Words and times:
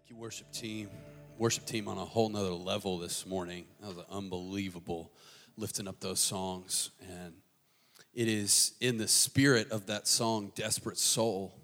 Thank 0.00 0.08
you, 0.08 0.16
worship 0.16 0.50
team. 0.50 0.88
Worship 1.36 1.66
team 1.66 1.86
on 1.86 1.98
a 1.98 2.04
whole 2.06 2.30
nother 2.30 2.52
level 2.52 2.96
this 2.96 3.26
morning. 3.26 3.66
That 3.80 3.94
was 3.94 4.06
unbelievable 4.10 5.12
lifting 5.58 5.86
up 5.86 6.00
those 6.00 6.20
songs. 6.20 6.88
And 7.06 7.34
it 8.14 8.26
is 8.26 8.72
in 8.80 8.96
the 8.96 9.06
spirit 9.06 9.70
of 9.70 9.84
that 9.88 10.08
song, 10.08 10.52
Desperate 10.54 10.96
Soul, 10.96 11.54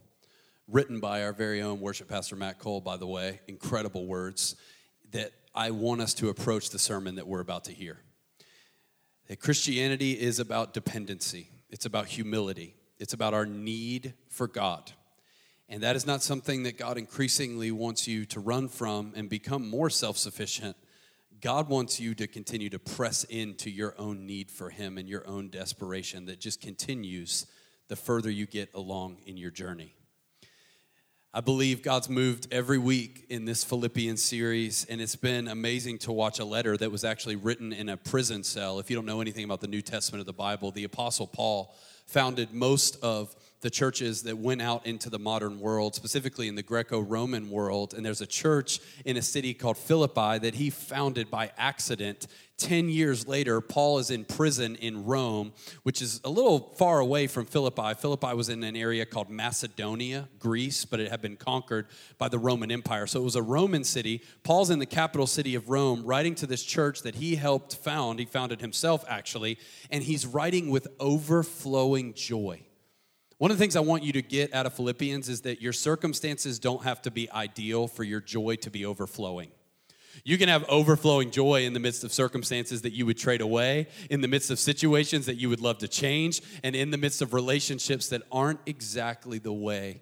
written 0.68 1.00
by 1.00 1.24
our 1.24 1.32
very 1.32 1.62
own 1.62 1.80
worship 1.80 2.08
pastor, 2.08 2.36
Matt 2.36 2.58
Cole, 2.58 2.82
by 2.82 2.98
the 2.98 3.06
way. 3.06 3.40
Incredible 3.48 4.04
words 4.04 4.54
that 5.12 5.32
I 5.54 5.70
want 5.70 6.02
us 6.02 6.12
to 6.14 6.28
approach 6.28 6.68
the 6.68 6.78
sermon 6.78 7.14
that 7.14 7.26
we're 7.26 7.40
about 7.40 7.64
to 7.64 7.72
hear. 7.72 7.96
That 9.28 9.40
Christianity 9.40 10.12
is 10.12 10.40
about 10.40 10.74
dependency, 10.74 11.48
it's 11.70 11.86
about 11.86 12.04
humility, 12.04 12.74
it's 12.98 13.14
about 13.14 13.32
our 13.32 13.46
need 13.46 14.12
for 14.28 14.46
God. 14.46 14.92
And 15.68 15.82
that 15.82 15.96
is 15.96 16.06
not 16.06 16.22
something 16.22 16.62
that 16.62 16.78
God 16.78 16.96
increasingly 16.96 17.72
wants 17.72 18.06
you 18.06 18.24
to 18.26 18.40
run 18.40 18.68
from 18.68 19.12
and 19.16 19.28
become 19.28 19.68
more 19.68 19.90
self 19.90 20.16
sufficient. 20.16 20.76
God 21.40 21.68
wants 21.68 22.00
you 22.00 22.14
to 22.14 22.26
continue 22.26 22.70
to 22.70 22.78
press 22.78 23.24
into 23.24 23.70
your 23.70 23.94
own 23.98 24.26
need 24.26 24.50
for 24.50 24.70
Him 24.70 24.96
and 24.96 25.08
your 25.08 25.26
own 25.26 25.50
desperation 25.50 26.26
that 26.26 26.40
just 26.40 26.60
continues 26.60 27.46
the 27.88 27.96
further 27.96 28.30
you 28.30 28.46
get 28.46 28.70
along 28.74 29.18
in 29.26 29.36
your 29.36 29.50
journey. 29.50 29.94
I 31.34 31.40
believe 31.42 31.82
God's 31.82 32.08
moved 32.08 32.48
every 32.50 32.78
week 32.78 33.26
in 33.28 33.44
this 33.44 33.62
Philippians 33.62 34.22
series, 34.22 34.86
and 34.86 35.02
it's 35.02 35.16
been 35.16 35.48
amazing 35.48 35.98
to 35.98 36.12
watch 36.12 36.38
a 36.38 36.46
letter 36.46 36.78
that 36.78 36.90
was 36.90 37.04
actually 37.04 37.36
written 37.36 37.74
in 37.74 37.90
a 37.90 37.96
prison 37.98 38.42
cell. 38.42 38.78
If 38.78 38.88
you 38.88 38.96
don't 38.96 39.04
know 39.04 39.20
anything 39.20 39.44
about 39.44 39.60
the 39.60 39.68
New 39.68 39.82
Testament 39.82 40.20
of 40.20 40.26
the 40.26 40.32
Bible, 40.32 40.70
the 40.70 40.84
Apostle 40.84 41.26
Paul 41.26 41.74
founded 42.06 42.54
most 42.54 42.96
of 43.02 43.36
the 43.60 43.70
churches 43.70 44.22
that 44.22 44.38
went 44.38 44.62
out 44.62 44.86
into 44.86 45.10
the 45.10 45.18
modern 45.18 45.58
world, 45.60 45.94
specifically 45.94 46.48
in 46.48 46.54
the 46.54 46.62
Greco 46.62 47.00
Roman 47.00 47.50
world. 47.50 47.94
And 47.94 48.04
there's 48.04 48.20
a 48.20 48.26
church 48.26 48.80
in 49.04 49.16
a 49.16 49.22
city 49.22 49.54
called 49.54 49.78
Philippi 49.78 50.38
that 50.38 50.54
he 50.54 50.70
founded 50.70 51.30
by 51.30 51.50
accident. 51.56 52.26
10 52.58 52.88
years 52.88 53.28
later, 53.28 53.60
Paul 53.60 53.98
is 53.98 54.10
in 54.10 54.24
prison 54.24 54.76
in 54.76 55.04
Rome, 55.04 55.52
which 55.82 56.00
is 56.00 56.20
a 56.24 56.30
little 56.30 56.72
far 56.78 57.00
away 57.00 57.26
from 57.26 57.44
Philippi. 57.44 57.94
Philippi 57.94 58.34
was 58.34 58.48
in 58.48 58.64
an 58.64 58.76
area 58.76 59.04
called 59.04 59.28
Macedonia, 59.28 60.28
Greece, 60.38 60.86
but 60.86 60.98
it 60.98 61.10
had 61.10 61.20
been 61.20 61.36
conquered 61.36 61.86
by 62.16 62.28
the 62.28 62.38
Roman 62.38 62.70
Empire. 62.70 63.06
So 63.06 63.20
it 63.20 63.24
was 63.24 63.36
a 63.36 63.42
Roman 63.42 63.84
city. 63.84 64.22
Paul's 64.42 64.70
in 64.70 64.78
the 64.78 64.86
capital 64.86 65.26
city 65.26 65.54
of 65.54 65.68
Rome, 65.68 66.04
writing 66.04 66.34
to 66.36 66.46
this 66.46 66.62
church 66.62 67.02
that 67.02 67.16
he 67.16 67.36
helped 67.36 67.76
found. 67.76 68.18
He 68.18 68.24
founded 68.24 68.62
himself, 68.62 69.04
actually, 69.06 69.58
and 69.90 70.02
he's 70.02 70.26
writing 70.26 70.70
with 70.70 70.88
overflowing 70.98 72.14
joy. 72.14 72.65
One 73.38 73.50
of 73.50 73.58
the 73.58 73.62
things 73.62 73.76
I 73.76 73.80
want 73.80 74.02
you 74.02 74.12
to 74.12 74.22
get 74.22 74.54
out 74.54 74.64
of 74.64 74.72
Philippians 74.72 75.28
is 75.28 75.42
that 75.42 75.60
your 75.60 75.74
circumstances 75.74 76.58
don't 76.58 76.84
have 76.84 77.02
to 77.02 77.10
be 77.10 77.30
ideal 77.30 77.86
for 77.86 78.02
your 78.02 78.20
joy 78.20 78.56
to 78.56 78.70
be 78.70 78.86
overflowing. 78.86 79.50
You 80.24 80.38
can 80.38 80.48
have 80.48 80.64
overflowing 80.70 81.30
joy 81.30 81.66
in 81.66 81.74
the 81.74 81.80
midst 81.80 82.02
of 82.02 82.14
circumstances 82.14 82.80
that 82.80 82.94
you 82.94 83.04
would 83.04 83.18
trade 83.18 83.42
away, 83.42 83.88
in 84.08 84.22
the 84.22 84.28
midst 84.28 84.50
of 84.50 84.58
situations 84.58 85.26
that 85.26 85.34
you 85.34 85.50
would 85.50 85.60
love 85.60 85.76
to 85.78 85.88
change, 85.88 86.40
and 86.64 86.74
in 86.74 86.90
the 86.90 86.96
midst 86.96 87.20
of 87.20 87.34
relationships 87.34 88.08
that 88.08 88.22
aren't 88.32 88.60
exactly 88.64 89.38
the 89.38 89.52
way 89.52 90.00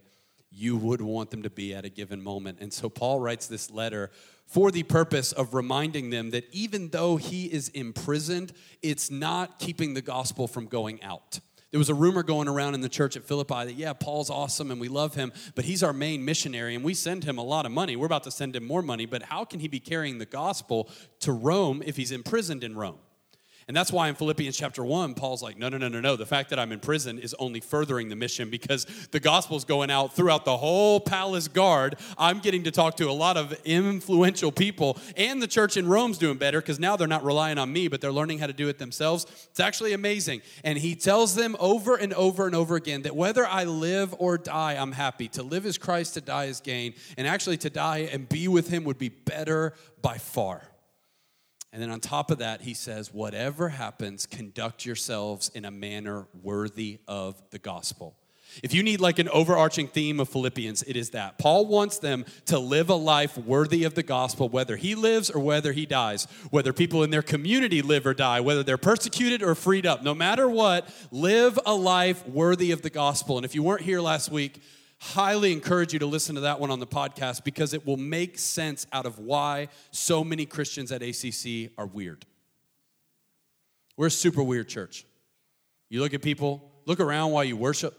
you 0.53 0.77
would 0.77 1.01
want 1.01 1.33
them 1.33 1.43
to 1.43 1.51
be 1.51 1.75
at 1.75 1.85
a 1.85 1.89
given 1.89 2.23
moment. 2.23 2.59
And 2.61 2.73
so 2.73 2.89
Paul 2.89 3.19
writes 3.19 3.49
this 3.49 3.69
letter 3.69 4.13
for 4.47 4.71
the 4.71 4.85
purpose 4.85 5.33
of 5.33 5.55
reminding 5.55 6.11
them 6.11 6.31
that 6.31 6.45
even 6.53 6.91
though 6.91 7.17
he 7.17 7.47
is 7.47 7.69
imprisoned, 7.71 8.53
it's 8.81 9.11
not 9.11 9.59
keeping 9.59 9.95
the 9.95 10.03
gospel 10.03 10.47
from 10.47 10.67
going 10.67 11.03
out. 11.03 11.41
There 11.75 11.81
was 11.81 11.89
a 11.89 11.95
rumor 11.95 12.23
going 12.23 12.47
around 12.47 12.75
in 12.75 12.83
the 12.83 12.89
church 12.89 13.17
at 13.17 13.25
Philippi 13.25 13.65
that, 13.65 13.75
yeah, 13.75 13.95
Paul's 13.95 14.31
awesome 14.31 14.71
and 14.71 14.81
we 14.81 14.87
love 14.87 15.17
him, 15.17 15.33
but 15.57 15.65
he's 15.65 15.83
our 15.83 15.93
main 15.93 16.25
missionary 16.25 16.77
and 16.77 16.85
we 16.85 16.95
send 16.95 17.25
him 17.25 17.37
a 17.37 17.43
lot 17.43 17.67
of 17.67 17.73
money. 17.73 17.97
We're 17.97 18.07
about 18.07 18.23
to 18.23 18.31
send 18.31 18.55
him 18.55 18.65
more 18.65 18.81
money, 18.81 19.07
but 19.07 19.25
how 19.25 19.45
can 19.45 19.59
he 19.59 19.67
be 19.67 19.81
carrying 19.81 20.19
the 20.19 20.25
gospel 20.25 20.89
to 21.19 21.33
Rome 21.33 21.83
if 21.85 21.97
he's 21.97 22.13
imprisoned 22.13 22.63
in 22.63 22.77
Rome? 22.77 23.01
And 23.67 23.77
that's 23.77 23.91
why 23.91 24.09
in 24.09 24.15
Philippians 24.15 24.57
chapter 24.57 24.85
1, 24.85 25.15
Paul's 25.15 25.43
like, 25.43 25.57
no, 25.57 25.69
no, 25.69 25.79
no, 25.79 25.89
no, 25.89 26.01
no. 26.01 26.17
The 26.17 26.27
fact 26.27 26.51
that 26.51 26.59
I'm 26.59 26.73
in 26.73 26.81
prison 26.81 27.19
is 27.19 27.35
only 27.39 27.61
furthering 27.61 28.09
the 28.09 28.17
mission 28.17 28.51
because 28.51 28.85
the 29.11 29.21
gospel's 29.21 29.65
going 29.65 29.91
out 29.91 30.15
throughout 30.15 30.45
the 30.45 30.57
whole 30.57 31.01
palace 31.01 31.49
guard. 31.49 31.97
I'm 32.19 32.41
getting 32.41 32.65
to 32.65 32.71
talk 32.71 32.97
to 32.99 33.09
a 33.09 33.13
lot 33.13 33.37
of 33.37 33.55
influential 33.65 34.53
people, 34.53 34.99
and 35.17 35.41
the 35.41 35.47
church 35.47 35.77
in 35.77 35.89
Rome's 35.89 36.19
doing 36.19 36.37
better 36.37 36.61
because 36.61 36.79
now 36.79 36.97
they're 36.97 37.09
not 37.09 37.25
relying 37.25 37.59
on 37.59 37.73
me, 37.73 37.89
but 37.89 38.01
they're 38.01 38.13
learning 38.13 38.39
how 38.39 38.47
to 38.47 38.53
do 38.53 38.69
it 38.69 38.79
themselves. 38.79 39.27
It's 39.51 39.61
actually 39.61 39.93
amazing. 39.95 40.43
And 40.63 40.79
he 40.79 40.95
tells 40.95 41.35
them 41.35 41.57
over 41.59 41.97
and 41.97 42.13
over 42.13 42.47
and 42.47 42.55
over 42.55 42.77
again 42.77 43.03
that 43.03 43.17
whether 43.17 43.47
I 43.47 43.65
live 43.65 44.15
or 44.19 44.37
die, 44.37 44.75
I'm 44.75 44.93
happy. 44.93 45.29
To 45.29 45.43
live 45.43 45.65
is 45.65 45.79
Christ, 45.79 46.15
to 46.15 46.21
die 46.21 46.47
is 46.47 46.61
gain. 46.61 46.95
And 47.17 47.27
actually, 47.27 47.57
to 47.59 47.71
die 47.71 48.09
and 48.13 48.29
be 48.29 48.49
with 48.49 48.69
him 48.69 48.85
would 48.85 48.99
be 48.99 49.09
better 49.09 49.75
by 50.03 50.19
far. 50.19 50.63
And 51.75 51.83
then 51.83 51.91
on 51.91 51.99
top 51.99 52.31
of 52.31 52.39
that, 52.39 52.61
he 52.61 52.73
says, 52.73 53.13
whatever 53.13 53.69
happens, 53.69 54.27
conduct 54.27 54.87
yourselves 54.87 55.51
in 55.57 55.65
a 55.65 55.73
manner 55.73 56.29
worthy 56.41 57.01
of 57.09 57.43
the 57.51 57.59
gospel. 57.59 58.15
If 58.63 58.73
you 58.73 58.85
need 58.85 59.01
like 59.01 59.19
an 59.19 59.29
overarching 59.31 59.89
theme 59.89 60.21
of 60.21 60.29
Philippians, 60.29 60.85
it 60.85 60.95
is 60.95 61.11
that. 61.11 61.37
Paul 61.37 61.67
wants 61.67 61.99
them 61.99 62.27
to 62.47 62.61
live 62.61 62.91
a 62.91 62.95
life 62.95 63.37
worthy 63.37 63.83
of 63.83 63.95
the 63.95 64.05
gospel, 64.05 64.49
whether 64.49 64.77
he 64.77 64.95
lives 64.95 65.31
or 65.31 65.41
whether 65.41 65.73
he 65.73 65.85
dies, 65.85 66.29
whether 66.51 66.73
people 66.73 67.03
in 67.03 67.11
their 67.11 67.23
community 67.23 67.83
live 67.83 68.07
or 68.07 68.15
die, 68.15 68.39
whether 68.39 68.63
they're 68.63 68.79
persecuted 68.79 69.43
or 69.43 69.57
freed 69.57 69.85
up. 69.85 70.05
No 70.05 70.15
matter 70.15 70.49
what, 70.49 70.89
live 71.11 71.59
a 71.67 71.75
life 71.75 72.25
worthy 72.29 72.71
of 72.71 72.83
the 72.83 72.91
gospel. 72.91 73.37
And 73.37 73.45
if 73.45 73.53
you 73.53 73.65
weren't 73.65 73.83
here 73.83 74.01
last 74.01 74.31
week, 74.31 74.63
highly 75.05 75.53
encourage 75.53 75.93
you 75.93 75.99
to 75.99 76.07
listen 76.07 76.35
to 76.35 76.41
that 76.41 76.59
one 76.59 76.71
on 76.71 76.81
the 76.81 76.87
podcast 76.87 77.45
because 77.45 77.75
it 77.75 77.87
will 77.87 77.99
make 77.99 78.39
sense 78.39 78.87
out 78.91 79.05
of 79.05 79.19
why 79.19 79.69
so 79.91 80.25
many 80.25 80.47
Christians 80.47 80.91
at 80.91 81.03
ACC 81.03 81.71
are 81.77 81.85
weird. 81.85 82.25
We're 83.99 84.07
a 84.07 84.11
super 84.11 84.43
weird 84.43 84.67
church. 84.67 85.05
You 85.91 86.01
look 86.01 86.15
at 86.15 86.23
people, 86.23 86.73
look 86.87 87.01
around 87.01 87.33
while 87.33 87.45
you 87.45 87.55
worship, 87.55 87.95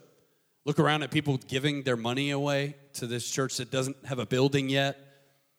look 0.66 0.80
around 0.80 1.04
at 1.04 1.12
people 1.12 1.38
giving 1.38 1.84
their 1.84 1.96
money 1.96 2.32
away 2.32 2.76
to 2.94 3.06
this 3.06 3.30
church 3.30 3.58
that 3.58 3.70
doesn't 3.70 4.04
have 4.06 4.18
a 4.18 4.26
building 4.26 4.68
yet. 4.68 4.98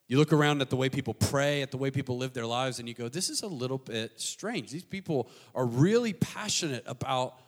You 0.09 0.19
look 0.19 0.33
around 0.33 0.61
at 0.63 0.71
the 0.71 0.77
way 0.77 0.89
people 0.89 1.15
pray, 1.15 1.63
at 1.63 1.71
the 1.71 1.77
way 1.77 1.93
people 1.93 2.17
live 2.17 2.33
their 2.33 2.47
lives, 2.47 2.81
and 2.81 2.89
you 2.89 2.95
go, 2.95 3.09
this 3.09 3.31
is 3.31 3.43
a 3.43 3.49
little 3.49 3.79
bit 3.79 4.21
strange. 4.21 4.73
These 4.73 4.85
people 4.85 5.31
are 5.55 5.65
really 5.65 6.13
passionate 6.13 6.83
about 6.87 7.39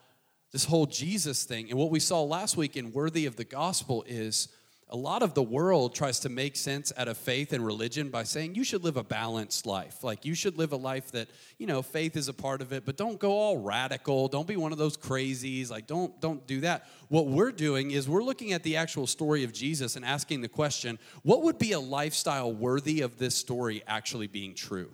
this 0.52 0.64
whole 0.64 0.86
Jesus 0.86 1.44
thing. 1.44 1.70
And 1.70 1.78
what 1.78 1.90
we 1.90 2.00
saw 2.00 2.22
last 2.22 2.56
week 2.56 2.76
in 2.76 2.92
Worthy 2.92 3.26
of 3.26 3.36
the 3.36 3.44
Gospel 3.44 4.04
is 4.06 4.48
a 4.90 4.96
lot 4.96 5.22
of 5.22 5.34
the 5.34 5.42
world 5.42 5.94
tries 5.94 6.20
to 6.20 6.30
make 6.30 6.56
sense 6.56 6.92
out 6.96 7.08
of 7.08 7.18
faith 7.18 7.52
and 7.52 7.64
religion 7.64 8.08
by 8.08 8.22
saying 8.22 8.54
you 8.54 8.64
should 8.64 8.84
live 8.84 8.96
a 8.96 9.04
balanced 9.04 9.66
life. 9.66 10.02
Like 10.02 10.24
you 10.24 10.34
should 10.34 10.56
live 10.56 10.72
a 10.72 10.76
life 10.76 11.12
that, 11.12 11.28
you 11.58 11.66
know, 11.66 11.82
faith 11.82 12.16
is 12.16 12.28
a 12.28 12.32
part 12.32 12.62
of 12.62 12.72
it, 12.72 12.86
but 12.86 12.96
don't 12.96 13.18
go 13.18 13.32
all 13.32 13.58
radical. 13.58 14.28
Don't 14.28 14.48
be 14.48 14.56
one 14.56 14.72
of 14.72 14.78
those 14.78 14.96
crazies. 14.96 15.70
Like 15.70 15.86
don't 15.86 16.18
don't 16.20 16.46
do 16.46 16.60
that. 16.60 16.86
What 17.08 17.26
we're 17.26 17.52
doing 17.52 17.90
is 17.90 18.08
we're 18.08 18.22
looking 18.22 18.52
at 18.52 18.62
the 18.62 18.76
actual 18.76 19.06
story 19.06 19.44
of 19.44 19.52
Jesus 19.52 19.96
and 19.96 20.04
asking 20.04 20.40
the 20.40 20.48
question, 20.48 20.98
what 21.22 21.42
would 21.42 21.58
be 21.58 21.72
a 21.72 21.80
lifestyle 21.80 22.52
worthy 22.52 23.02
of 23.02 23.18
this 23.18 23.34
story 23.34 23.82
actually 23.86 24.26
being 24.26 24.54
true? 24.54 24.90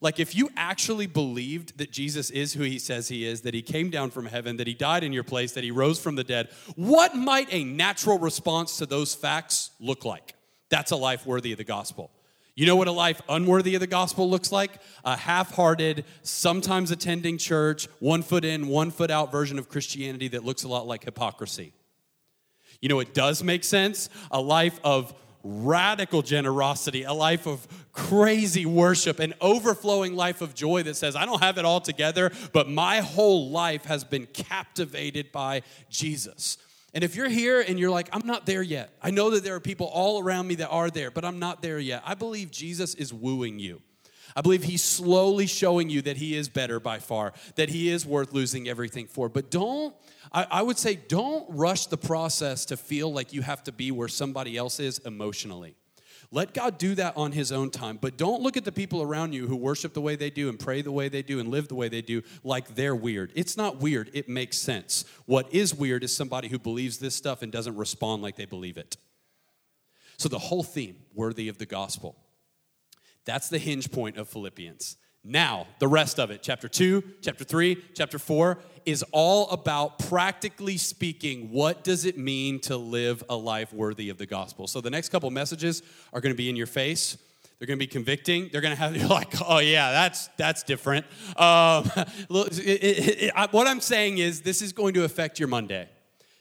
Like, 0.00 0.20
if 0.20 0.34
you 0.34 0.50
actually 0.56 1.06
believed 1.06 1.78
that 1.78 1.90
Jesus 1.90 2.30
is 2.30 2.52
who 2.52 2.62
he 2.62 2.78
says 2.78 3.08
he 3.08 3.26
is, 3.26 3.42
that 3.42 3.54
he 3.54 3.62
came 3.62 3.90
down 3.90 4.10
from 4.10 4.26
heaven, 4.26 4.56
that 4.58 4.66
he 4.66 4.74
died 4.74 5.04
in 5.04 5.12
your 5.12 5.24
place, 5.24 5.52
that 5.52 5.64
he 5.64 5.70
rose 5.70 5.98
from 5.98 6.16
the 6.16 6.24
dead, 6.24 6.48
what 6.74 7.14
might 7.14 7.48
a 7.52 7.64
natural 7.64 8.18
response 8.18 8.76
to 8.78 8.86
those 8.86 9.14
facts 9.14 9.70
look 9.80 10.04
like? 10.04 10.34
That's 10.68 10.90
a 10.90 10.96
life 10.96 11.26
worthy 11.26 11.52
of 11.52 11.58
the 11.58 11.64
gospel. 11.64 12.10
You 12.54 12.64
know 12.64 12.76
what 12.76 12.88
a 12.88 12.92
life 12.92 13.20
unworthy 13.28 13.74
of 13.74 13.80
the 13.80 13.86
gospel 13.86 14.30
looks 14.30 14.50
like? 14.50 14.80
A 15.04 15.14
half 15.14 15.54
hearted, 15.54 16.06
sometimes 16.22 16.90
attending 16.90 17.36
church, 17.36 17.86
one 18.00 18.22
foot 18.22 18.46
in, 18.46 18.68
one 18.68 18.90
foot 18.90 19.10
out 19.10 19.30
version 19.30 19.58
of 19.58 19.68
Christianity 19.68 20.28
that 20.28 20.42
looks 20.42 20.64
a 20.64 20.68
lot 20.68 20.86
like 20.86 21.04
hypocrisy. 21.04 21.74
You 22.80 22.88
know, 22.88 23.00
it 23.00 23.12
does 23.12 23.42
make 23.42 23.62
sense. 23.62 24.08
A 24.30 24.40
life 24.40 24.80
of 24.82 25.14
radical 25.46 26.22
generosity, 26.22 27.04
a 27.04 27.12
life 27.12 27.46
of 27.46 27.66
crazy 27.92 28.66
worship, 28.66 29.20
an 29.20 29.34
overflowing 29.40 30.14
life 30.16 30.40
of 30.40 30.54
joy 30.54 30.82
that 30.82 30.96
says, 30.96 31.14
I 31.14 31.24
don't 31.24 31.42
have 31.42 31.56
it 31.58 31.64
all 31.64 31.80
together, 31.80 32.32
but 32.52 32.68
my 32.68 33.00
whole 33.00 33.50
life 33.50 33.84
has 33.84 34.04
been 34.04 34.26
captivated 34.26 35.30
by 35.32 35.62
Jesus. 35.88 36.58
And 36.92 37.04
if 37.04 37.14
you're 37.14 37.28
here 37.28 37.60
and 37.60 37.78
you're 37.78 37.90
like, 37.90 38.08
I'm 38.12 38.26
not 38.26 38.46
there 38.46 38.62
yet, 38.62 38.90
I 39.02 39.10
know 39.10 39.30
that 39.30 39.44
there 39.44 39.54
are 39.54 39.60
people 39.60 39.86
all 39.86 40.22
around 40.22 40.48
me 40.48 40.56
that 40.56 40.68
are 40.68 40.90
there, 40.90 41.10
but 41.10 41.24
I'm 41.24 41.38
not 41.38 41.62
there 41.62 41.78
yet. 41.78 42.02
I 42.04 42.14
believe 42.14 42.50
Jesus 42.50 42.94
is 42.94 43.12
wooing 43.12 43.58
you. 43.58 43.82
I 44.34 44.42
believe 44.42 44.64
he's 44.64 44.82
slowly 44.84 45.46
showing 45.46 45.88
you 45.88 46.02
that 46.02 46.18
he 46.18 46.36
is 46.36 46.48
better 46.48 46.80
by 46.80 46.98
far, 46.98 47.32
that 47.54 47.70
he 47.70 47.88
is 47.88 48.04
worth 48.04 48.32
losing 48.32 48.68
everything 48.68 49.06
for. 49.06 49.28
But 49.28 49.50
don't 49.50 49.94
I, 50.32 50.46
I 50.50 50.62
would 50.62 50.78
say 50.78 50.96
don't 50.96 51.46
rush 51.48 51.86
the 51.86 51.96
process 51.96 52.64
to 52.66 52.76
feel 52.76 53.12
like 53.12 53.32
you 53.32 53.42
have 53.42 53.62
to 53.64 53.72
be 53.72 53.90
where 53.90 54.08
somebody 54.08 54.56
else 54.56 54.80
is 54.80 54.98
emotionally. 55.00 55.76
Let 56.32 56.54
God 56.54 56.78
do 56.78 56.94
that 56.96 57.16
on 57.16 57.32
His 57.32 57.52
own 57.52 57.70
time, 57.70 57.98
but 58.00 58.16
don't 58.16 58.42
look 58.42 58.56
at 58.56 58.64
the 58.64 58.72
people 58.72 59.00
around 59.00 59.32
you 59.32 59.46
who 59.46 59.56
worship 59.56 59.94
the 59.94 60.00
way 60.00 60.16
they 60.16 60.30
do 60.30 60.48
and 60.48 60.58
pray 60.58 60.82
the 60.82 60.92
way 60.92 61.08
they 61.08 61.22
do 61.22 61.38
and 61.38 61.48
live 61.48 61.68
the 61.68 61.74
way 61.74 61.88
they 61.88 62.02
do 62.02 62.22
like 62.42 62.74
they're 62.74 62.96
weird. 62.96 63.32
It's 63.34 63.56
not 63.56 63.80
weird, 63.80 64.10
it 64.12 64.28
makes 64.28 64.58
sense. 64.58 65.04
What 65.26 65.52
is 65.54 65.74
weird 65.74 66.02
is 66.02 66.16
somebody 66.16 66.48
who 66.48 66.58
believes 66.58 66.98
this 66.98 67.14
stuff 67.14 67.42
and 67.42 67.52
doesn't 67.52 67.76
respond 67.76 68.22
like 68.22 68.36
they 68.36 68.44
believe 68.44 68.76
it. 68.76 68.96
So 70.18 70.28
the 70.28 70.38
whole 70.38 70.62
theme, 70.62 70.96
worthy 71.14 71.48
of 71.48 71.58
the 71.58 71.66
gospel. 71.66 72.16
That's 73.24 73.48
the 73.48 73.58
hinge 73.58 73.90
point 73.90 74.16
of 74.16 74.28
Philippians. 74.28 74.96
Now, 75.28 75.66
the 75.80 75.88
rest 75.88 76.20
of 76.20 76.30
it, 76.30 76.40
chapter 76.40 76.68
2, 76.68 77.02
chapter 77.20 77.42
3, 77.42 77.82
chapter 77.94 78.16
4, 78.16 78.58
is 78.84 79.04
all 79.10 79.50
about 79.50 79.98
practically 79.98 80.76
speaking, 80.76 81.50
what 81.50 81.82
does 81.82 82.04
it 82.04 82.16
mean 82.16 82.60
to 82.60 82.76
live 82.76 83.24
a 83.28 83.34
life 83.34 83.72
worthy 83.72 84.08
of 84.08 84.18
the 84.18 84.26
gospel? 84.26 84.68
So 84.68 84.80
the 84.80 84.90
next 84.90 85.08
couple 85.08 85.28
messages 85.32 85.82
are 86.12 86.20
going 86.20 86.32
to 86.32 86.36
be 86.36 86.48
in 86.48 86.54
your 86.54 86.68
face. 86.68 87.18
They're 87.58 87.66
going 87.66 87.76
to 87.76 87.82
be 87.82 87.88
convicting. 87.88 88.50
They're 88.52 88.60
going 88.60 88.76
to 88.76 88.80
have 88.80 88.96
you 89.00 89.08
like, 89.08 89.34
oh 89.44 89.58
yeah, 89.58 89.90
that's 89.90 90.28
that's 90.36 90.62
different. 90.62 91.06
Um, 91.36 91.90
it, 91.96 92.58
it, 92.60 93.22
it, 93.24 93.52
what 93.52 93.66
I'm 93.66 93.80
saying 93.80 94.18
is, 94.18 94.42
this 94.42 94.62
is 94.62 94.72
going 94.72 94.94
to 94.94 95.02
affect 95.02 95.40
your 95.40 95.48
Monday. 95.48 95.88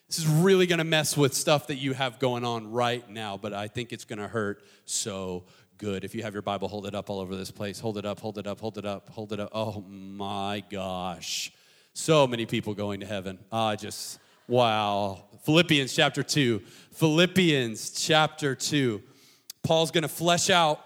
This 0.07 0.19
is 0.19 0.27
really 0.27 0.67
going 0.67 0.77
to 0.77 0.83
mess 0.83 1.17
with 1.17 1.33
stuff 1.33 1.67
that 1.67 1.77
you 1.77 1.93
have 1.93 2.19
going 2.19 2.45
on 2.45 2.71
right 2.71 3.09
now, 3.09 3.37
but 3.37 3.53
I 3.53 3.67
think 3.67 3.91
it's 3.91 4.05
going 4.05 4.19
to 4.19 4.27
hurt 4.27 4.61
so 4.85 5.45
good. 5.77 6.03
If 6.03 6.15
you 6.15 6.23
have 6.23 6.33
your 6.33 6.41
Bible, 6.41 6.67
hold 6.67 6.85
it 6.85 6.95
up 6.95 7.09
all 7.09 7.19
over 7.19 7.35
this 7.35 7.51
place. 7.51 7.79
Hold 7.79 7.97
it 7.97 8.05
up, 8.05 8.19
hold 8.19 8.37
it 8.37 8.47
up, 8.47 8.59
hold 8.59 8.77
it 8.77 8.85
up, 8.85 9.09
hold 9.09 9.33
it 9.33 9.39
up. 9.39 9.49
Oh 9.53 9.81
my 9.81 10.63
gosh. 10.69 11.51
So 11.93 12.27
many 12.27 12.45
people 12.45 12.73
going 12.73 12.99
to 12.99 13.05
heaven. 13.05 13.39
I 13.51 13.73
uh, 13.73 13.75
just, 13.75 14.19
wow. 14.47 15.25
Philippians 15.43 15.95
chapter 15.95 16.23
2. 16.23 16.59
Philippians 16.93 17.91
chapter 17.91 18.55
2. 18.55 19.01
Paul's 19.63 19.91
going 19.91 20.03
to 20.03 20.07
flesh 20.07 20.49
out 20.49 20.79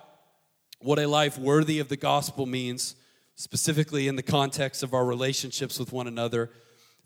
what 0.80 1.00
a 1.00 1.08
life 1.08 1.38
worthy 1.38 1.80
of 1.80 1.90
the 1.90 1.98
gospel 1.98 2.46
means, 2.46 2.96
specifically 3.36 4.08
in 4.08 4.16
the 4.16 4.24
context 4.24 4.84
of 4.84 4.94
our 4.94 5.06
relationships 5.06 5.80
with 5.80 5.92
one 5.92 6.08
another. 6.08 6.50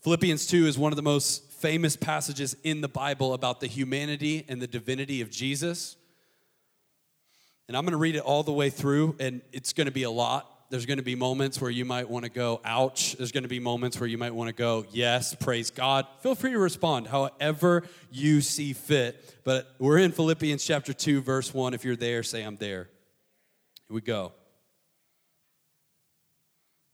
Philippians 0.02 0.48
2 0.48 0.68
is 0.68 0.78
one 0.78 0.92
of 0.92 0.98
the 0.98 1.02
most 1.02 1.50
famous 1.52 1.96
passages 1.96 2.56
in 2.64 2.82
the 2.82 2.88
Bible 2.88 3.34
about 3.34 3.62
the 3.62 3.68
humanity 3.68 4.46
and 4.48 4.62
the 4.62 4.68
divinity 4.68 5.22
of 5.22 5.32
Jesus. 5.32 5.96
And 7.68 7.78
I'm 7.78 7.84
going 7.84 7.92
to 7.94 7.98
read 7.98 8.16
it 8.16 8.22
all 8.22 8.44
the 8.44 8.54
way 8.54 8.70
through, 8.70 9.16
and 9.20 9.42
it's 9.52 9.74
going 9.74 9.86
to 9.86 9.92
be 9.92 10.04
a 10.04 10.12
lot. 10.12 10.50
There's 10.70 10.86
going 10.86 10.98
to 10.98 11.04
be 11.04 11.16
moments 11.16 11.62
where 11.62 11.70
you 11.70 11.86
might 11.86 12.10
want 12.10 12.26
to 12.26 12.32
go, 12.32 12.60
ouch. 12.66 13.14
There's 13.14 13.32
going 13.32 13.44
to 13.44 13.50
be 13.50 13.60
moments 13.60 14.00
where 14.00 14.08
you 14.08 14.18
might 14.18 14.34
want 14.34 14.48
to 14.48 14.54
go, 14.54 14.86
yes, 14.92 15.36
praise 15.36 15.70
God. 15.70 16.08
Feel 16.22 16.34
free 16.34 16.52
to 16.52 16.58
respond 16.58 17.08
however 17.08 17.84
you 18.12 18.42
see 18.42 18.74
fit. 18.74 19.36
But 19.44 19.72
we're 19.78 20.00
in 20.00 20.12
Philippians 20.12 20.66
chapter 20.66 20.92
2, 20.92 21.22
verse 21.22 21.54
1. 21.54 21.74
If 21.74 21.86
you're 21.86 21.96
there, 21.96 22.24
say, 22.24 22.42
I'm 22.42 22.56
there. 22.58 22.90
Here 23.88 23.96
we 23.96 24.02
go. 24.02 24.32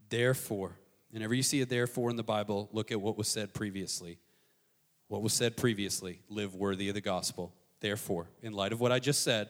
Therefore, 0.09 0.75
whenever 1.11 1.33
you 1.33 1.43
see 1.43 1.61
a 1.61 1.65
therefore 1.65 2.09
in 2.09 2.15
the 2.15 2.23
Bible, 2.23 2.67
look 2.73 2.91
at 2.91 2.99
what 2.99 3.17
was 3.17 3.27
said 3.27 3.53
previously. 3.53 4.19
What 5.07 5.21
was 5.21 5.33
said 5.33 5.55
previously, 5.55 6.21
live 6.29 6.53
worthy 6.53 6.89
of 6.89 6.95
the 6.95 7.01
gospel. 7.01 7.53
Therefore, 7.79 8.27
in 8.41 8.53
light 8.53 8.73
of 8.73 8.81
what 8.81 8.91
I 8.91 8.99
just 8.99 9.23
said, 9.23 9.49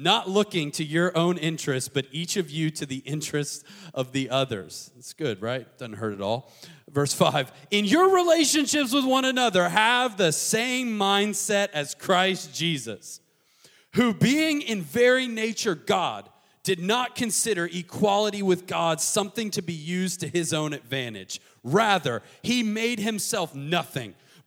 not 0.00 0.28
looking 0.28 0.70
to 0.72 0.84
your 0.84 1.16
own 1.16 1.36
interests, 1.36 1.88
but 1.88 2.06
each 2.10 2.36
of 2.36 2.50
you 2.50 2.70
to 2.70 2.86
the 2.86 2.98
interests 2.98 3.64
of 3.94 4.12
the 4.12 4.30
others. 4.30 4.90
It's 4.96 5.12
good, 5.12 5.42
right? 5.42 5.66
Doesn't 5.78 5.94
hurt 5.94 6.14
at 6.14 6.20
all. 6.20 6.50
Verse 6.90 7.12
5 7.12 7.52
In 7.70 7.84
your 7.84 8.14
relationships 8.14 8.92
with 8.92 9.04
one 9.04 9.24
another, 9.24 9.68
have 9.68 10.16
the 10.16 10.32
same 10.32 10.98
mindset 10.98 11.68
as 11.72 11.94
Christ 11.94 12.54
Jesus, 12.54 13.20
who, 13.94 14.14
being 14.14 14.62
in 14.62 14.82
very 14.82 15.28
nature 15.28 15.74
God, 15.74 16.28
did 16.62 16.80
not 16.80 17.14
consider 17.14 17.68
equality 17.72 18.42
with 18.42 18.66
God 18.66 19.00
something 19.00 19.50
to 19.50 19.62
be 19.62 19.72
used 19.72 20.20
to 20.20 20.28
his 20.28 20.52
own 20.52 20.72
advantage. 20.72 21.40
Rather, 21.62 22.22
he 22.42 22.62
made 22.62 22.98
himself 23.00 23.54
nothing 23.54 24.14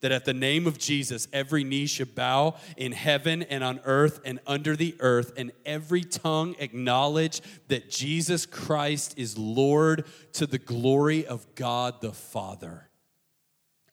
that 0.00 0.12
at 0.12 0.24
the 0.24 0.34
name 0.34 0.66
of 0.66 0.78
Jesus, 0.78 1.28
every 1.32 1.64
knee 1.64 1.86
should 1.86 2.14
bow 2.14 2.56
in 2.76 2.92
heaven 2.92 3.42
and 3.42 3.62
on 3.62 3.80
earth 3.84 4.20
and 4.24 4.40
under 4.46 4.76
the 4.76 4.96
earth, 5.00 5.32
and 5.36 5.52
every 5.64 6.02
tongue 6.02 6.56
acknowledge 6.58 7.40
that 7.68 7.90
Jesus 7.90 8.46
Christ 8.46 9.14
is 9.16 9.36
Lord 9.36 10.04
to 10.34 10.46
the 10.46 10.58
glory 10.58 11.26
of 11.26 11.54
God 11.54 12.00
the 12.00 12.12
Father. 12.12 12.88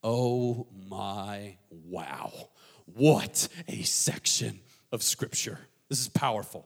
Oh 0.03 0.67
my 0.89 1.57
wow. 1.69 2.31
What 2.85 3.49
a 3.67 3.83
section 3.83 4.61
of 4.91 5.03
scripture. 5.03 5.59
This 5.89 5.99
is 5.99 6.07
powerful. 6.07 6.65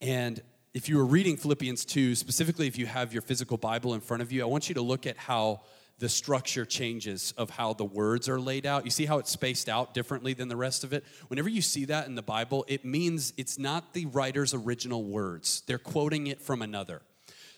And 0.00 0.42
if 0.72 0.88
you 0.88 0.96
were 0.96 1.04
reading 1.04 1.36
Philippians 1.36 1.84
2, 1.84 2.14
specifically 2.14 2.66
if 2.66 2.78
you 2.78 2.86
have 2.86 3.12
your 3.12 3.22
physical 3.22 3.56
Bible 3.56 3.94
in 3.94 4.00
front 4.00 4.22
of 4.22 4.32
you, 4.32 4.42
I 4.42 4.46
want 4.46 4.68
you 4.68 4.74
to 4.76 4.82
look 4.82 5.06
at 5.06 5.16
how 5.16 5.62
the 6.00 6.08
structure 6.08 6.64
changes 6.64 7.32
of 7.36 7.50
how 7.50 7.74
the 7.74 7.84
words 7.84 8.28
are 8.28 8.40
laid 8.40 8.66
out. 8.66 8.84
You 8.84 8.90
see 8.90 9.04
how 9.04 9.18
it's 9.18 9.30
spaced 9.30 9.68
out 9.68 9.94
differently 9.94 10.32
than 10.32 10.48
the 10.48 10.56
rest 10.56 10.82
of 10.82 10.92
it? 10.92 11.04
Whenever 11.28 11.48
you 11.48 11.62
see 11.62 11.84
that 11.84 12.06
in 12.06 12.14
the 12.14 12.22
Bible, 12.22 12.64
it 12.68 12.84
means 12.84 13.34
it's 13.36 13.58
not 13.58 13.92
the 13.92 14.06
writer's 14.06 14.54
original 14.54 15.04
words, 15.04 15.62
they're 15.66 15.78
quoting 15.78 16.26
it 16.26 16.40
from 16.40 16.62
another. 16.62 17.02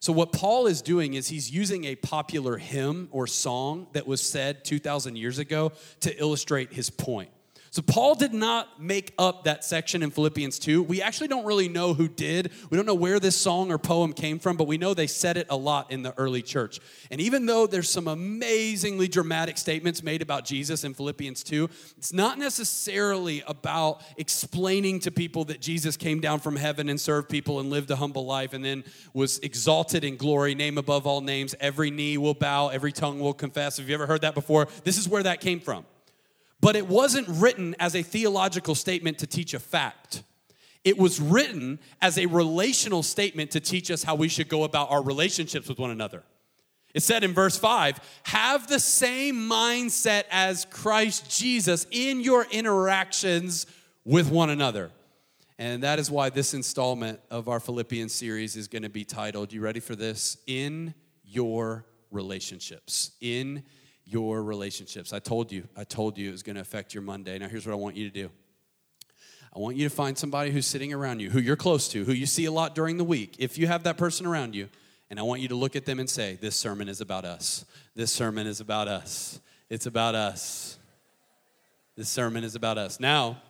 So, 0.01 0.13
what 0.13 0.33
Paul 0.33 0.67
is 0.67 0.83
doing 0.83 1.15
is 1.15 1.29
he's 1.29 1.49
using 1.49 1.85
a 1.85 1.95
popular 1.95 2.59
hymn 2.59 3.09
or 3.13 3.29
song 3.29 3.87
that 3.93 4.05
was 4.05 4.21
said 4.21 4.65
2,000 4.65 5.15
years 5.15 5.39
ago 5.39 5.71
to 6.01 6.21
illustrate 6.21 6.73
his 6.73 6.91
point. 6.91 7.31
So 7.73 7.81
Paul 7.81 8.17
did 8.17 8.35
not 8.35 8.83
make 8.83 9.15
up 9.19 9.45
that 9.45 9.65
section 9.65 10.03
in 10.03 10.11
Philippians 10.11 10.59
2. 10.59 10.83
We 10.83 11.01
actually 11.01 11.29
don't 11.29 11.47
really 11.47 11.71
know 11.71 11.95
who 11.95 12.07
did. 12.07 12.53
We 12.69 12.77
don't 12.77 12.85
know 12.85 12.93
where 12.93 13.19
this 13.19 13.35
song 13.35 13.73
or 13.73 13.79
poem 13.79 14.13
came 14.13 14.39
from, 14.39 14.59
but 14.59 14.67
we 14.67 14.77
know 14.77 14.93
they 14.93 15.07
said 15.07 15.39
it 15.39 15.47
a 15.49 15.57
lot 15.57 15.91
in 15.91 16.03
the 16.03 16.13
early 16.19 16.43
church. 16.43 16.81
And 17.11 17.19
even 17.19 17.47
though 17.47 17.67
there's 17.67 17.89
some 17.89 18.09
amazingly 18.09 19.09
dramatic 19.09 19.57
statements 19.57 20.03
made 20.03 20.21
about 20.21 20.45
Jesus 20.45 20.85
in 20.85 20.93
Philippians 20.93 21.43
2, 21.45 21.71
it's 21.97 22.13
not 22.13 22.39
necessarily 22.39 23.43
about 23.47 24.03
explaining 24.19 25.01
to 25.01 25.11
people 25.11 25.47
that 25.47 25.63
Jesus 25.63 25.97
came 25.97 26.21
down 26.21 26.41
from 26.41 26.57
heaven 26.57 26.91
and 26.91 27.01
served 27.01 27.31
people 27.31 27.59
and 27.59 27.71
lived 27.71 27.91
a 27.91 27.97
humble 27.97 28.27
life 28.27 28.53
and 28.53 28.63
then 28.63 28.85
was 29.15 29.39
exalted 29.39 30.05
in 30.05 30.19
glory, 30.19 30.55
name 30.55 30.77
above 30.77 31.07
all 31.07 31.23
names. 31.23 31.55
Every 31.59 31.91
knee 31.91 32.19
will 32.19 32.35
bow, 32.35 32.69
every 32.69 32.93
tongue 32.93 33.19
will 33.19 33.33
confess. 33.33 33.79
Have 33.79 33.89
you 33.89 33.95
ever 33.95 34.07
heard 34.07 34.21
that 34.21 34.35
before? 34.35 34.69
This 34.85 34.99
is 34.99 35.09
where 35.09 35.23
that 35.23 35.41
came 35.41 35.59
from. 35.59 35.87
But 36.63 36.77
it 36.77 36.87
wasn't 36.87 37.29
written 37.29 37.77
as 37.79 37.95
a 37.95 38.03
theological 38.03 38.75
statement 38.75 39.19
to 39.19 39.27
teach 39.27 39.53
a 39.53 39.59
fact. 39.59 40.23
It 40.85 40.97
was 40.97 41.21
written 41.21 41.81
as 42.01 42.17
a 42.17 42.27
relational 42.27 43.03
statement 43.03 43.51
to 43.51 43.61
teach 43.61 43.91
us 43.91 44.05
how 44.05 44.15
we 44.15 44.29
should 44.29 44.49
go 44.49 44.65
about 44.65 44.91
our 44.91 45.03
relationships 45.03 45.69
with 45.69 45.79
one 45.79 45.91
another. 45.91 46.23
It 46.95 47.03
said 47.03 47.25
in 47.25 47.35
verse 47.35 47.59
5 47.59 48.01
have 48.25 48.69
the 48.69 48.79
same 48.79 49.49
mindset 49.49 50.25
as 50.31 50.65
Christ 50.67 51.37
Jesus 51.37 51.87
in 51.91 52.21
your 52.21 52.47
interactions 52.51 53.67
with 54.05 54.31
one 54.31 54.51
another. 54.51 54.91
And 55.59 55.83
that 55.83 55.99
is 55.99 56.11
why 56.11 56.31
this 56.31 56.55
installment 56.55 57.21
of 57.31 57.49
our 57.49 57.61
Philippians 57.61 58.13
series 58.13 58.57
is 58.57 58.69
going 58.69 58.83
to 58.83 58.89
be 58.89 59.05
titled, 59.05 59.53
you 59.53 59.61
ready 59.61 59.81
for 59.81 59.97
this? 59.97 60.39
In 60.47 60.95
your 61.25 61.87
relationships. 62.11 63.13
In 63.21 63.65
your 64.13 64.43
relationships. 64.43 65.13
I 65.13 65.19
told 65.19 65.51
you, 65.51 65.67
I 65.77 65.85
told 65.85 66.19
you 66.19 66.29
it 66.29 66.33
was 66.33 66.43
going 66.43 66.57
to 66.57 66.61
affect 66.61 66.95
your 66.95 67.03
Monday. 67.03 67.39
Now, 67.39 67.49
here's 67.49 67.67
what 67.67 67.73
I 67.73 67.77
want 67.77 67.97
you 67.97 68.09
to 68.09 68.15
do 68.15 68.31
I 69.55 69.59
want 69.59 69.77
you 69.77 69.89
to 69.89 69.95
find 69.95 70.17
somebody 70.17 70.51
who's 70.51 70.67
sitting 70.67 70.93
around 70.93 71.21
you, 71.21 71.31
who 71.31 71.39
you're 71.39 71.57
close 71.57 71.89
to, 71.89 72.05
who 72.05 72.13
you 72.13 72.27
see 72.27 72.47
a 72.47 72.53
lot 72.53 72.75
during 72.75 72.97
the 72.97 73.05
week. 73.05 73.37
If 73.39 73.59
you 73.59 73.67
have 73.67 73.83
that 73.85 73.97
person 73.97 74.27
around 74.27 74.55
you, 74.55 74.69
and 75.11 75.19
I 75.19 75.23
want 75.25 75.43
you 75.43 75.49
to 75.49 75.55
look 75.55 75.77
at 75.77 75.85
them 75.85 75.99
and 75.99 76.09
say, 76.09 76.39
This 76.41 76.57
sermon 76.57 76.89
is 76.89 77.01
about 77.01 77.25
us. 77.25 77.65
This 77.95 78.13
sermon 78.13 78.47
is 78.47 78.61
about 78.61 78.89
us. 78.89 79.41
It's 79.69 79.87
about 79.87 80.15
us. 80.15 80.79
This 81.97 82.09
sermon 82.09 82.45
is 82.45 82.55
about 82.55 82.79
us. 82.79 82.99
Now, 82.99 83.43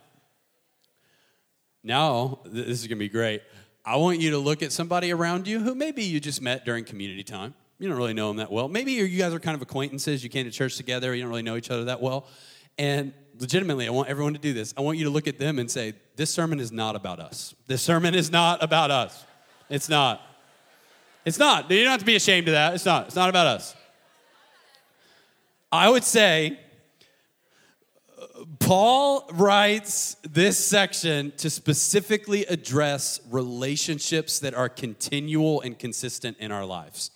now, 1.83 2.39
this 2.45 2.81
is 2.81 2.87
going 2.87 2.97
to 2.97 3.05
be 3.05 3.09
great. 3.09 3.41
I 3.85 3.97
want 3.97 4.21
you 4.21 4.31
to 4.31 4.37
look 4.37 4.63
at 4.63 4.71
somebody 4.71 5.11
around 5.11 5.47
you 5.47 5.59
who 5.59 5.75
maybe 5.75 6.03
you 6.03 6.21
just 6.21 6.41
met 6.41 6.63
during 6.63 6.85
community 6.85 7.23
time 7.23 7.53
you 7.83 7.89
don't 7.89 7.97
really 7.97 8.13
know 8.13 8.29
them 8.29 8.37
that 8.37 8.49
well. 8.49 8.69
Maybe 8.69 8.93
you 8.93 9.17
guys 9.17 9.33
are 9.33 9.41
kind 9.41 9.55
of 9.55 9.61
acquaintances. 9.61 10.23
You 10.23 10.29
came 10.29 10.45
to 10.45 10.51
church 10.51 10.77
together. 10.77 11.13
You 11.13 11.21
don't 11.21 11.29
really 11.29 11.41
know 11.41 11.57
each 11.57 11.69
other 11.69 11.83
that 11.83 12.01
well. 12.01 12.27
And 12.77 13.11
legitimately, 13.37 13.85
I 13.85 13.91
want 13.91 14.07
everyone 14.07 14.31
to 14.35 14.39
do 14.39 14.53
this. 14.53 14.73
I 14.77 14.81
want 14.81 14.97
you 14.97 15.03
to 15.03 15.09
look 15.09 15.27
at 15.27 15.37
them 15.37 15.59
and 15.59 15.69
say, 15.69 15.93
This 16.15 16.33
sermon 16.33 16.61
is 16.61 16.71
not 16.71 16.95
about 16.95 17.19
us. 17.19 17.53
This 17.67 17.81
sermon 17.81 18.15
is 18.15 18.31
not 18.31 18.63
about 18.63 18.89
us. 18.89 19.25
It's 19.69 19.89
not. 19.89 20.21
It's 21.25 21.37
not. 21.37 21.69
You 21.69 21.83
don't 21.83 21.91
have 21.91 21.99
to 21.99 22.05
be 22.05 22.15
ashamed 22.15 22.47
of 22.47 22.53
that. 22.53 22.73
It's 22.73 22.85
not. 22.85 23.07
It's 23.07 23.17
not 23.17 23.29
about 23.29 23.47
us. 23.47 23.75
I 25.69 25.89
would 25.89 26.05
say 26.05 26.57
uh, 28.17 28.45
Paul 28.59 29.29
writes 29.33 30.15
this 30.23 30.57
section 30.57 31.33
to 31.35 31.49
specifically 31.49 32.45
address 32.45 33.19
relationships 33.29 34.39
that 34.39 34.53
are 34.53 34.69
continual 34.69 35.59
and 35.59 35.77
consistent 35.77 36.37
in 36.37 36.49
our 36.49 36.63
lives. 36.63 37.11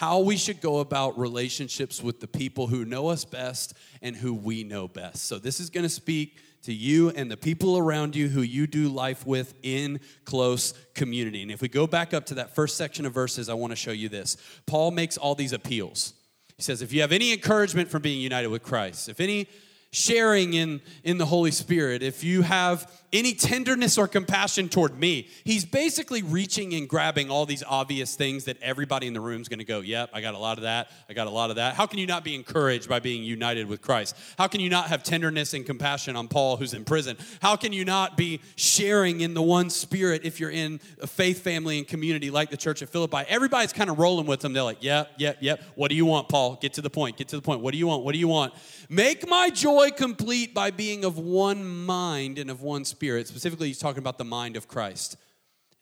How 0.00 0.20
we 0.20 0.38
should 0.38 0.62
go 0.62 0.78
about 0.78 1.18
relationships 1.18 2.02
with 2.02 2.20
the 2.20 2.26
people 2.26 2.68
who 2.68 2.86
know 2.86 3.08
us 3.08 3.26
best 3.26 3.74
and 4.00 4.16
who 4.16 4.32
we 4.32 4.64
know 4.64 4.88
best. 4.88 5.26
So, 5.26 5.38
this 5.38 5.60
is 5.60 5.68
going 5.68 5.82
to 5.82 5.90
speak 5.90 6.38
to 6.62 6.72
you 6.72 7.10
and 7.10 7.30
the 7.30 7.36
people 7.36 7.76
around 7.76 8.16
you 8.16 8.30
who 8.30 8.40
you 8.40 8.66
do 8.66 8.88
life 8.88 9.26
with 9.26 9.52
in 9.62 10.00
close 10.24 10.72
community. 10.94 11.42
And 11.42 11.50
if 11.50 11.60
we 11.60 11.68
go 11.68 11.86
back 11.86 12.14
up 12.14 12.24
to 12.26 12.34
that 12.36 12.54
first 12.54 12.78
section 12.78 13.04
of 13.04 13.12
verses, 13.12 13.50
I 13.50 13.52
want 13.52 13.72
to 13.72 13.76
show 13.76 13.90
you 13.90 14.08
this. 14.08 14.38
Paul 14.64 14.90
makes 14.90 15.18
all 15.18 15.34
these 15.34 15.52
appeals. 15.52 16.14
He 16.56 16.62
says, 16.62 16.80
if 16.80 16.94
you 16.94 17.02
have 17.02 17.12
any 17.12 17.34
encouragement 17.34 17.90
from 17.90 18.00
being 18.00 18.22
united 18.22 18.48
with 18.48 18.62
Christ, 18.62 19.10
if 19.10 19.20
any 19.20 19.48
sharing 19.92 20.54
in, 20.54 20.80
in 21.04 21.18
the 21.18 21.26
Holy 21.26 21.50
Spirit, 21.50 22.02
if 22.02 22.24
you 22.24 22.40
have 22.40 22.90
any 23.12 23.34
tenderness 23.34 23.98
or 23.98 24.06
compassion 24.06 24.68
toward 24.68 24.98
me, 24.98 25.28
he's 25.44 25.64
basically 25.64 26.22
reaching 26.22 26.74
and 26.74 26.88
grabbing 26.88 27.30
all 27.30 27.44
these 27.44 27.64
obvious 27.66 28.14
things 28.14 28.44
that 28.44 28.56
everybody 28.62 29.06
in 29.06 29.14
the 29.14 29.20
room 29.20 29.40
is 29.40 29.48
going 29.48 29.58
to 29.58 29.64
go, 29.64 29.80
Yep, 29.80 30.10
I 30.12 30.20
got 30.20 30.34
a 30.34 30.38
lot 30.38 30.58
of 30.58 30.62
that. 30.62 30.90
I 31.08 31.12
got 31.12 31.26
a 31.26 31.30
lot 31.30 31.50
of 31.50 31.56
that. 31.56 31.74
How 31.74 31.86
can 31.86 31.98
you 31.98 32.06
not 32.06 32.22
be 32.22 32.34
encouraged 32.34 32.88
by 32.88 33.00
being 33.00 33.24
united 33.24 33.66
with 33.66 33.82
Christ? 33.82 34.16
How 34.38 34.46
can 34.46 34.60
you 34.60 34.70
not 34.70 34.88
have 34.88 35.02
tenderness 35.02 35.54
and 35.54 35.66
compassion 35.66 36.14
on 36.14 36.28
Paul 36.28 36.56
who's 36.56 36.74
in 36.74 36.84
prison? 36.84 37.16
How 37.42 37.56
can 37.56 37.72
you 37.72 37.84
not 37.84 38.16
be 38.16 38.40
sharing 38.56 39.20
in 39.22 39.34
the 39.34 39.42
one 39.42 39.70
spirit 39.70 40.22
if 40.24 40.38
you're 40.38 40.50
in 40.50 40.80
a 41.00 41.06
faith 41.06 41.42
family 41.42 41.78
and 41.78 41.88
community 41.88 42.30
like 42.30 42.50
the 42.50 42.56
church 42.56 42.80
of 42.82 42.90
Philippi? 42.90 43.24
Everybody's 43.28 43.72
kind 43.72 43.90
of 43.90 43.98
rolling 43.98 44.26
with 44.26 44.40
them. 44.40 44.52
They're 44.52 44.62
like, 44.62 44.82
Yep, 44.82 45.10
yep, 45.18 45.38
yep. 45.40 45.62
What 45.74 45.88
do 45.88 45.96
you 45.96 46.06
want, 46.06 46.28
Paul? 46.28 46.58
Get 46.60 46.74
to 46.74 46.82
the 46.82 46.90
point. 46.90 47.16
Get 47.16 47.28
to 47.28 47.36
the 47.36 47.42
point. 47.42 47.60
What 47.60 47.72
do 47.72 47.78
you 47.78 47.88
want? 47.88 48.04
What 48.04 48.12
do 48.12 48.18
you 48.18 48.28
want? 48.28 48.54
Make 48.88 49.28
my 49.28 49.50
joy 49.50 49.90
complete 49.90 50.54
by 50.54 50.70
being 50.70 51.04
of 51.04 51.18
one 51.18 51.66
mind 51.66 52.38
and 52.38 52.50
of 52.50 52.62
one 52.62 52.84
spirit. 52.84 52.99
Specifically, 53.00 53.68
he's 53.68 53.78
talking 53.78 53.98
about 53.98 54.18
the 54.18 54.24
mind 54.24 54.56
of 54.56 54.68
Christ. 54.68 55.16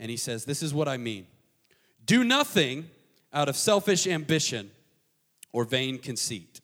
And 0.00 0.10
he 0.10 0.16
says, 0.16 0.44
This 0.44 0.62
is 0.62 0.72
what 0.72 0.88
I 0.88 0.96
mean 0.96 1.26
do 2.04 2.25
nothing 2.25 2.88
out 3.32 3.48
of 3.48 3.56
selfish 3.56 4.06
ambition 4.06 4.70
or 5.52 5.64
vain 5.64 5.98
conceit. 5.98 6.60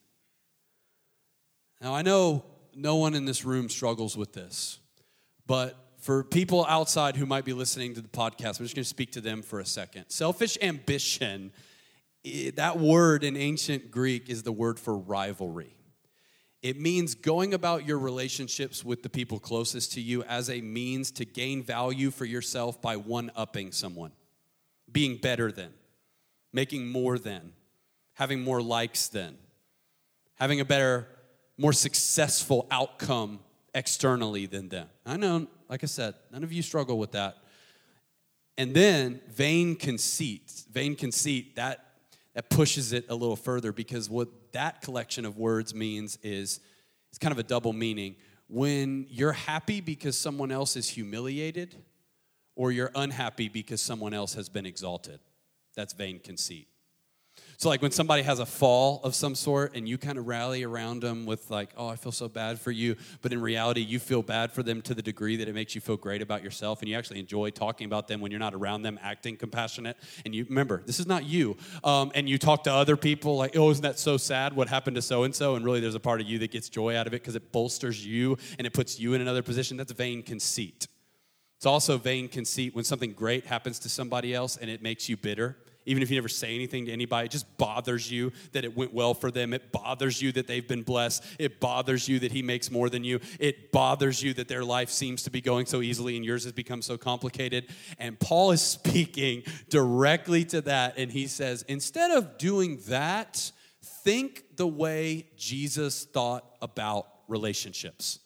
Now, 1.79 1.93
I 1.93 2.01
know 2.01 2.43
no 2.73 2.95
one 2.95 3.13
in 3.13 3.25
this 3.25 3.45
room 3.45 3.69
struggles 3.69 4.17
with 4.17 4.33
this, 4.33 4.79
but 5.45 5.77
for 5.99 6.23
people 6.23 6.65
outside 6.67 7.15
who 7.15 7.25
might 7.25 7.45
be 7.45 7.53
listening 7.53 7.93
to 7.93 8.01
the 8.01 8.07
podcast, 8.07 8.59
I'm 8.59 8.65
just 8.65 8.75
going 8.75 8.83
to 8.83 8.89
speak 8.89 9.11
to 9.13 9.21
them 9.21 9.41
for 9.41 9.59
a 9.59 9.65
second. 9.65 10.05
Selfish 10.09 10.57
ambition, 10.61 11.51
that 12.55 12.79
word 12.79 13.23
in 13.23 13.37
ancient 13.37 13.91
Greek 13.91 14.29
is 14.29 14.43
the 14.43 14.51
word 14.51 14.79
for 14.79 14.97
rivalry. 14.97 15.74
It 16.65 16.81
means 16.81 17.13
going 17.13 17.53
about 17.53 17.85
your 17.85 17.99
relationships 17.99 18.83
with 18.83 19.03
the 19.03 19.09
people 19.09 19.37
closest 19.37 19.91
to 19.91 20.01
you 20.01 20.23
as 20.23 20.49
a 20.49 20.61
means 20.61 21.11
to 21.11 21.23
gain 21.23 21.61
value 21.61 22.09
for 22.09 22.25
yourself 22.25 22.81
by 22.81 22.95
one 22.95 23.31
upping 23.35 23.71
someone, 23.71 24.11
being 24.91 25.17
better 25.17 25.51
than, 25.51 25.71
making 26.51 26.87
more 26.87 27.19
than, 27.19 27.53
having 28.15 28.41
more 28.41 28.63
likes 28.63 29.09
than, 29.09 29.37
having 30.39 30.59
a 30.59 30.65
better, 30.65 31.07
more 31.55 31.71
successful 31.71 32.65
outcome 32.71 33.41
externally 33.75 34.47
than 34.47 34.67
them. 34.69 34.89
I 35.05 35.17
know, 35.17 35.45
like 35.69 35.83
I 35.83 35.85
said, 35.85 36.15
none 36.31 36.43
of 36.43 36.51
you 36.51 36.63
struggle 36.63 36.97
with 36.97 37.11
that. 37.11 37.37
And 38.57 38.73
then 38.73 39.21
vain 39.29 39.75
conceit, 39.75 40.63
vain 40.71 40.95
conceit, 40.95 41.57
that 41.57 41.84
that 42.35 42.49
pushes 42.49 42.93
it 42.93 43.05
a 43.09 43.15
little 43.15 43.35
further 43.35 43.71
because 43.71 44.09
what 44.09 44.27
that 44.51 44.81
collection 44.81 45.25
of 45.25 45.37
words 45.37 45.73
means 45.73 46.19
is 46.21 46.59
it's 47.09 47.17
kind 47.17 47.31
of 47.31 47.39
a 47.39 47.43
double 47.43 47.73
meaning. 47.73 48.17
When 48.47 49.07
you're 49.09 49.31
happy 49.31 49.81
because 49.81 50.17
someone 50.17 50.51
else 50.51 50.75
is 50.75 50.87
humiliated, 50.87 51.75
or 52.55 52.71
you're 52.71 52.91
unhappy 52.95 53.49
because 53.49 53.81
someone 53.81 54.13
else 54.13 54.33
has 54.35 54.49
been 54.49 54.65
exalted, 54.65 55.19
that's 55.75 55.93
vain 55.93 56.19
conceit. 56.19 56.67
So, 57.57 57.69
like 57.69 57.81
when 57.81 57.91
somebody 57.91 58.23
has 58.23 58.39
a 58.39 58.45
fall 58.45 58.99
of 59.03 59.15
some 59.15 59.33
sort 59.33 59.75
and 59.75 59.87
you 59.87 59.97
kind 59.97 60.17
of 60.17 60.27
rally 60.27 60.63
around 60.63 61.01
them 61.01 61.25
with, 61.25 61.49
like, 61.49 61.69
oh, 61.77 61.87
I 61.87 61.95
feel 61.95 62.11
so 62.11 62.27
bad 62.27 62.59
for 62.59 62.71
you, 62.71 62.95
but 63.21 63.31
in 63.31 63.41
reality, 63.41 63.81
you 63.81 63.99
feel 63.99 64.21
bad 64.21 64.51
for 64.51 64.61
them 64.61 64.81
to 64.83 64.93
the 64.93 65.01
degree 65.01 65.37
that 65.37 65.47
it 65.47 65.55
makes 65.55 65.73
you 65.75 65.81
feel 65.81 65.97
great 65.97 66.21
about 66.21 66.43
yourself 66.43 66.81
and 66.81 66.89
you 66.89 66.97
actually 66.97 67.19
enjoy 67.19 67.49
talking 67.49 67.85
about 67.85 68.07
them 68.07 68.19
when 68.19 68.31
you're 68.31 68.39
not 68.39 68.53
around 68.53 68.81
them, 68.81 68.99
acting 69.01 69.37
compassionate. 69.37 69.97
And 70.25 70.35
you 70.35 70.45
remember, 70.49 70.81
this 70.85 70.99
is 70.99 71.07
not 71.07 71.23
you. 71.25 71.55
Um, 71.83 72.11
and 72.13 72.27
you 72.27 72.37
talk 72.37 72.63
to 72.65 72.73
other 72.73 72.97
people, 72.97 73.37
like, 73.37 73.55
oh, 73.55 73.69
isn't 73.69 73.83
that 73.83 73.99
so 73.99 74.17
sad? 74.17 74.53
What 74.53 74.67
happened 74.67 74.95
to 74.95 75.01
so 75.01 75.23
and 75.23 75.33
so? 75.33 75.55
And 75.55 75.63
really, 75.63 75.79
there's 75.79 75.95
a 75.95 75.99
part 75.99 76.19
of 76.19 76.27
you 76.27 76.39
that 76.39 76.51
gets 76.51 76.67
joy 76.67 76.97
out 76.97 77.07
of 77.07 77.13
it 77.13 77.21
because 77.21 77.35
it 77.35 77.51
bolsters 77.51 78.05
you 78.05 78.37
and 78.57 78.67
it 78.67 78.73
puts 78.73 78.99
you 78.99 79.13
in 79.13 79.21
another 79.21 79.41
position. 79.41 79.77
That's 79.77 79.93
vain 79.93 80.23
conceit. 80.23 80.87
It's 81.57 81.65
also 81.65 81.97
vain 81.97 82.27
conceit 82.27 82.75
when 82.75 82.83
something 82.83 83.13
great 83.13 83.45
happens 83.45 83.79
to 83.79 83.89
somebody 83.89 84.33
else 84.33 84.57
and 84.57 84.69
it 84.69 84.81
makes 84.81 85.07
you 85.07 85.15
bitter 85.15 85.57
even 85.85 86.01
if 86.01 86.09
you 86.09 86.17
never 86.17 86.29
say 86.29 86.55
anything 86.55 86.85
to 86.85 86.91
anybody, 86.91 87.25
it 87.25 87.31
just 87.31 87.57
bothers 87.57 88.09
you 88.09 88.31
that 88.53 88.63
it 88.63 88.75
went 88.75 88.93
well 88.93 89.13
for 89.13 89.31
them. 89.31 89.53
It 89.53 89.71
bothers 89.71 90.21
you 90.21 90.31
that 90.33 90.47
they've 90.47 90.67
been 90.67 90.83
blessed. 90.83 91.23
It 91.39 91.59
bothers 91.59 92.07
you 92.07 92.19
that 92.19 92.31
he 92.31 92.41
makes 92.41 92.71
more 92.71 92.89
than 92.89 93.03
you. 93.03 93.19
It 93.39 93.71
bothers 93.71 94.21
you 94.21 94.33
that 94.35 94.47
their 94.47 94.63
life 94.63 94.89
seems 94.89 95.23
to 95.23 95.29
be 95.29 95.41
going 95.41 95.65
so 95.65 95.81
easily 95.81 96.15
and 96.15 96.25
yours 96.25 96.43
has 96.43 96.53
become 96.53 96.81
so 96.81 96.97
complicated. 96.97 97.67
And 97.99 98.19
Paul 98.19 98.51
is 98.51 98.61
speaking 98.85 99.43
directly 99.69 100.45
to 100.45 100.61
that. 100.61 100.97
And 100.97 101.11
he 101.11 101.27
says, 101.27 101.63
instead 101.67 102.11
of 102.11 102.37
doing 102.37 102.79
that, 102.87 103.51
think 103.81 104.43
the 104.55 104.67
way 104.67 105.27
Jesus 105.37 106.05
thought 106.05 106.45
about 106.61 107.07
relationships 107.27 108.19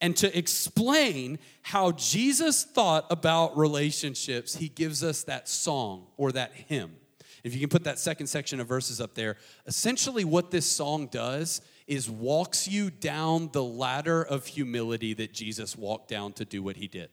and 0.00 0.16
to 0.16 0.36
explain 0.36 1.38
how 1.62 1.92
Jesus 1.92 2.64
thought 2.64 3.06
about 3.10 3.56
relationships, 3.56 4.56
he 4.56 4.68
gives 4.68 5.02
us 5.02 5.24
that 5.24 5.48
song 5.48 6.06
or 6.16 6.32
that 6.32 6.52
hymn. 6.52 6.96
If 7.42 7.54
you 7.54 7.60
can 7.60 7.68
put 7.68 7.84
that 7.84 7.98
second 7.98 8.26
section 8.26 8.60
of 8.60 8.66
verses 8.66 9.00
up 9.00 9.14
there, 9.14 9.36
essentially 9.66 10.24
what 10.24 10.50
this 10.50 10.66
song 10.66 11.06
does 11.06 11.60
is 11.86 12.10
walks 12.10 12.66
you 12.66 12.90
down 12.90 13.50
the 13.52 13.62
ladder 13.62 14.22
of 14.22 14.46
humility 14.46 15.14
that 15.14 15.32
Jesus 15.32 15.76
walked 15.76 16.08
down 16.08 16.32
to 16.34 16.44
do 16.44 16.62
what 16.62 16.76
he 16.76 16.88
did. 16.88 17.08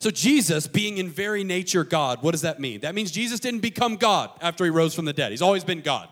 So, 0.00 0.10
Jesus, 0.10 0.66
being 0.66 0.98
in 0.98 1.08
very 1.08 1.44
nature 1.44 1.84
God, 1.84 2.22
what 2.22 2.32
does 2.32 2.42
that 2.42 2.60
mean? 2.60 2.80
That 2.80 2.94
means 2.94 3.10
Jesus 3.10 3.40
didn't 3.40 3.60
become 3.60 3.96
God 3.96 4.30
after 4.40 4.64
he 4.64 4.70
rose 4.70 4.94
from 4.94 5.04
the 5.04 5.12
dead. 5.12 5.30
He's 5.30 5.42
always 5.42 5.64
been 5.64 5.80
God. 5.80 6.08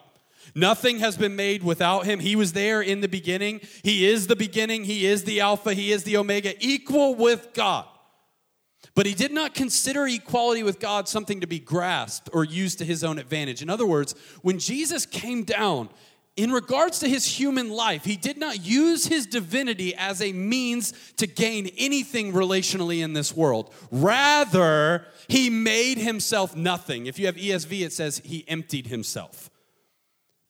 Nothing 0.54 0.98
has 0.98 1.16
been 1.16 1.36
made 1.36 1.62
without 1.62 2.06
him. 2.06 2.20
He 2.20 2.36
was 2.36 2.52
there 2.52 2.82
in 2.82 3.00
the 3.00 3.08
beginning. 3.08 3.60
He 3.82 4.06
is 4.06 4.26
the 4.26 4.36
beginning. 4.36 4.84
He 4.84 5.06
is 5.06 5.24
the 5.24 5.40
Alpha. 5.40 5.74
He 5.74 5.92
is 5.92 6.04
the 6.04 6.16
Omega, 6.16 6.54
equal 6.60 7.14
with 7.14 7.52
God. 7.54 7.86
But 8.94 9.06
he 9.06 9.14
did 9.14 9.32
not 9.32 9.54
consider 9.54 10.06
equality 10.06 10.62
with 10.62 10.78
God 10.78 11.08
something 11.08 11.40
to 11.40 11.46
be 11.46 11.58
grasped 11.58 12.30
or 12.32 12.44
used 12.44 12.78
to 12.78 12.84
his 12.84 13.02
own 13.02 13.18
advantage. 13.18 13.60
In 13.60 13.70
other 13.70 13.86
words, 13.86 14.14
when 14.42 14.58
Jesus 14.58 15.04
came 15.04 15.42
down, 15.42 15.88
in 16.36 16.50
regards 16.50 16.98
to 16.98 17.08
his 17.08 17.24
human 17.24 17.70
life, 17.70 18.04
he 18.04 18.16
did 18.16 18.38
not 18.38 18.64
use 18.64 19.06
his 19.06 19.26
divinity 19.26 19.94
as 19.94 20.20
a 20.20 20.32
means 20.32 20.92
to 21.16 21.28
gain 21.28 21.70
anything 21.78 22.32
relationally 22.32 23.02
in 23.04 23.12
this 23.12 23.36
world. 23.36 23.72
Rather, 23.92 25.06
he 25.28 25.48
made 25.48 25.98
himself 25.98 26.56
nothing. 26.56 27.06
If 27.06 27.18
you 27.18 27.26
have 27.26 27.36
ESV, 27.36 27.86
it 27.86 27.92
says 27.92 28.20
he 28.24 28.44
emptied 28.48 28.88
himself 28.88 29.48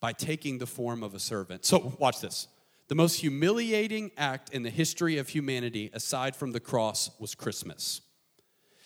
by 0.04 0.12
taking 0.12 0.58
the 0.58 0.66
form 0.66 1.02
of 1.02 1.14
a 1.14 1.18
servant. 1.18 1.64
So, 1.64 1.96
watch 1.98 2.20
this. 2.20 2.46
The 2.88 2.94
most 2.94 3.22
humiliating 3.22 4.10
act 4.18 4.50
in 4.50 4.62
the 4.62 4.68
history 4.68 5.16
of 5.16 5.30
humanity, 5.30 5.88
aside 5.94 6.36
from 6.36 6.52
the 6.52 6.60
cross, 6.60 7.10
was 7.18 7.34
Christmas. 7.34 8.02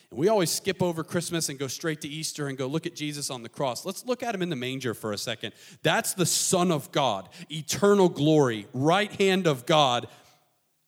And 0.09 0.17
we 0.17 0.29
always 0.29 0.49
skip 0.49 0.81
over 0.81 1.03
Christmas 1.03 1.49
and 1.49 1.59
go 1.59 1.67
straight 1.67 1.99
to 2.03 2.07
Easter 2.07 2.47
and 2.47 2.57
go 2.57 2.67
look 2.67 2.85
at 2.85 2.95
Jesus 2.95 3.29
on 3.29 3.43
the 3.43 3.49
cross. 3.49 3.85
Let's 3.85 4.05
look 4.05 4.23
at 4.23 4.33
him 4.33 4.41
in 4.41 4.49
the 4.49 4.55
manger 4.55 4.93
for 4.93 5.11
a 5.11 5.17
second. 5.17 5.51
That's 5.83 6.13
the 6.13 6.25
Son 6.25 6.71
of 6.71 6.89
God, 6.93 7.27
eternal 7.51 8.07
glory, 8.07 8.67
right 8.73 9.11
hand 9.11 9.45
of 9.45 9.65
God, 9.65 10.07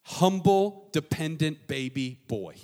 humble, 0.04 0.88
dependent 0.94 1.68
baby 1.68 2.20
boy 2.30 2.56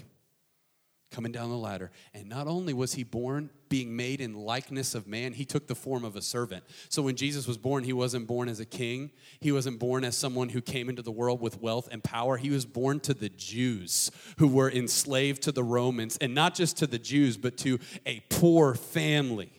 coming 1.11 1.33
down 1.33 1.49
the 1.49 1.57
ladder. 1.57 1.91
And 2.13 2.29
not 2.29 2.47
only 2.47 2.73
was 2.73 2.93
he 2.93 3.03
born 3.03 3.49
being 3.69 3.95
made 3.95 4.21
in 4.21 4.33
likeness 4.33 4.95
of 4.95 5.07
man, 5.07 5.33
he 5.33 5.45
took 5.45 5.67
the 5.67 5.75
form 5.75 6.03
of 6.03 6.15
a 6.15 6.21
servant. 6.21 6.63
So 6.89 7.01
when 7.01 7.15
Jesus 7.15 7.47
was 7.47 7.57
born, 7.57 7.83
he 7.83 7.93
wasn't 7.93 8.27
born 8.27 8.49
as 8.49 8.59
a 8.59 8.65
king. 8.65 9.11
He 9.39 9.51
wasn't 9.51 9.79
born 9.79 10.03
as 10.03 10.17
someone 10.17 10.49
who 10.49 10.61
came 10.61 10.89
into 10.89 11.01
the 11.01 11.11
world 11.11 11.41
with 11.41 11.61
wealth 11.61 11.87
and 11.91 12.03
power. 12.03 12.37
He 12.37 12.49
was 12.49 12.65
born 12.65 12.99
to 13.01 13.13
the 13.13 13.29
Jews 13.29 14.11
who 14.37 14.47
were 14.47 14.71
enslaved 14.71 15.43
to 15.43 15.51
the 15.51 15.63
Romans, 15.63 16.17
and 16.19 16.33
not 16.33 16.55
just 16.55 16.77
to 16.77 16.87
the 16.87 16.99
Jews, 16.99 17.37
but 17.37 17.57
to 17.59 17.79
a 18.05 18.21
poor 18.29 18.73
family. 18.73 19.51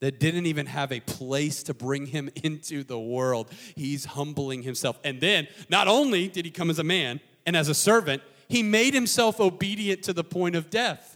that 0.00 0.20
didn't 0.20 0.44
even 0.44 0.66
have 0.66 0.92
a 0.92 1.00
place 1.00 1.62
to 1.62 1.72
bring 1.72 2.04
him 2.06 2.28
into 2.42 2.84
the 2.84 2.98
world. 2.98 3.50
He's 3.74 4.04
humbling 4.04 4.62
himself. 4.62 4.98
And 5.02 5.20
then, 5.20 5.48
not 5.70 5.88
only 5.88 6.28
did 6.28 6.44
he 6.44 6.50
come 6.50 6.68
as 6.68 6.78
a 6.78 6.84
man 6.84 7.20
and 7.46 7.56
as 7.56 7.68
a 7.68 7.74
servant, 7.74 8.22
he 8.48 8.62
made 8.62 8.94
himself 8.94 9.40
obedient 9.40 10.02
to 10.04 10.12
the 10.12 10.24
point 10.24 10.56
of 10.56 10.70
death. 10.70 11.13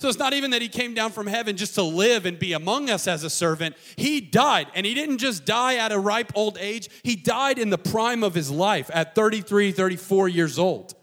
So 0.00 0.08
it's 0.08 0.18
not 0.18 0.32
even 0.32 0.52
that 0.52 0.62
he 0.62 0.68
came 0.68 0.94
down 0.94 1.12
from 1.12 1.26
heaven 1.26 1.58
just 1.58 1.74
to 1.74 1.82
live 1.82 2.24
and 2.24 2.38
be 2.38 2.54
among 2.54 2.88
us 2.88 3.06
as 3.06 3.22
a 3.22 3.28
servant. 3.28 3.76
He 3.96 4.22
died, 4.22 4.68
and 4.74 4.86
he 4.86 4.94
didn't 4.94 5.18
just 5.18 5.44
die 5.44 5.74
at 5.74 5.92
a 5.92 5.98
ripe 5.98 6.32
old 6.34 6.56
age, 6.58 6.88
he 7.02 7.16
died 7.16 7.58
in 7.58 7.68
the 7.68 7.76
prime 7.76 8.24
of 8.24 8.34
his 8.34 8.50
life 8.50 8.90
at 8.94 9.14
33, 9.14 9.72
34 9.72 10.30
years 10.30 10.58
old. 10.58 10.94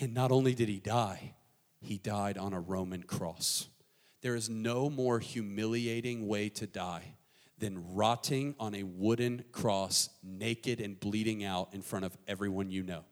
And 0.00 0.12
not 0.12 0.32
only 0.32 0.52
did 0.52 0.68
he 0.68 0.80
die, 0.80 1.34
he 1.80 1.96
died 1.96 2.38
on 2.38 2.54
a 2.54 2.60
Roman 2.60 3.04
cross. 3.04 3.68
There 4.20 4.34
is 4.34 4.50
no 4.50 4.90
more 4.90 5.20
humiliating 5.20 6.26
way 6.26 6.48
to 6.48 6.66
die 6.66 7.14
than 7.58 7.94
rotting 7.94 8.56
on 8.58 8.74
a 8.74 8.82
wooden 8.82 9.44
cross, 9.52 10.10
naked 10.24 10.80
and 10.80 10.98
bleeding 10.98 11.44
out 11.44 11.68
in 11.72 11.82
front 11.82 12.04
of 12.04 12.18
everyone 12.26 12.70
you 12.70 12.82
know. 12.82 13.04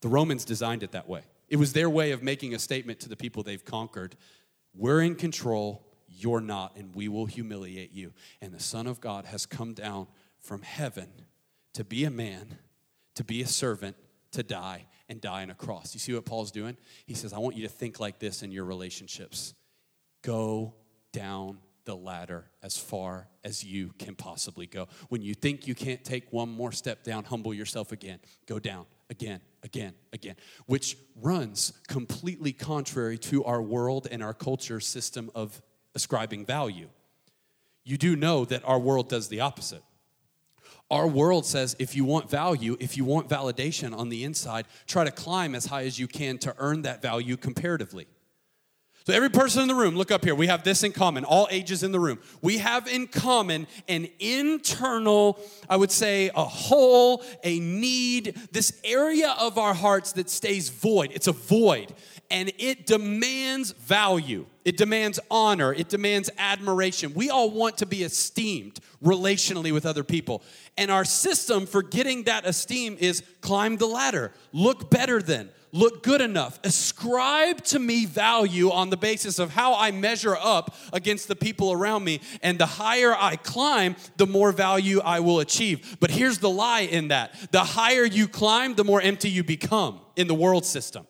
The 0.00 0.08
Romans 0.08 0.46
designed 0.46 0.82
it 0.82 0.92
that 0.92 1.06
way. 1.06 1.24
It 1.48 1.56
was 1.56 1.72
their 1.72 1.88
way 1.88 2.12
of 2.12 2.22
making 2.22 2.54
a 2.54 2.58
statement 2.58 3.00
to 3.00 3.08
the 3.08 3.16
people 3.16 3.42
they've 3.42 3.64
conquered 3.64 4.16
We're 4.74 5.02
in 5.02 5.14
control, 5.14 5.86
you're 6.08 6.40
not, 6.40 6.76
and 6.76 6.94
we 6.94 7.08
will 7.08 7.26
humiliate 7.26 7.92
you. 7.92 8.12
And 8.40 8.52
the 8.52 8.60
Son 8.60 8.86
of 8.86 9.00
God 9.00 9.24
has 9.26 9.46
come 9.46 9.74
down 9.74 10.06
from 10.38 10.62
heaven 10.62 11.08
to 11.74 11.84
be 11.84 12.04
a 12.04 12.10
man, 12.10 12.58
to 13.14 13.24
be 13.24 13.42
a 13.42 13.46
servant, 13.46 13.96
to 14.32 14.42
die, 14.42 14.86
and 15.08 15.20
die 15.20 15.42
on 15.42 15.50
a 15.50 15.54
cross. 15.54 15.94
You 15.94 16.00
see 16.00 16.12
what 16.12 16.24
Paul's 16.24 16.50
doing? 16.50 16.76
He 17.06 17.14
says, 17.14 17.32
I 17.32 17.38
want 17.38 17.56
you 17.56 17.62
to 17.62 17.72
think 17.72 17.98
like 17.98 18.18
this 18.18 18.42
in 18.42 18.52
your 18.52 18.64
relationships 18.64 19.54
go 20.22 20.74
down 21.12 21.58
the 21.84 21.96
ladder 21.96 22.44
as 22.62 22.76
far 22.76 23.28
as 23.44 23.64
you 23.64 23.94
can 23.98 24.14
possibly 24.14 24.66
go. 24.66 24.88
When 25.08 25.22
you 25.22 25.32
think 25.32 25.66
you 25.66 25.74
can't 25.74 26.04
take 26.04 26.32
one 26.32 26.50
more 26.50 26.72
step 26.72 27.02
down, 27.02 27.24
humble 27.24 27.54
yourself 27.54 27.92
again. 27.92 28.18
Go 28.46 28.58
down 28.58 28.84
again, 29.10 29.40
again, 29.62 29.94
again, 30.12 30.36
which 30.66 30.96
runs 31.20 31.72
completely 31.88 32.52
contrary 32.52 33.18
to 33.18 33.44
our 33.44 33.62
world 33.62 34.06
and 34.10 34.22
our 34.22 34.34
culture 34.34 34.80
system 34.80 35.30
of 35.34 35.60
ascribing 35.94 36.44
value. 36.46 36.88
You 37.84 37.96
do 37.96 38.16
know 38.16 38.44
that 38.44 38.62
our 38.64 38.78
world 38.78 39.08
does 39.08 39.28
the 39.28 39.40
opposite. 39.40 39.82
Our 40.90 41.06
world 41.06 41.44
says 41.44 41.76
if 41.78 41.94
you 41.94 42.04
want 42.04 42.30
value, 42.30 42.76
if 42.80 42.96
you 42.96 43.04
want 43.04 43.28
validation 43.28 43.96
on 43.96 44.08
the 44.08 44.24
inside, 44.24 44.66
try 44.86 45.04
to 45.04 45.10
climb 45.10 45.54
as 45.54 45.66
high 45.66 45.84
as 45.84 45.98
you 45.98 46.06
can 46.06 46.38
to 46.38 46.54
earn 46.58 46.82
that 46.82 47.02
value 47.02 47.36
comparatively. 47.36 48.06
So, 49.08 49.14
every 49.14 49.30
person 49.30 49.62
in 49.62 49.68
the 49.68 49.74
room, 49.74 49.96
look 49.96 50.10
up 50.10 50.22
here. 50.22 50.34
We 50.34 50.48
have 50.48 50.64
this 50.64 50.82
in 50.82 50.92
common, 50.92 51.24
all 51.24 51.48
ages 51.50 51.82
in 51.82 51.92
the 51.92 51.98
room. 51.98 52.18
We 52.42 52.58
have 52.58 52.86
in 52.86 53.06
common 53.06 53.66
an 53.88 54.06
internal, 54.20 55.38
I 55.66 55.78
would 55.78 55.90
say, 55.90 56.30
a 56.34 56.44
hole, 56.44 57.24
a 57.42 57.58
need, 57.58 58.38
this 58.52 58.78
area 58.84 59.34
of 59.40 59.56
our 59.56 59.72
hearts 59.72 60.12
that 60.12 60.28
stays 60.28 60.68
void. 60.68 61.10
It's 61.14 61.26
a 61.26 61.32
void, 61.32 61.94
and 62.30 62.52
it 62.58 62.84
demands 62.84 63.70
value. 63.70 64.44
It 64.66 64.76
demands 64.76 65.18
honor. 65.30 65.72
It 65.72 65.88
demands 65.88 66.28
admiration. 66.36 67.14
We 67.14 67.30
all 67.30 67.50
want 67.50 67.78
to 67.78 67.86
be 67.86 68.02
esteemed 68.02 68.78
relationally 69.02 69.72
with 69.72 69.86
other 69.86 70.04
people. 70.04 70.42
And 70.76 70.90
our 70.90 71.06
system 71.06 71.64
for 71.64 71.82
getting 71.82 72.24
that 72.24 72.44
esteem 72.44 72.98
is 73.00 73.22
climb 73.40 73.78
the 73.78 73.86
ladder, 73.86 74.32
look 74.52 74.90
better 74.90 75.22
than, 75.22 75.48
look 75.72 76.02
good 76.02 76.20
enough. 76.20 76.58
Ascribe 76.64 77.62
to 77.64 77.78
me 77.78 78.06
value 78.06 78.70
on 78.70 78.90
the 78.90 78.96
basis 78.96 79.38
of 79.38 79.50
how 79.50 79.74
I 79.74 79.90
measure 79.90 80.36
up 80.36 80.74
against 80.92 81.28
the 81.28 81.36
people 81.36 81.72
around 81.72 82.04
me. 82.04 82.20
And 82.42 82.58
the 82.58 82.66
higher 82.66 83.14
I 83.14 83.36
climb, 83.36 83.96
the 84.16 84.26
more 84.26 84.52
value 84.52 85.00
I 85.00 85.20
will 85.20 85.40
achieve. 85.40 85.96
But 86.00 86.10
here's 86.10 86.38
the 86.38 86.50
lie 86.50 86.80
in 86.80 87.08
that 87.08 87.34
the 87.52 87.64
higher 87.64 88.04
you 88.04 88.28
climb, 88.28 88.74
the 88.74 88.84
more 88.84 89.00
empty 89.00 89.30
you 89.30 89.44
become 89.44 90.00
in 90.16 90.26
the 90.26 90.34
world 90.34 90.64
system. 90.64 91.06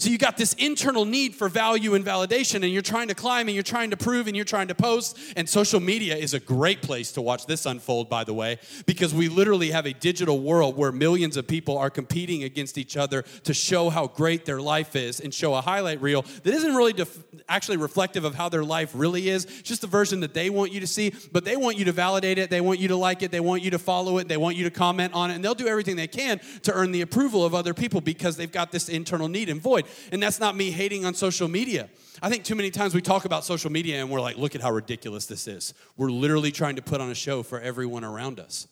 So 0.00 0.08
you 0.08 0.16
got 0.16 0.38
this 0.38 0.54
internal 0.54 1.04
need 1.04 1.34
for 1.34 1.50
value 1.50 1.94
and 1.94 2.02
validation, 2.02 2.62
and 2.62 2.72
you're 2.72 2.80
trying 2.80 3.08
to 3.08 3.14
climb 3.14 3.48
and 3.48 3.54
you're 3.54 3.62
trying 3.62 3.90
to 3.90 3.98
prove 3.98 4.28
and 4.28 4.34
you're 4.34 4.46
trying 4.46 4.68
to 4.68 4.74
post. 4.74 5.18
And 5.36 5.46
social 5.46 5.78
media 5.78 6.16
is 6.16 6.32
a 6.32 6.40
great 6.40 6.80
place 6.80 7.12
to 7.12 7.20
watch 7.20 7.44
this 7.44 7.66
unfold, 7.66 8.08
by 8.08 8.24
the 8.24 8.32
way, 8.32 8.58
because 8.86 9.12
we 9.12 9.28
literally 9.28 9.72
have 9.72 9.84
a 9.84 9.92
digital 9.92 10.40
world 10.40 10.74
where 10.74 10.90
millions 10.90 11.36
of 11.36 11.46
people 11.46 11.76
are 11.76 11.90
competing 11.90 12.44
against 12.44 12.78
each 12.78 12.96
other 12.96 13.26
to 13.44 13.52
show 13.52 13.90
how 13.90 14.06
great 14.06 14.46
their 14.46 14.58
life 14.58 14.96
is 14.96 15.20
and 15.20 15.34
show 15.34 15.54
a 15.54 15.60
highlight 15.60 16.00
reel 16.00 16.22
that 16.44 16.54
isn't 16.54 16.74
really 16.74 16.94
def- 16.94 17.22
actually 17.46 17.76
reflective 17.76 18.24
of 18.24 18.34
how 18.34 18.48
their 18.48 18.64
life 18.64 18.92
really 18.94 19.28
is, 19.28 19.44
it's 19.44 19.60
just 19.60 19.82
the 19.82 19.86
version 19.86 20.20
that 20.20 20.32
they 20.32 20.48
want 20.48 20.72
you 20.72 20.80
to 20.80 20.86
see, 20.86 21.12
but 21.30 21.44
they 21.44 21.56
want 21.56 21.76
you 21.76 21.84
to 21.84 21.92
validate 21.92 22.38
it, 22.38 22.48
they 22.48 22.62
want 22.62 22.80
you 22.80 22.88
to 22.88 22.96
like 22.96 23.22
it, 23.22 23.30
they 23.30 23.40
want 23.40 23.62
you 23.62 23.70
to 23.70 23.78
follow 23.78 24.16
it, 24.16 24.28
they 24.28 24.38
want 24.38 24.56
you 24.56 24.64
to 24.64 24.70
comment 24.70 25.12
on 25.12 25.30
it, 25.30 25.34
and 25.34 25.44
they'll 25.44 25.54
do 25.54 25.68
everything 25.68 25.96
they 25.96 26.06
can 26.06 26.40
to 26.62 26.72
earn 26.72 26.90
the 26.90 27.02
approval 27.02 27.44
of 27.44 27.54
other 27.54 27.74
people 27.74 28.00
because 28.00 28.38
they've 28.38 28.50
got 28.50 28.72
this 28.72 28.88
internal 28.88 29.28
need 29.28 29.50
and 29.50 29.60
void. 29.60 29.84
And 30.12 30.22
that's 30.22 30.40
not 30.40 30.56
me 30.56 30.70
hating 30.70 31.04
on 31.04 31.14
social 31.14 31.48
media. 31.48 31.88
I 32.22 32.28
think 32.28 32.44
too 32.44 32.54
many 32.54 32.70
times 32.70 32.94
we 32.94 33.00
talk 33.00 33.24
about 33.24 33.44
social 33.44 33.70
media 33.70 34.00
and 34.00 34.10
we're 34.10 34.20
like, 34.20 34.36
look 34.36 34.54
at 34.54 34.60
how 34.60 34.70
ridiculous 34.70 35.26
this 35.26 35.48
is. 35.48 35.74
We're 35.96 36.10
literally 36.10 36.52
trying 36.52 36.76
to 36.76 36.82
put 36.82 37.00
on 37.00 37.10
a 37.10 37.14
show 37.14 37.42
for 37.42 37.60
everyone 37.60 38.04
around 38.04 38.40
us. 38.40 38.68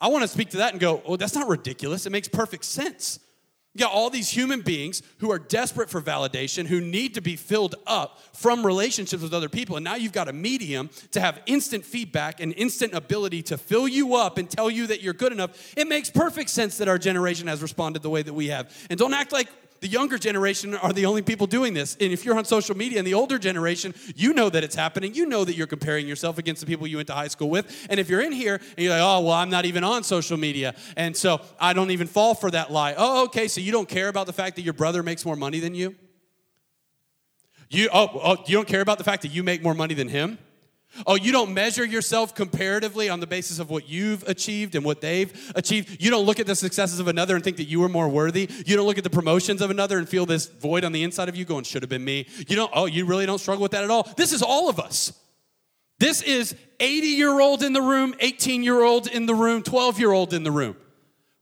I 0.00 0.08
want 0.08 0.22
to 0.22 0.28
speak 0.28 0.50
to 0.50 0.58
that 0.58 0.72
and 0.72 0.80
go, 0.80 1.02
oh, 1.04 1.16
that's 1.16 1.34
not 1.34 1.48
ridiculous. 1.48 2.06
It 2.06 2.10
makes 2.10 2.28
perfect 2.28 2.64
sense. 2.64 3.20
You 3.74 3.78
got 3.84 3.92
all 3.92 4.10
these 4.10 4.28
human 4.28 4.62
beings 4.62 5.00
who 5.18 5.30
are 5.30 5.38
desperate 5.38 5.88
for 5.88 6.02
validation, 6.02 6.66
who 6.66 6.80
need 6.80 7.14
to 7.14 7.20
be 7.20 7.36
filled 7.36 7.76
up 7.86 8.18
from 8.32 8.66
relationships 8.66 9.22
with 9.22 9.32
other 9.32 9.48
people. 9.48 9.76
And 9.76 9.84
now 9.84 9.94
you've 9.94 10.12
got 10.12 10.28
a 10.28 10.32
medium 10.32 10.90
to 11.12 11.20
have 11.20 11.40
instant 11.46 11.84
feedback 11.84 12.40
and 12.40 12.52
instant 12.54 12.94
ability 12.94 13.42
to 13.44 13.56
fill 13.56 13.86
you 13.86 14.16
up 14.16 14.38
and 14.38 14.50
tell 14.50 14.70
you 14.70 14.88
that 14.88 15.02
you're 15.02 15.14
good 15.14 15.30
enough. 15.30 15.72
It 15.76 15.86
makes 15.86 16.10
perfect 16.10 16.50
sense 16.50 16.78
that 16.78 16.88
our 16.88 16.98
generation 16.98 17.46
has 17.46 17.62
responded 17.62 18.02
the 18.02 18.10
way 18.10 18.22
that 18.22 18.34
we 18.34 18.48
have. 18.48 18.76
And 18.90 18.98
don't 18.98 19.14
act 19.14 19.30
like 19.30 19.48
the 19.80 19.88
younger 19.88 20.18
generation 20.18 20.74
are 20.74 20.92
the 20.92 21.06
only 21.06 21.22
people 21.22 21.46
doing 21.46 21.72
this. 21.72 21.96
And 22.00 22.12
if 22.12 22.24
you're 22.24 22.36
on 22.36 22.44
social 22.44 22.76
media 22.76 22.98
and 22.98 23.06
the 23.06 23.14
older 23.14 23.38
generation, 23.38 23.94
you 24.14 24.34
know 24.34 24.50
that 24.50 24.62
it's 24.62 24.74
happening. 24.74 25.14
You 25.14 25.26
know 25.26 25.44
that 25.44 25.54
you're 25.54 25.66
comparing 25.66 26.06
yourself 26.06 26.38
against 26.38 26.60
the 26.60 26.66
people 26.66 26.86
you 26.86 26.96
went 26.96 27.06
to 27.08 27.14
high 27.14 27.28
school 27.28 27.48
with. 27.48 27.86
And 27.88 27.98
if 27.98 28.08
you're 28.08 28.20
in 28.20 28.32
here 28.32 28.54
and 28.54 28.84
you're 28.84 28.92
like, 28.92 29.02
oh, 29.02 29.20
well, 29.22 29.32
I'm 29.32 29.50
not 29.50 29.64
even 29.64 29.82
on 29.82 30.02
social 30.02 30.36
media. 30.36 30.74
And 30.96 31.16
so 31.16 31.40
I 31.58 31.72
don't 31.72 31.90
even 31.90 32.06
fall 32.06 32.34
for 32.34 32.50
that 32.50 32.70
lie. 32.70 32.94
Oh, 32.96 33.24
okay, 33.24 33.48
so 33.48 33.60
you 33.60 33.72
don't 33.72 33.88
care 33.88 34.08
about 34.08 34.26
the 34.26 34.32
fact 34.32 34.56
that 34.56 34.62
your 34.62 34.74
brother 34.74 35.02
makes 35.02 35.24
more 35.24 35.36
money 35.36 35.60
than 35.60 35.74
you? 35.74 35.96
You, 37.70 37.88
oh, 37.92 38.08
oh 38.22 38.36
you 38.46 38.56
don't 38.56 38.68
care 38.68 38.82
about 38.82 38.98
the 38.98 39.04
fact 39.04 39.22
that 39.22 39.28
you 39.28 39.42
make 39.42 39.62
more 39.62 39.74
money 39.74 39.94
than 39.94 40.08
him? 40.08 40.38
Oh, 41.06 41.14
you 41.14 41.30
don't 41.30 41.54
measure 41.54 41.84
yourself 41.84 42.34
comparatively 42.34 43.08
on 43.08 43.20
the 43.20 43.26
basis 43.26 43.58
of 43.58 43.70
what 43.70 43.88
you've 43.88 44.26
achieved 44.28 44.74
and 44.74 44.84
what 44.84 45.00
they've 45.00 45.52
achieved. 45.54 46.02
You 46.02 46.10
don't 46.10 46.26
look 46.26 46.40
at 46.40 46.46
the 46.46 46.56
successes 46.56 46.98
of 46.98 47.06
another 47.06 47.36
and 47.36 47.44
think 47.44 47.58
that 47.58 47.64
you 47.64 47.82
are 47.84 47.88
more 47.88 48.08
worthy. 48.08 48.50
You 48.66 48.76
don't 48.76 48.86
look 48.86 48.98
at 48.98 49.04
the 49.04 49.10
promotions 49.10 49.62
of 49.62 49.70
another 49.70 49.98
and 49.98 50.08
feel 50.08 50.26
this 50.26 50.46
void 50.46 50.84
on 50.84 50.92
the 50.92 51.04
inside 51.04 51.28
of 51.28 51.36
you 51.36 51.44
going, 51.44 51.64
should 51.64 51.82
have 51.82 51.90
been 51.90 52.04
me. 52.04 52.26
You 52.48 52.56
don't, 52.56 52.70
oh, 52.74 52.86
you 52.86 53.06
really 53.06 53.24
don't 53.24 53.38
struggle 53.38 53.62
with 53.62 53.72
that 53.72 53.84
at 53.84 53.90
all. 53.90 54.08
This 54.16 54.32
is 54.32 54.42
all 54.42 54.68
of 54.68 54.80
us. 54.80 55.12
This 55.98 56.22
is 56.22 56.56
80 56.80 57.06
year 57.06 57.38
old 57.40 57.62
in 57.62 57.72
the 57.72 57.82
room, 57.82 58.14
18 58.18 58.62
year 58.62 58.82
old 58.82 59.06
in 59.06 59.26
the 59.26 59.34
room, 59.34 59.62
12 59.62 59.98
year 60.00 60.12
old 60.12 60.32
in 60.32 60.42
the 60.42 60.50
room. 60.50 60.76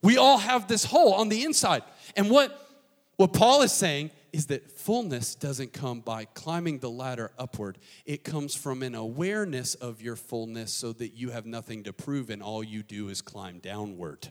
We 0.02 0.18
all 0.18 0.38
have 0.38 0.68
this 0.68 0.84
hole 0.84 1.14
on 1.14 1.28
the 1.28 1.44
inside. 1.44 1.82
And 2.16 2.28
what, 2.28 2.68
what 3.16 3.32
Paul 3.32 3.62
is 3.62 3.72
saying 3.72 4.10
is 4.38 4.46
that 4.46 4.70
fullness 4.70 5.34
doesn't 5.34 5.72
come 5.72 5.98
by 5.98 6.24
climbing 6.24 6.78
the 6.78 6.88
ladder 6.88 7.32
upward. 7.36 7.76
It 8.06 8.22
comes 8.22 8.54
from 8.54 8.84
an 8.84 8.94
awareness 8.94 9.74
of 9.74 10.00
your 10.00 10.14
fullness 10.14 10.72
so 10.72 10.92
that 10.92 11.08
you 11.08 11.30
have 11.30 11.44
nothing 11.44 11.82
to 11.82 11.92
prove 11.92 12.30
and 12.30 12.40
all 12.40 12.62
you 12.62 12.84
do 12.84 13.08
is 13.08 13.20
climb 13.20 13.58
downward. 13.58 14.28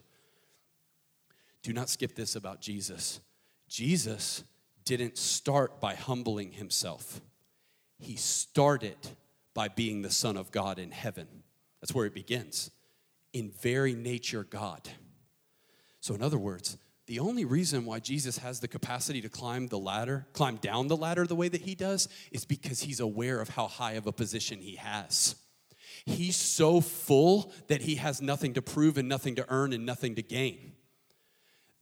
Do 1.62 1.74
not 1.74 1.90
skip 1.90 2.16
this 2.16 2.38
about 2.38 2.62
Jesus. 2.62 3.20
Jesus 3.68 4.46
didn't 4.86 5.18
start 5.18 5.82
by 5.82 5.94
humbling 5.94 6.54
himself, 6.54 7.20
he 8.00 8.16
started 8.16 8.96
by 9.54 9.68
being 9.68 10.04
the 10.04 10.10
Son 10.10 10.38
of 10.38 10.52
God 10.52 10.80
in 10.80 10.92
heaven. 10.92 11.28
That's 11.82 11.94
where 11.94 12.06
it 12.06 12.14
begins. 12.14 12.72
In 13.34 13.52
very 13.52 13.94
nature, 13.94 14.46
God. 14.46 14.88
So, 16.00 16.16
in 16.16 16.22
other 16.22 16.38
words, 16.38 16.78
the 17.08 17.20
only 17.20 17.46
reason 17.46 17.86
why 17.86 18.00
Jesus 18.00 18.38
has 18.40 18.60
the 18.60 18.68
capacity 18.68 19.22
to 19.22 19.30
climb 19.30 19.68
the 19.68 19.80
ladder, 19.80 20.28
climb 20.34 20.58
down 20.58 20.88
the 20.88 20.98
ladder 20.98 21.26
the 21.26 21.36
way 21.36 21.48
that 21.48 21.62
he 21.62 21.74
does, 21.74 22.10
is 22.32 22.44
because 22.44 22.82
he's 22.82 23.00
aware 23.00 23.40
of 23.40 23.50
how 23.50 23.68
high 23.68 23.94
of 23.94 24.08
a 24.08 24.12
position 24.12 24.60
he 24.60 24.76
has. 24.76 25.36
He's 26.06 26.36
so 26.36 26.82
full 26.82 27.54
that 27.68 27.82
he 27.82 27.96
has 27.96 28.22
nothing 28.22 28.54
to 28.56 28.62
prove 28.62 28.98
and 28.98 29.08
nothing 29.08 29.36
to 29.36 29.46
earn 29.50 29.72
and 29.72 29.86
nothing 29.86 30.16
to 30.16 30.22
gain. 30.22 30.74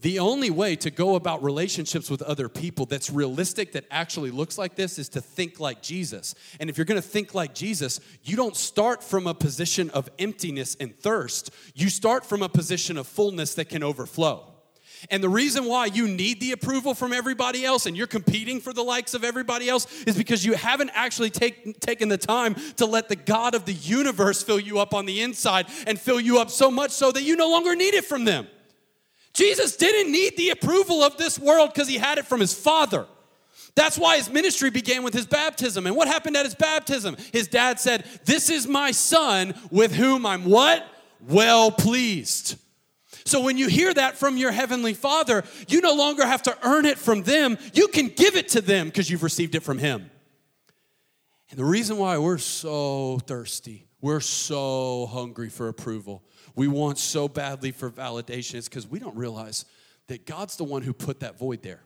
The 0.01 0.19
only 0.19 0.51
way 0.51 0.75
to 0.77 0.91
go 0.91 1.15
about 1.15 1.43
relationships 1.43 2.09
with 2.09 2.21
other 2.21 2.47
people 2.47 2.85
that's 2.85 3.09
realistic, 3.09 3.71
that 3.71 3.85
actually 3.89 4.29
looks 4.29 4.57
like 4.57 4.75
this, 4.75 4.99
is 4.99 5.09
to 5.09 5.21
think 5.21 5.59
like 5.59 5.81
Jesus. 5.81 6.35
And 6.59 6.69
if 6.69 6.77
you're 6.77 6.85
gonna 6.85 7.01
think 7.01 7.33
like 7.33 7.55
Jesus, 7.55 7.99
you 8.23 8.35
don't 8.35 8.55
start 8.55 9.03
from 9.03 9.25
a 9.25 9.33
position 9.33 9.89
of 9.91 10.09
emptiness 10.19 10.75
and 10.79 10.95
thirst, 10.95 11.49
you 11.73 11.89
start 11.89 12.25
from 12.25 12.43
a 12.43 12.49
position 12.49 12.97
of 12.97 13.07
fullness 13.07 13.55
that 13.55 13.69
can 13.69 13.81
overflow. 13.81 14.54
And 15.09 15.23
the 15.23 15.29
reason 15.29 15.65
why 15.65 15.85
you 15.85 16.07
need 16.07 16.39
the 16.39 16.51
approval 16.51 16.93
from 16.93 17.13
everybody 17.13 17.65
else 17.65 17.85
and 17.85 17.95
you're 17.95 18.07
competing 18.07 18.59
for 18.59 18.73
the 18.73 18.83
likes 18.83 19.13
of 19.13 19.23
everybody 19.23 19.69
else 19.69 19.87
is 20.03 20.17
because 20.17 20.43
you 20.45 20.53
haven't 20.53 20.91
actually 20.93 21.29
take, 21.29 21.79
taken 21.79 22.09
the 22.09 22.17
time 22.17 22.55
to 22.77 22.85
let 22.85 23.09
the 23.09 23.15
God 23.15 23.55
of 23.55 23.65
the 23.65 23.73
universe 23.73 24.41
fill 24.43 24.59
you 24.59 24.79
up 24.79 24.93
on 24.93 25.05
the 25.05 25.21
inside 25.21 25.67
and 25.87 25.99
fill 25.99 26.19
you 26.19 26.39
up 26.39 26.49
so 26.49 26.71
much 26.71 26.91
so 26.91 27.11
that 27.11 27.23
you 27.23 27.35
no 27.35 27.49
longer 27.49 27.75
need 27.75 27.93
it 27.93 28.05
from 28.05 28.25
them. 28.25 28.47
Jesus 29.33 29.75
didn't 29.75 30.11
need 30.11 30.37
the 30.37 30.49
approval 30.49 31.03
of 31.03 31.17
this 31.17 31.37
world 31.37 31.71
because 31.73 31.89
he 31.89 31.97
had 31.97 32.17
it 32.17 32.25
from 32.25 32.39
his 32.39 32.53
Father. 32.53 33.05
That's 33.75 33.97
why 33.97 34.15
his 34.15 34.29
ministry 34.29 34.69
began 34.69 35.03
with 35.03 35.13
his 35.13 35.25
baptism. 35.25 35.85
And 35.85 35.95
what 35.95 36.07
happened 36.07 36.37
at 36.37 36.45
his 36.45 36.55
baptism? 36.55 37.17
His 37.33 37.49
dad 37.49 37.79
said, 37.79 38.05
This 38.23 38.49
is 38.49 38.65
my 38.65 38.91
son 38.91 39.53
with 39.69 39.93
whom 39.93 40.25
I'm 40.25 40.45
what? 40.45 40.87
Well 41.27 41.71
pleased. 41.71 42.57
So 43.25 43.41
when 43.41 43.57
you 43.57 43.67
hear 43.67 43.91
that 43.93 44.17
from 44.17 44.37
your 44.37 44.51
heavenly 44.51 44.93
father, 44.93 45.43
you 45.67 45.81
no 45.81 45.93
longer 45.93 46.25
have 46.25 46.43
to 46.43 46.57
earn 46.63 46.85
it 46.85 46.99
from 46.99 47.23
them. 47.23 47.57
You 47.73 47.87
can 47.87 48.07
give 48.07 48.35
it 48.35 48.49
to 48.49 48.61
them 48.61 48.87
because 48.87 49.09
you've 49.09 49.23
received 49.23 49.55
it 49.55 49.63
from 49.63 49.79
him. 49.79 50.11
And 51.49 51.57
the 51.57 51.65
reason 51.65 51.97
why 51.97 52.17
we're 52.19 52.37
so 52.37 53.19
thirsty, 53.25 53.87
we're 53.99 54.19
so 54.19 55.07
hungry 55.07 55.49
for 55.49 55.69
approval, 55.69 56.23
we 56.55 56.67
want 56.67 56.99
so 56.99 57.27
badly 57.27 57.71
for 57.71 57.89
validation 57.89 58.55
is 58.55 58.69
because 58.69 58.87
we 58.87 58.99
don't 58.99 59.15
realize 59.15 59.65
that 60.07 60.25
God's 60.25 60.55
the 60.57 60.63
one 60.63 60.83
who 60.83 60.93
put 60.93 61.21
that 61.21 61.37
void 61.37 61.63
there. 61.63 61.81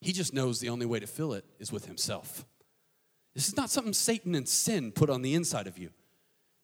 He 0.00 0.12
just 0.12 0.32
knows 0.32 0.60
the 0.60 0.70
only 0.70 0.86
way 0.86 0.98
to 0.98 1.06
fill 1.06 1.34
it 1.34 1.44
is 1.58 1.70
with 1.70 1.84
Himself. 1.84 2.46
This 3.34 3.48
is 3.48 3.56
not 3.56 3.68
something 3.70 3.92
Satan 3.92 4.34
and 4.34 4.48
sin 4.48 4.92
put 4.92 5.10
on 5.10 5.20
the 5.20 5.34
inside 5.34 5.66
of 5.66 5.76
you. 5.76 5.90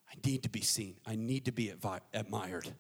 I 0.09 0.15
need 0.27 0.43
to 0.45 0.49
be 0.49 0.63
seen, 0.63 0.97
I 1.05 1.17
need 1.17 1.45
to 1.45 1.53
be 1.53 1.73
admired. 2.15 2.73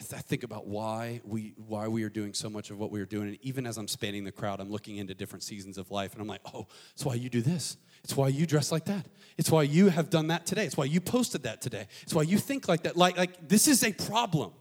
I 0.00 0.20
think 0.20 0.44
about 0.44 0.66
why 0.66 1.20
we 1.24 1.54
why 1.56 1.88
we 1.88 2.04
are 2.04 2.08
doing 2.08 2.32
so 2.32 2.48
much 2.48 2.70
of 2.70 2.78
what 2.78 2.90
we 2.90 3.00
are 3.00 3.06
doing, 3.06 3.28
and 3.28 3.38
even 3.42 3.66
as 3.66 3.78
I'm 3.78 3.88
spanning 3.88 4.24
the 4.24 4.32
crowd, 4.32 4.60
I'm 4.60 4.70
looking 4.70 4.96
into 4.96 5.14
different 5.14 5.42
seasons 5.42 5.76
of 5.76 5.90
life, 5.90 6.12
and 6.12 6.22
I'm 6.22 6.28
like, 6.28 6.40
oh, 6.54 6.66
it's 6.94 7.04
why 7.04 7.14
you 7.14 7.28
do 7.28 7.42
this. 7.42 7.76
It's 8.04 8.16
why 8.16 8.28
you 8.28 8.46
dress 8.46 8.70
like 8.70 8.84
that. 8.84 9.06
It's 9.36 9.50
why 9.50 9.62
you 9.62 9.88
have 9.88 10.08
done 10.08 10.28
that 10.28 10.46
today. 10.46 10.64
It's 10.64 10.76
why 10.76 10.84
you 10.84 11.00
posted 11.00 11.42
that 11.42 11.60
today. 11.60 11.88
It's 12.02 12.14
why 12.14 12.22
you 12.22 12.38
think 12.38 12.68
like 12.68 12.84
that. 12.84 12.96
Like 12.96 13.16
like 13.16 13.48
this 13.48 13.66
is 13.68 13.82
a 13.82 13.92
problem. 13.92 14.52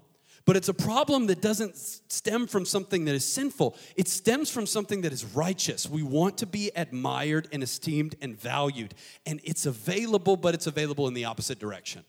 But 0.45 0.55
it's 0.55 0.69
a 0.69 0.73
problem 0.73 1.27
that 1.27 1.41
doesn't 1.41 1.75
stem 1.75 2.47
from 2.47 2.65
something 2.65 3.03
that 3.03 3.13
is 3.13 3.25
sinful. 3.25 3.75
It 3.97 4.07
stems 4.07 4.49
from 4.49 4.65
something 4.65 5.01
that 5.01 5.11
is 5.11 5.25
righteous. 5.25 5.89
We 5.89 6.03
want 6.03 6.37
to 6.37 6.45
be 6.45 6.71
admired 6.73 7.49
and 7.51 7.61
esteemed 7.61 8.15
and 8.21 8.39
valued. 8.39 8.93
And 9.25 9.41
it's 9.43 9.65
available, 9.65 10.37
but 10.37 10.53
it's 10.53 10.65
available 10.65 11.05
in 11.09 11.13
the 11.13 11.25
opposite 11.25 11.59
direction. 11.59 12.05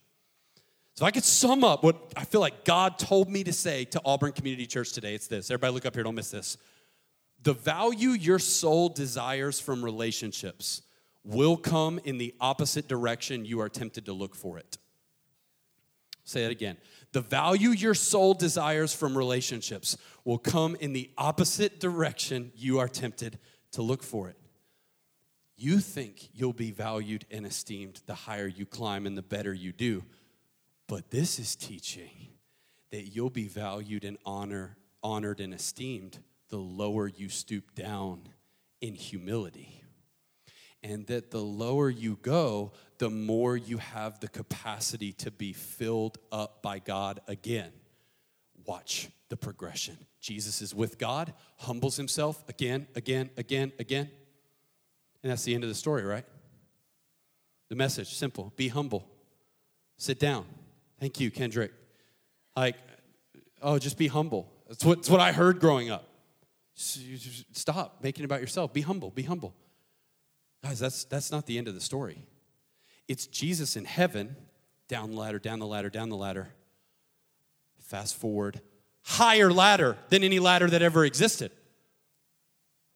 So 0.98 1.06
I 1.06 1.12
could 1.12 1.22
sum 1.22 1.62
up 1.62 1.84
what 1.84 2.12
I 2.16 2.24
feel 2.24 2.40
like 2.40 2.64
God 2.64 2.98
told 2.98 3.30
me 3.30 3.44
to 3.44 3.52
say 3.52 3.84
to 3.84 4.00
Auburn 4.04 4.32
Community 4.32 4.66
Church 4.66 4.90
today. 4.90 5.14
It's 5.14 5.28
this. 5.28 5.48
Everybody 5.48 5.72
look 5.74 5.87
up 5.87 5.94
here, 5.94 6.02
don't 6.02 6.16
miss 6.16 6.32
this. 6.32 6.56
The 7.44 7.52
value 7.52 8.08
your 8.08 8.40
soul 8.40 8.88
desires 8.88 9.61
from 9.61 9.84
relationships 9.84 10.82
will 11.22 11.56
come 11.56 12.00
in 12.02 12.18
the 12.18 12.34
opposite 12.40 12.88
direction 12.88 13.44
you 13.44 13.61
are 13.61 13.68
tempted 13.68 14.06
to 14.06 14.12
look 14.12 14.34
for 14.34 14.58
it. 14.58 14.76
Say 16.24 16.42
that 16.42 16.50
again. 16.50 16.76
The 17.12 17.20
value 17.20 17.68
your 17.68 17.94
soul 17.94 18.34
desires 18.34 18.92
from 18.92 19.16
relationships 19.16 19.96
will 20.24 20.38
come 20.38 20.74
in 20.80 20.94
the 20.94 21.12
opposite 21.16 21.78
direction 21.78 22.50
you 22.56 22.80
are 22.80 22.88
tempted 22.88 23.38
to 23.70 23.82
look 23.82 24.02
for 24.02 24.30
it. 24.30 24.37
You 25.56 25.78
think 25.78 26.30
you'll 26.34 26.52
be 26.52 26.72
valued 26.72 27.24
and 27.30 27.46
esteemed 27.46 28.00
the 28.06 28.14
higher 28.14 28.48
you 28.48 28.66
climb 28.66 29.06
and 29.06 29.16
the 29.16 29.22
better 29.22 29.54
you 29.54 29.70
do. 29.70 30.02
But 30.88 31.11
this 31.11 31.38
is 31.38 31.55
teaching 31.55 32.29
that 32.90 33.14
you'll 33.14 33.31
be 33.31 33.46
valued 33.46 34.05
and 34.05 34.16
honor, 34.24 34.77
honored 35.03 35.38
and 35.40 35.55
esteemed 35.55 36.18
the 36.48 36.57
lower 36.57 37.07
you 37.07 37.29
stoop 37.29 37.74
down 37.74 38.22
in 38.81 38.94
humility. 38.94 39.85
And 40.83 41.07
that 41.09 41.31
the 41.31 41.42
lower 41.42 41.90
you 41.90 42.18
go, 42.22 42.72
the 42.98 43.11
more 43.11 43.57
you 43.57 43.79
have 43.79 44.20
the 44.20 44.29
capacity 44.29 45.12
to 45.14 45.31
be 45.31 45.53
filled 45.53 46.18
up 46.33 46.62
by 46.62 46.79
God 46.79 47.20
again. 47.29 47.72
Watch 48.64 49.09
the 49.29 49.37
progression. 49.37 49.98
Jesus 50.20 50.62
is 50.62 50.74
with 50.74 50.98
God, 50.98 51.35
humbles 51.59 51.96
himself 51.96 52.42
again, 52.48 52.87
again, 52.94 53.31
again, 53.37 53.72
again. 53.79 54.11
And 55.22 55.31
that's 55.31 55.44
the 55.44 55.55
end 55.55 55.64
of 55.64 55.68
the 55.68 55.74
story, 55.74 56.05
right? 56.05 56.24
The 57.68 57.77
message 57.77 58.14
simple 58.14 58.53
be 58.57 58.68
humble, 58.68 59.07
sit 59.98 60.18
down. 60.18 60.46
Thank 61.00 61.20
you, 61.20 61.30
Kendrick. 61.30 61.72
Like, 62.56 62.76
oh, 63.62 63.78
just 63.78 63.98
be 63.98 64.08
humble. 64.08 64.52
That's 64.68 64.84
what, 64.84 64.98
that's 64.98 65.11
what 65.11 65.20
I 65.20 65.32
heard 65.32 65.61
growing 65.61 65.90
up. 65.90 66.04
Stop 66.74 67.98
making 68.02 68.24
about 68.24 68.40
yourself. 68.40 68.72
Be 68.72 68.82
humble, 68.82 69.11
be 69.11 69.22
humble. 69.22 69.54
Guys, 70.62 70.78
that's, 70.78 71.04
that's 71.04 71.30
not 71.30 71.46
the 71.46 71.58
end 71.58 71.68
of 71.68 71.74
the 71.74 71.80
story. 71.80 72.26
It's 73.06 73.26
Jesus 73.26 73.76
in 73.76 73.84
heaven, 73.84 74.37
down 74.88 75.11
the 75.12 75.16
ladder, 75.16 75.38
down 75.38 75.58
the 75.58 75.66
ladder, 75.66 75.88
down 75.88 76.08
the 76.08 76.16
ladder. 76.16 76.48
Fast 77.80 78.16
forward, 78.16 78.61
higher 79.02 79.50
ladder 79.50 79.96
than 80.11 80.22
any 80.22 80.38
ladder 80.38 80.68
that 80.68 80.82
ever 80.82 81.04
existed. 81.04 81.50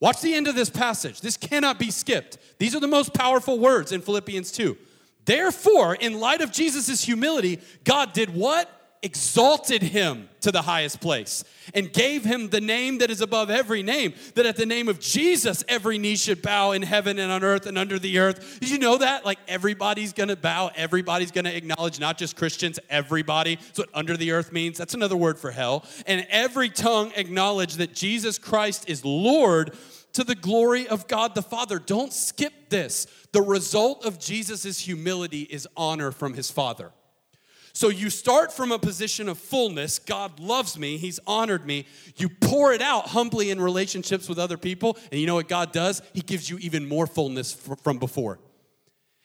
Watch 0.01 0.21
the 0.21 0.35
end 0.35 0.49
of 0.49 0.55
this 0.55 0.69
passage. 0.69 1.21
This 1.21 1.37
cannot 1.37 1.79
be 1.79 1.91
skipped. 1.91 2.37
These 2.59 2.75
are 2.75 2.81
the 2.81 2.89
most 2.89 3.15
powerful 3.15 3.59
words 3.59 3.93
in 3.93 4.01
Philippians 4.01 4.51
2. 4.53 4.77
Therefore, 5.25 5.95
in 5.95 6.19
light 6.19 6.41
of 6.41 6.53
Jesus' 6.53 7.05
humility, 7.05 7.61
God 7.85 8.13
did 8.13 8.31
what? 8.31 8.71
exalted 9.03 9.83
him 9.83 10.29
to 10.41 10.53
the 10.53 10.63
highest 10.63 11.01
place 11.01 11.43
and 11.75 11.93
gave 11.93 12.25
him 12.25 12.51
the 12.51 12.61
name 12.61 12.99
that 12.99 13.11
is 13.11 13.21
above 13.21 13.51
every 13.51 13.83
name, 13.83 14.15
that 14.37 14.47
at 14.47 14.57
the 14.57 14.65
name 14.65 14.89
of 14.89 15.01
Jesus, 15.01 15.65
every 15.67 15.99
knee 15.99 16.15
should 16.15 16.41
bow 16.41 16.71
in 16.71 16.83
heaven 16.83 17.19
and 17.19 17.31
on 17.33 17.43
earth 17.43 17.67
and 17.67 17.77
under 17.77 17.99
the 17.99 18.21
earth. 18.21 18.61
Did 18.61 18.71
you 18.71 18.79
know 18.79 18.99
that? 18.99 19.25
Like 19.25 19.41
everybody's 19.49 20.13
gonna 20.13 20.37
bow, 20.37 20.71
everybody's 20.77 21.33
gonna 21.33 21.51
acknowledge, 21.51 21.99
not 21.99 22.17
just 22.17 22.37
Christians, 22.37 22.79
everybody. 22.89 23.57
That's 23.57 23.81
what 23.81 23.89
under 23.93 24.17
the 24.17 24.31
earth 24.31 24.53
means. 24.53 24.79
That's 24.79 24.95
another 24.95 25.17
word 25.17 25.37
for 25.39 25.51
hell. 25.51 25.85
And 26.07 26.25
every 26.31 26.71
tongue 26.71 27.13
acknowledge 27.17 27.75
that 27.75 27.95
Jesus 27.95 28.39
Christ 28.39 28.89
is 28.89 29.05
Lord 29.05 29.77
to 30.13 30.25
the 30.25 30.35
glory 30.35 30.87
of 30.87 31.09
God 31.09 31.35
the 31.35 31.43
Father. 31.43 31.79
Don't 31.79 32.13
skip 32.13 32.53
this. 32.69 33.07
The 33.33 33.43
result 33.43 34.05
of 34.05 34.19
Jesus' 34.19 34.79
humility 34.79 35.43
is 35.43 35.67
honor 35.77 36.13
from 36.13 36.35
his 36.35 36.51
Father. 36.51 36.93
So 37.75 37.89
you 37.89 38.11
start 38.11 38.53
from 38.53 38.71
a 38.71 38.79
position 38.79 39.29
of 39.29 39.39
fullness. 39.39 39.99
God 39.99 40.39
loves 40.39 40.79
me. 40.79 40.99
He's 40.99 41.19
honored 41.27 41.65
me. 41.65 41.87
You 42.17 42.29
pour 42.29 42.73
it 42.73 42.83
out 42.83 43.09
humbly 43.09 43.51
in 43.51 43.59
relationships 43.61 44.29
with 44.29 44.39
other 44.39 44.59
people. 44.59 44.99
And 45.11 45.19
you 45.21 45.27
know 45.27 45.37
what 45.37 45.49
God 45.49 45.73
does? 45.73 46.03
He 46.13 46.21
gives 46.21 46.51
you 46.51 46.59
even 46.59 46.87
more 46.87 47.07
fullness 47.07 47.53
from 47.53 47.99
before. 47.99 48.39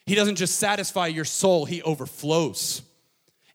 He 0.05 0.15
doesn't 0.15 0.37
just 0.37 0.57
satisfy 0.57 1.07
your 1.07 1.25
soul, 1.25 1.65
He 1.65 1.81
overflows. 1.81 2.81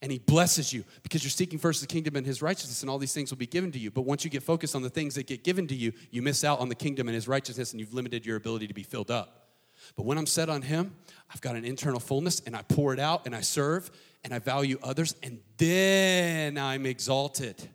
And 0.03 0.11
he 0.11 0.19
blesses 0.19 0.73
you 0.73 0.85
because 1.05 1.23
you're 1.23 1.31
seeking 1.31 1.59
first 1.59 1.81
the 1.81 1.87
kingdom 1.87 2.17
and 2.17 2.27
his 2.27 2.43
righteousness, 2.43 2.83
and 2.83 2.91
all 2.91 2.99
these 2.99 3.15
things 3.15 3.31
will 3.31 3.39
be 3.39 3.47
given 3.47 3.71
to 3.73 3.79
you. 3.79 3.91
But 3.91 4.03
once 4.03 4.25
you 4.25 4.31
get 4.31 4.43
focused 4.43 4.75
on 4.75 4.83
the 4.83 4.91
things 4.91 5.15
that 5.15 5.29
get 5.29 5.45
given 5.45 5.69
to 5.69 5.75
you, 5.75 5.93
you 6.11 6.23
miss 6.23 6.43
out 6.43 6.59
on 6.59 6.69
the 6.69 6.75
kingdom 6.75 7.07
and 7.07 7.15
his 7.15 7.29
righteousness, 7.29 7.71
and 7.71 7.81
you've 7.81 7.95
limited 7.95 8.27
your 8.27 8.37
ability 8.37 8.67
to 8.67 8.75
be 8.75 8.83
filled 8.83 9.11
up. 9.11 9.51
But 9.97 10.05
when 10.05 10.19
I'm 10.19 10.27
set 10.27 10.49
on 10.49 10.63
him, 10.63 10.95
I've 11.33 11.41
got 11.41 11.55
an 11.55 11.65
internal 11.65 12.01
fullness, 12.01 12.41
and 12.41 12.57
I 12.57 12.63
pour 12.63 12.93
it 12.93 12.99
out, 12.99 13.27
and 13.27 13.35
I 13.35 13.41
serve, 13.41 13.91
and 14.25 14.35
I 14.35 14.41
value 14.41 14.79
others, 14.83 15.15
and 15.23 15.41
then 15.57 16.59
I'm 16.59 16.85
exalted. 16.85 17.69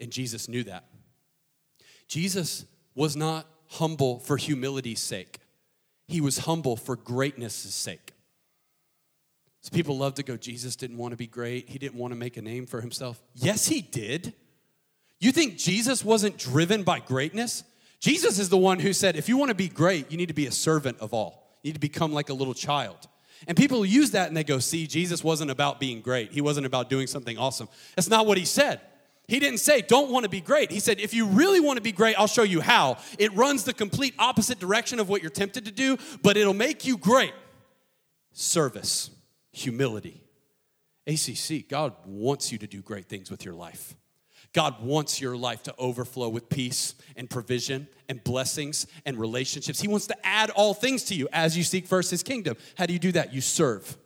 And 0.00 0.10
Jesus 0.12 0.48
knew 0.48 0.62
that. 0.64 0.84
Jesus 2.06 2.64
was 2.94 3.16
not 3.16 3.46
humble 3.70 4.20
for 4.20 4.36
humility's 4.36 5.00
sake, 5.00 5.40
he 6.06 6.20
was 6.20 6.38
humble 6.38 6.76
for 6.76 6.94
greatness' 6.96 7.54
sake. 7.54 8.13
So 9.64 9.70
people 9.72 9.96
love 9.96 10.12
to 10.16 10.22
go, 10.22 10.36
Jesus 10.36 10.76
didn't 10.76 10.98
want 10.98 11.12
to 11.12 11.16
be 11.16 11.26
great. 11.26 11.70
He 11.70 11.78
didn't 11.78 11.94
want 11.94 12.12
to 12.12 12.18
make 12.18 12.36
a 12.36 12.42
name 12.42 12.66
for 12.66 12.82
himself. 12.82 13.22
Yes, 13.32 13.66
he 13.66 13.80
did. 13.80 14.34
You 15.20 15.32
think 15.32 15.56
Jesus 15.56 16.04
wasn't 16.04 16.36
driven 16.36 16.82
by 16.82 16.98
greatness? 16.98 17.64
Jesus 17.98 18.38
is 18.38 18.50
the 18.50 18.58
one 18.58 18.78
who 18.78 18.92
said, 18.92 19.16
if 19.16 19.26
you 19.26 19.38
want 19.38 19.48
to 19.48 19.54
be 19.54 19.70
great, 19.70 20.12
you 20.12 20.18
need 20.18 20.28
to 20.28 20.34
be 20.34 20.46
a 20.46 20.52
servant 20.52 20.98
of 21.00 21.14
all. 21.14 21.58
You 21.62 21.68
need 21.68 21.76
to 21.76 21.80
become 21.80 22.12
like 22.12 22.28
a 22.28 22.34
little 22.34 22.52
child. 22.52 23.08
And 23.48 23.56
people 23.56 23.86
use 23.86 24.10
that 24.10 24.28
and 24.28 24.36
they 24.36 24.44
go, 24.44 24.58
see, 24.58 24.86
Jesus 24.86 25.24
wasn't 25.24 25.50
about 25.50 25.80
being 25.80 26.02
great. 26.02 26.32
He 26.32 26.42
wasn't 26.42 26.66
about 26.66 26.90
doing 26.90 27.06
something 27.06 27.38
awesome. 27.38 27.70
That's 27.96 28.10
not 28.10 28.26
what 28.26 28.36
he 28.36 28.44
said. 28.44 28.82
He 29.28 29.40
didn't 29.40 29.60
say, 29.60 29.80
don't 29.80 30.10
want 30.10 30.24
to 30.24 30.28
be 30.28 30.42
great. 30.42 30.72
He 30.72 30.80
said, 30.80 31.00
if 31.00 31.14
you 31.14 31.24
really 31.24 31.60
want 31.60 31.78
to 31.78 31.82
be 31.82 31.92
great, 31.92 32.18
I'll 32.18 32.26
show 32.26 32.42
you 32.42 32.60
how. 32.60 32.98
It 33.18 33.32
runs 33.32 33.64
the 33.64 33.72
complete 33.72 34.12
opposite 34.18 34.58
direction 34.58 35.00
of 35.00 35.08
what 35.08 35.22
you're 35.22 35.30
tempted 35.30 35.64
to 35.64 35.72
do, 35.72 35.96
but 36.22 36.36
it'll 36.36 36.52
make 36.52 36.84
you 36.84 36.98
great. 36.98 37.32
Service, 38.34 39.08
humility. 39.54 40.22
ACC, 41.06 41.68
God 41.68 41.94
wants 42.04 42.50
you 42.50 42.58
to 42.58 42.66
do 42.66 42.82
great 42.82 43.08
things 43.08 43.30
with 43.30 43.44
your 43.44 43.54
life. 43.54 43.94
God 44.52 44.82
wants 44.82 45.20
your 45.20 45.36
life 45.36 45.62
to 45.64 45.74
overflow 45.78 46.28
with 46.28 46.48
peace 46.48 46.94
and 47.16 47.28
provision 47.28 47.88
and 48.08 48.22
blessings 48.22 48.86
and 49.04 49.18
relationships. 49.18 49.80
He 49.80 49.88
wants 49.88 50.06
to 50.06 50.26
add 50.26 50.50
all 50.50 50.74
things 50.74 51.04
to 51.04 51.14
you 51.14 51.28
as 51.32 51.56
you 51.56 51.64
seek 51.64 51.86
first 51.86 52.10
His 52.10 52.22
kingdom. 52.22 52.56
How 52.76 52.86
do 52.86 52.92
you 52.92 52.98
do 52.98 53.12
that? 53.12 53.34
You 53.34 53.40
serve. 53.40 53.96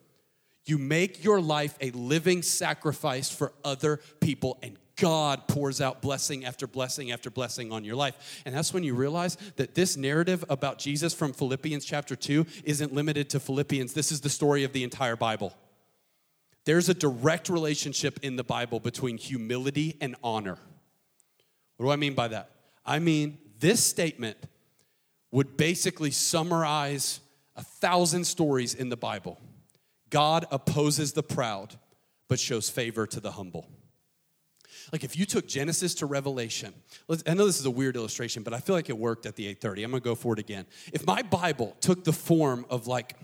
You 0.65 0.79
make 0.79 1.23
your 1.23 1.41
life 1.41 1.77
a 1.81 1.91
living 1.91 2.43
sacrifice 2.43 3.31
for 3.31 3.53
other 3.65 4.01
people, 4.21 4.59
and 4.63 4.77
God 4.99 5.47
pours 5.47 5.81
out 5.81 6.03
blessing 6.03 6.45
after 6.45 6.67
blessing 6.67 7.13
after 7.13 7.31
blessing 7.31 7.73
on 7.73 7.85
your 7.85 7.95
life. 7.95 8.43
And 8.45 8.55
that's 8.55 8.75
when 8.75 8.83
you 8.83 8.95
realize 8.95 9.37
that 9.57 9.75
this 9.75 9.97
narrative 9.97 10.45
about 10.49 10.79
Jesus 10.79 11.15
from 11.15 11.33
Philippians 11.33 11.85
chapter 11.85 12.17
2 12.17 12.45
isn't 12.65 12.93
limited 12.93 13.31
to 13.31 13.41
Philippians. 13.41 13.95
This 13.95 14.11
is 14.11 14.21
the 14.21 14.29
story 14.29 14.65
of 14.65 14.73
the 14.73 14.83
entire 14.83 15.17
Bible. 15.17 15.55
There's 16.65 16.89
a 16.89 16.95
direct 16.95 17.49
relationship 17.49 18.19
in 18.23 18.37
the 18.37 18.45
Bible 18.45 18.81
between 18.81 19.17
humility 19.17 19.97
and 20.01 20.17
honor. 20.23 20.59
What 21.77 21.87
do 21.87 21.93
I 21.93 21.97
mean 21.97 22.15
by 22.15 22.29
that? 22.29 22.51
I 22.85 22.99
mean, 22.99 23.39
this 23.61 23.83
statement 23.83 24.37
would 25.31 25.57
basically 25.57 26.11
summarize 26.11 27.21
a 27.55 27.63
thousand 27.63 28.25
stories 28.25 28.75
in 28.75 28.89
the 28.89 28.97
Bible. 28.97 29.39
God 30.11 30.47
opposes 30.51 31.13
the 31.13 31.23
proud, 31.23 31.77
but 32.29 32.41
shows 32.41 32.69
favor 32.69 33.07
to 33.07 33.21
the 33.21 33.33
humble. 33.33 33.69
Like 34.93 35.05
if 35.05 35.19
you 35.19 35.27
took 35.27 35.47
Genesis 35.47 35.95
to 35.97 36.07
Revelation, 36.07 36.73
I 37.27 37.35
know 37.35 37.47
this 37.47 37.61
is 37.61 37.67
a 37.67 37.71
weird 37.71 37.97
illustration, 37.97 38.43
but 38.43 38.55
I 38.55 38.61
feel 38.61 38.75
like 38.75 38.89
it 38.89 38.97
worked 38.99 39.27
at 39.27 39.37
the 39.37 39.47
8:30. 39.47 39.85
I'm 39.85 39.91
gonna 39.91 40.01
go 40.01 40.15
for 40.15 40.33
it 40.33 40.39
again. 40.39 40.67
If 40.93 41.07
my 41.07 41.23
Bible 41.23 41.77
took 41.81 42.05
the 42.05 42.13
form 42.13 42.67
of 42.71 42.87
like, 42.87 43.17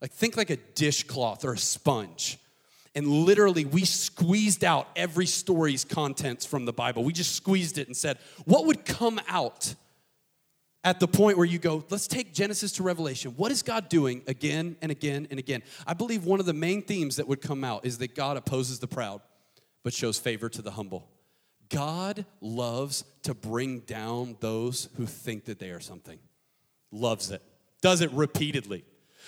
like 0.00 0.12
think 0.12 0.36
like 0.36 0.50
a 0.50 0.56
dishcloth 0.56 1.44
or 1.44 1.54
a 1.54 1.58
sponge, 1.58 2.38
and 2.94 3.06
literally 3.06 3.64
we 3.64 3.84
squeezed 3.84 4.64
out 4.64 4.88
every 4.96 5.26
story's 5.26 5.84
contents 5.84 6.44
from 6.44 6.66
the 6.66 6.72
Bible. 6.72 7.04
We 7.04 7.12
just 7.12 7.34
squeezed 7.34 7.78
it 7.78 7.86
and 7.86 7.96
said, 7.96 8.18
what 8.44 8.66
would 8.66 8.84
come 8.84 9.20
out 9.28 9.74
at 10.84 11.00
the 11.00 11.08
point 11.08 11.36
where 11.38 11.46
you 11.46 11.58
go, 11.58 11.84
let's 11.90 12.06
take 12.06 12.34
Genesis 12.34 12.72
to 12.72 12.82
Revelation. 12.82 13.32
What 13.36 13.52
is 13.52 13.62
God 13.62 13.88
doing 13.88 14.22
again 14.26 14.76
and 14.82 14.90
again 14.90 15.28
and 15.30 15.38
again? 15.38 15.62
I 15.86 15.94
believe 15.94 16.24
one 16.24 16.40
of 16.40 16.46
the 16.46 16.52
main 16.52 16.82
themes 16.82 17.16
that 17.16 17.28
would 17.28 17.40
come 17.40 17.62
out 17.64 17.86
is 17.86 17.98
that 17.98 18.14
God 18.14 18.36
opposes 18.36 18.80
the 18.80 18.88
proud, 18.88 19.20
but 19.82 19.92
shows 19.92 20.18
favor 20.18 20.48
to 20.48 20.62
the 20.62 20.72
humble. 20.72 21.08
God 21.68 22.26
loves 22.40 23.04
to 23.22 23.34
bring 23.34 23.80
down 23.80 24.36
those 24.40 24.88
who 24.96 25.06
think 25.06 25.46
that 25.46 25.58
they 25.58 25.70
are 25.70 25.80
something, 25.80 26.18
loves 26.90 27.30
it, 27.30 27.42
does 27.80 28.00
it 28.00 28.12
repeatedly. 28.12 28.84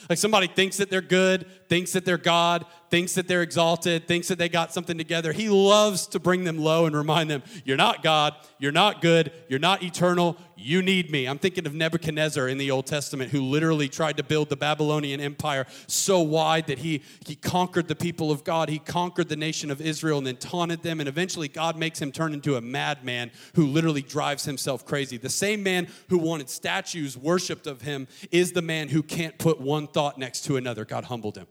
Like 0.08 0.18
somebody 0.18 0.48
thinks 0.48 0.78
that 0.78 0.90
they're 0.90 1.00
good, 1.00 1.46
thinks 1.68 1.92
that 1.92 2.04
they're 2.04 2.18
God, 2.18 2.66
thinks 2.90 3.14
that 3.14 3.28
they're 3.28 3.42
exalted, 3.42 4.06
thinks 4.06 4.28
that 4.28 4.38
they 4.38 4.48
got 4.48 4.72
something 4.72 4.96
together. 4.96 5.32
He 5.32 5.48
loves 5.48 6.06
to 6.08 6.18
bring 6.18 6.44
them 6.44 6.58
low 6.58 6.86
and 6.86 6.96
remind 6.96 7.30
them, 7.30 7.42
You're 7.64 7.76
not 7.76 8.02
God, 8.02 8.34
you're 8.58 8.72
not 8.72 9.00
good, 9.00 9.32
you're 9.48 9.58
not 9.58 9.82
eternal, 9.82 10.36
you 10.56 10.82
need 10.82 11.10
me. 11.10 11.26
I'm 11.26 11.38
thinking 11.38 11.66
of 11.66 11.74
Nebuchadnezzar 11.74 12.48
in 12.48 12.58
the 12.58 12.70
Old 12.70 12.86
Testament 12.86 13.30
who 13.30 13.42
literally 13.42 13.88
tried 13.88 14.16
to 14.16 14.22
build 14.22 14.48
the 14.48 14.56
Babylonian 14.56 15.20
Empire 15.20 15.66
so 15.86 16.20
wide 16.20 16.66
that 16.68 16.78
he, 16.78 17.02
he 17.26 17.34
conquered 17.34 17.88
the 17.88 17.96
people 17.96 18.30
of 18.30 18.44
God, 18.44 18.68
he 18.68 18.78
conquered 18.78 19.28
the 19.28 19.36
nation 19.36 19.70
of 19.70 19.80
Israel 19.80 20.18
and 20.18 20.26
then 20.26 20.36
taunted 20.36 20.82
them. 20.82 21.00
And 21.00 21.08
eventually, 21.08 21.48
God 21.48 21.76
makes 21.76 22.00
him 22.00 22.12
turn 22.12 22.32
into 22.32 22.56
a 22.56 22.60
madman 22.60 23.30
who 23.54 23.66
literally 23.66 24.02
drives 24.02 24.44
himself 24.44 24.86
crazy. 24.86 25.16
The 25.16 25.28
same 25.28 25.62
man 25.62 25.88
who 26.08 26.18
wanted 26.18 26.48
statues 26.48 27.16
worshiped 27.16 27.66
of 27.66 27.82
him 27.82 28.08
is 28.30 28.52
the 28.52 28.62
man 28.62 28.88
who 28.88 29.02
can't 29.02 29.36
put 29.38 29.60
one 29.60 29.86
thought 29.86 30.18
next 30.18 30.42
to 30.42 30.56
another. 30.56 30.84
God 30.84 31.04
humbled 31.04 31.36
him. 31.36 31.46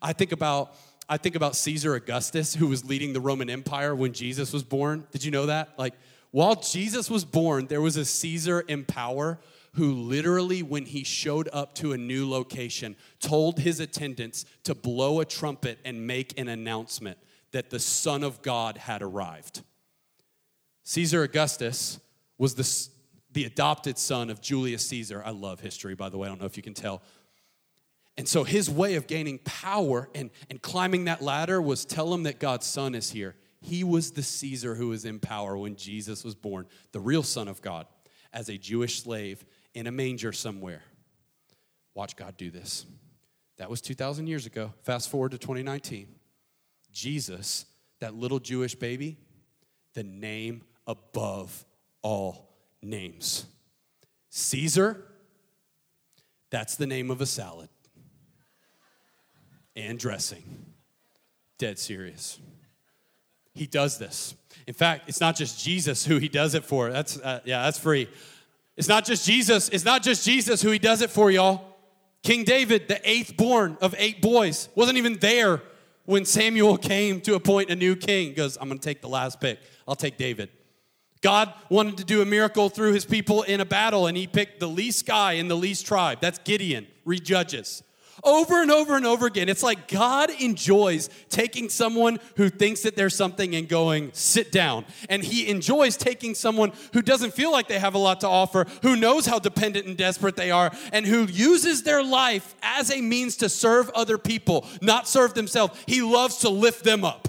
I 0.00 0.12
think 0.12 0.32
about 0.32 0.74
I 1.08 1.16
think 1.16 1.34
about 1.34 1.56
Caesar 1.56 1.94
Augustus 1.94 2.54
who 2.54 2.68
was 2.68 2.84
leading 2.84 3.12
the 3.12 3.20
Roman 3.20 3.50
Empire 3.50 3.94
when 3.94 4.12
Jesus 4.12 4.52
was 4.52 4.62
born. 4.62 5.06
Did 5.10 5.24
you 5.24 5.30
know 5.30 5.46
that? 5.46 5.70
Like 5.76 5.94
while 6.30 6.54
Jesus 6.54 7.10
was 7.10 7.24
born, 7.24 7.66
there 7.66 7.82
was 7.82 7.96
a 7.96 8.04
Caesar 8.04 8.60
in 8.60 8.84
power 8.84 9.38
who 9.74 9.92
literally, 9.92 10.62
when 10.62 10.84
he 10.84 11.02
showed 11.02 11.48
up 11.52 11.74
to 11.76 11.92
a 11.92 11.98
new 11.98 12.28
location, 12.28 12.94
told 13.20 13.58
his 13.58 13.80
attendants 13.80 14.44
to 14.64 14.74
blow 14.74 15.20
a 15.20 15.24
trumpet 15.24 15.78
and 15.84 16.06
make 16.06 16.38
an 16.38 16.48
announcement 16.48 17.18
that 17.52 17.70
the 17.70 17.78
Son 17.78 18.22
of 18.22 18.42
God 18.42 18.76
had 18.76 19.02
arrived. 19.02 19.62
Caesar 20.84 21.22
Augustus 21.22 22.00
was 22.38 22.54
the, 22.54 22.88
the 23.32 23.44
adopted 23.44 23.98
son 23.98 24.30
of 24.30 24.40
Julius 24.40 24.86
Caesar. 24.88 25.22
I 25.24 25.30
love 25.30 25.60
history, 25.60 25.94
by 25.94 26.08
the 26.08 26.18
way. 26.18 26.26
I 26.26 26.30
don't 26.30 26.40
know 26.40 26.46
if 26.46 26.56
you 26.56 26.62
can 26.62 26.74
tell. 26.74 27.02
And 28.22 28.28
so 28.28 28.44
his 28.44 28.70
way 28.70 28.94
of 28.94 29.08
gaining 29.08 29.40
power 29.40 30.08
and, 30.14 30.30
and 30.48 30.62
climbing 30.62 31.06
that 31.06 31.22
ladder 31.22 31.60
was 31.60 31.84
tell 31.84 32.14
him 32.14 32.22
that 32.22 32.38
God's 32.38 32.66
son 32.66 32.94
is 32.94 33.10
here. 33.10 33.34
He 33.60 33.82
was 33.82 34.12
the 34.12 34.22
Caesar 34.22 34.76
who 34.76 34.90
was 34.90 35.04
in 35.04 35.18
power 35.18 35.56
when 35.56 35.74
Jesus 35.74 36.22
was 36.22 36.36
born, 36.36 36.66
the 36.92 37.00
real 37.00 37.24
Son 37.24 37.48
of 37.48 37.60
God, 37.60 37.88
as 38.32 38.48
a 38.48 38.56
Jewish 38.56 39.02
slave 39.02 39.44
in 39.74 39.88
a 39.88 39.90
manger 39.90 40.32
somewhere. 40.32 40.84
Watch 41.94 42.14
God 42.14 42.36
do 42.36 42.52
this. 42.52 42.86
That 43.56 43.68
was 43.68 43.80
2,000 43.80 44.28
years 44.28 44.46
ago. 44.46 44.72
Fast 44.84 45.10
forward 45.10 45.32
to 45.32 45.38
2019. 45.38 46.06
Jesus, 46.92 47.66
that 47.98 48.14
little 48.14 48.38
Jewish 48.38 48.76
baby, 48.76 49.18
the 49.94 50.04
name 50.04 50.62
above 50.86 51.64
all 52.02 52.54
names. 52.82 53.46
Caesar, 54.30 55.08
that's 56.50 56.76
the 56.76 56.86
name 56.86 57.10
of 57.10 57.20
a 57.20 57.26
salad 57.26 57.68
and 59.76 59.98
dressing. 59.98 60.42
Dead 61.58 61.78
serious. 61.78 62.40
He 63.54 63.66
does 63.66 63.98
this. 63.98 64.34
In 64.66 64.74
fact, 64.74 65.08
it's 65.08 65.20
not 65.20 65.36
just 65.36 65.62
Jesus 65.62 66.04
who 66.04 66.18
he 66.18 66.28
does 66.28 66.54
it 66.54 66.64
for. 66.64 66.90
That's 66.90 67.18
uh, 67.18 67.40
yeah, 67.44 67.64
that's 67.64 67.78
free. 67.78 68.08
It's 68.76 68.88
not 68.88 69.04
just 69.04 69.26
Jesus. 69.26 69.68
It's 69.68 69.84
not 69.84 70.02
just 70.02 70.24
Jesus 70.24 70.62
who 70.62 70.70
he 70.70 70.78
does 70.78 71.02
it 71.02 71.10
for, 71.10 71.30
y'all. 71.30 71.62
King 72.22 72.44
David, 72.44 72.88
the 72.88 73.00
eighth 73.08 73.36
born 73.36 73.76
of 73.80 73.94
eight 73.98 74.22
boys, 74.22 74.68
wasn't 74.74 74.96
even 74.96 75.18
there 75.18 75.60
when 76.04 76.24
Samuel 76.24 76.78
came 76.78 77.20
to 77.22 77.34
appoint 77.34 77.70
a 77.70 77.76
new 77.76 77.96
king. 77.96 78.28
He 78.28 78.34
goes, 78.34 78.56
I'm 78.60 78.68
going 78.68 78.78
to 78.78 78.84
take 78.84 79.02
the 79.02 79.08
last 79.08 79.40
pick. 79.40 79.58
I'll 79.86 79.96
take 79.96 80.16
David. 80.16 80.48
God 81.20 81.52
wanted 81.68 81.98
to 81.98 82.04
do 82.04 82.22
a 82.22 82.24
miracle 82.24 82.68
through 82.68 82.92
his 82.92 83.04
people 83.04 83.42
in 83.42 83.60
a 83.60 83.64
battle, 83.64 84.06
and 84.06 84.16
he 84.16 84.26
picked 84.26 84.60
the 84.60 84.68
least 84.68 85.06
guy 85.06 85.32
in 85.32 85.48
the 85.48 85.56
least 85.56 85.86
tribe. 85.86 86.18
That's 86.20 86.38
Gideon. 86.38 86.86
Read 87.04 87.24
Judges 87.24 87.82
over 88.24 88.62
and 88.62 88.70
over 88.70 88.96
and 88.96 89.06
over 89.06 89.26
again. 89.26 89.48
It's 89.48 89.62
like 89.62 89.88
God 89.88 90.30
enjoys 90.40 91.08
taking 91.28 91.68
someone 91.68 92.18
who 92.36 92.48
thinks 92.48 92.82
that 92.82 92.96
there's 92.96 93.14
something 93.14 93.54
and 93.54 93.68
going, 93.68 94.10
sit 94.12 94.52
down. 94.52 94.84
And 95.08 95.22
He 95.22 95.48
enjoys 95.48 95.96
taking 95.96 96.34
someone 96.34 96.72
who 96.92 97.02
doesn't 97.02 97.34
feel 97.34 97.50
like 97.50 97.68
they 97.68 97.78
have 97.78 97.94
a 97.94 97.98
lot 97.98 98.20
to 98.20 98.28
offer, 98.28 98.66
who 98.82 98.96
knows 98.96 99.26
how 99.26 99.38
dependent 99.38 99.86
and 99.86 99.96
desperate 99.96 100.36
they 100.36 100.50
are, 100.50 100.70
and 100.92 101.06
who 101.06 101.24
uses 101.24 101.82
their 101.82 102.02
life 102.02 102.54
as 102.62 102.90
a 102.90 103.00
means 103.00 103.36
to 103.38 103.48
serve 103.48 103.90
other 103.90 104.18
people, 104.18 104.66
not 104.80 105.08
serve 105.08 105.34
themselves. 105.34 105.78
He 105.86 106.02
loves 106.02 106.38
to 106.38 106.48
lift 106.48 106.84
them 106.84 107.04
up 107.04 107.28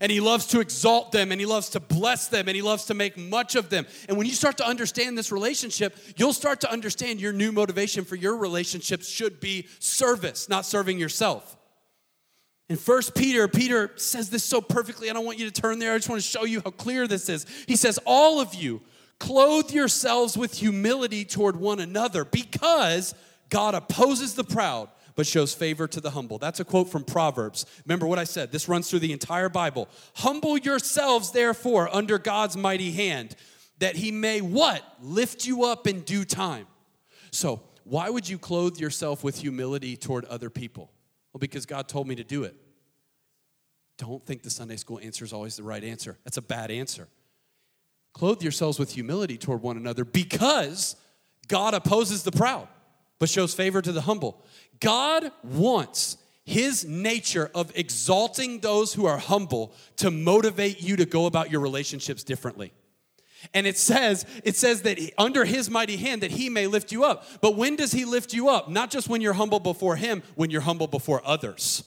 and 0.00 0.10
he 0.10 0.20
loves 0.20 0.46
to 0.46 0.60
exalt 0.60 1.12
them 1.12 1.32
and 1.32 1.40
he 1.40 1.46
loves 1.46 1.70
to 1.70 1.80
bless 1.80 2.28
them 2.28 2.48
and 2.48 2.56
he 2.56 2.62
loves 2.62 2.86
to 2.86 2.94
make 2.94 3.16
much 3.16 3.54
of 3.54 3.68
them. 3.70 3.86
And 4.08 4.16
when 4.16 4.26
you 4.26 4.32
start 4.32 4.56
to 4.58 4.66
understand 4.66 5.16
this 5.16 5.32
relationship, 5.32 5.96
you'll 6.16 6.32
start 6.32 6.60
to 6.62 6.70
understand 6.70 7.20
your 7.20 7.32
new 7.32 7.52
motivation 7.52 8.04
for 8.04 8.16
your 8.16 8.36
relationships 8.36 9.08
should 9.08 9.40
be 9.40 9.68
service, 9.78 10.48
not 10.48 10.64
serving 10.64 10.98
yourself. 10.98 11.56
In 12.68 12.76
First 12.76 13.14
Peter, 13.14 13.48
Peter 13.48 13.90
says 13.96 14.30
this 14.30 14.44
so 14.44 14.60
perfectly. 14.60 15.10
I 15.10 15.12
don't 15.12 15.26
want 15.26 15.38
you 15.38 15.50
to 15.50 15.60
turn 15.60 15.78
there. 15.78 15.92
I 15.92 15.98
just 15.98 16.08
want 16.08 16.22
to 16.22 16.26
show 16.26 16.44
you 16.44 16.62
how 16.64 16.70
clear 16.70 17.06
this 17.06 17.28
is. 17.28 17.44
He 17.68 17.76
says, 17.76 17.98
All 18.06 18.40
of 18.40 18.54
you, 18.54 18.80
clothe 19.18 19.70
yourselves 19.70 20.38
with 20.38 20.54
humility 20.54 21.24
toward 21.24 21.56
one 21.56 21.80
another 21.80 22.24
because 22.24 23.14
God 23.50 23.74
opposes 23.74 24.34
the 24.34 24.44
proud 24.44 24.88
but 25.14 25.26
shows 25.26 25.54
favor 25.54 25.86
to 25.88 26.00
the 26.00 26.10
humble. 26.10 26.38
That's 26.38 26.60
a 26.60 26.64
quote 26.64 26.90
from 26.90 27.04
Proverbs. 27.04 27.66
Remember 27.84 28.06
what 28.06 28.18
I 28.18 28.24
said. 28.24 28.52
This 28.52 28.68
runs 28.68 28.88
through 28.88 29.00
the 29.00 29.12
entire 29.12 29.48
Bible. 29.48 29.88
Humble 30.16 30.58
yourselves, 30.58 31.32
therefore, 31.32 31.94
under 31.94 32.18
God's 32.18 32.56
mighty 32.56 32.92
hand, 32.92 33.36
that 33.78 33.96
he 33.96 34.10
may 34.10 34.40
what? 34.40 34.82
Lift 35.00 35.46
you 35.46 35.64
up 35.64 35.86
in 35.86 36.00
due 36.00 36.24
time. 36.24 36.66
So, 37.30 37.62
why 37.84 38.08
would 38.10 38.28
you 38.28 38.38
clothe 38.38 38.78
yourself 38.78 39.24
with 39.24 39.40
humility 39.40 39.96
toward 39.96 40.24
other 40.26 40.50
people? 40.50 40.90
Well, 41.32 41.40
because 41.40 41.66
God 41.66 41.88
told 41.88 42.06
me 42.06 42.14
to 42.14 42.24
do 42.24 42.44
it. 42.44 42.54
Don't 43.98 44.24
think 44.24 44.42
the 44.42 44.50
Sunday 44.50 44.76
school 44.76 44.98
answer 45.02 45.24
is 45.24 45.32
always 45.32 45.56
the 45.56 45.62
right 45.62 45.82
answer. 45.82 46.18
That's 46.24 46.36
a 46.36 46.42
bad 46.42 46.70
answer. 46.70 47.08
Clothe 48.12 48.42
yourselves 48.42 48.78
with 48.78 48.92
humility 48.92 49.38
toward 49.38 49.62
one 49.62 49.76
another 49.76 50.04
because 50.04 50.96
God 51.48 51.74
opposes 51.74 52.22
the 52.22 52.32
proud, 52.32 52.68
but 53.22 53.30
shows 53.30 53.54
favor 53.54 53.80
to 53.80 53.92
the 53.92 54.00
humble. 54.00 54.44
God 54.80 55.30
wants 55.44 56.16
his 56.44 56.84
nature 56.84 57.52
of 57.54 57.70
exalting 57.76 58.58
those 58.58 58.94
who 58.94 59.06
are 59.06 59.18
humble 59.18 59.72
to 59.98 60.10
motivate 60.10 60.82
you 60.82 60.96
to 60.96 61.04
go 61.04 61.26
about 61.26 61.48
your 61.48 61.60
relationships 61.60 62.24
differently. 62.24 62.72
And 63.54 63.64
it 63.64 63.78
says, 63.78 64.26
it 64.42 64.56
says 64.56 64.82
that 64.82 64.98
under 65.18 65.44
his 65.44 65.70
mighty 65.70 65.98
hand 65.98 66.24
that 66.24 66.32
he 66.32 66.48
may 66.48 66.66
lift 66.66 66.90
you 66.90 67.04
up. 67.04 67.24
But 67.40 67.54
when 67.54 67.76
does 67.76 67.92
he 67.92 68.04
lift 68.04 68.34
you 68.34 68.48
up? 68.48 68.68
Not 68.68 68.90
just 68.90 69.08
when 69.08 69.20
you're 69.20 69.34
humble 69.34 69.60
before 69.60 69.94
him, 69.94 70.24
when 70.34 70.50
you're 70.50 70.62
humble 70.62 70.88
before 70.88 71.22
others. 71.24 71.84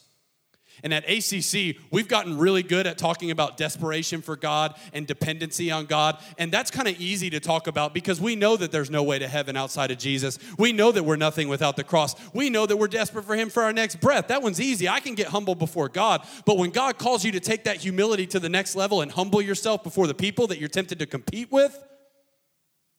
And 0.84 0.94
at 0.94 1.04
ACC, 1.10 1.78
we've 1.92 2.08
gotten 2.08 2.38
really 2.38 2.64
good 2.64 2.88
at 2.88 2.98
talking 2.98 3.32
about 3.32 3.58
desperation 3.58 4.22
for 4.22 4.36
God 4.36 4.76
and 4.94 5.08
dependency 5.08 5.72
on 5.72 5.86
God. 5.86 6.20
And 6.38 6.52
that's 6.52 6.72
kind 6.72 6.88
of 6.88 7.00
easy 7.00 7.30
to 7.32 7.40
talk 7.40 7.68
about 7.68 7.94
because 7.94 8.20
we 8.20 8.36
know 8.36 8.58
that 8.58 8.72
there's 8.72 8.90
no 8.90 9.04
way 9.04 9.20
to 9.20 9.28
heaven 9.28 9.56
outside 9.58 9.92
of 9.92 9.98
Jesus. 9.98 10.38
We 10.58 10.74
know 10.74 10.92
that 10.92 11.04
we're 11.04 11.16
nothing 11.16 11.48
without 11.48 11.76
the 11.76 11.84
cross. 11.84 12.16
We 12.34 12.50
know 12.50 12.66
that 12.66 12.78
we're 12.78 12.88
desperate 12.88 13.26
for 13.26 13.36
Him 13.36 13.50
for 13.50 13.64
our 13.64 13.74
next 13.74 14.00
breath. 14.00 14.28
That 14.28 14.42
one's 14.42 14.62
easy. 14.62 14.88
I 14.90 15.00
can 15.00 15.16
get 15.16 15.28
humble 15.28 15.56
before 15.56 15.90
God. 15.90 16.26
But 16.46 16.58
when 16.58 16.72
God 16.72 16.98
calls 16.98 17.24
you 17.24 17.32
to 17.34 17.40
take 17.40 17.64
that 17.66 17.78
humility 17.78 18.28
to 18.28 18.40
the 18.40 18.50
next 18.50 18.76
level 18.76 19.02
and 19.02 19.12
humble 19.12 19.42
yourself 19.42 19.84
before 19.84 20.08
the 20.08 20.14
people 20.14 20.48
that 20.48 20.60
you're 20.60 20.70
tempted 20.70 21.00
to 21.00 21.06
compete 21.06 21.52
with, 21.52 21.78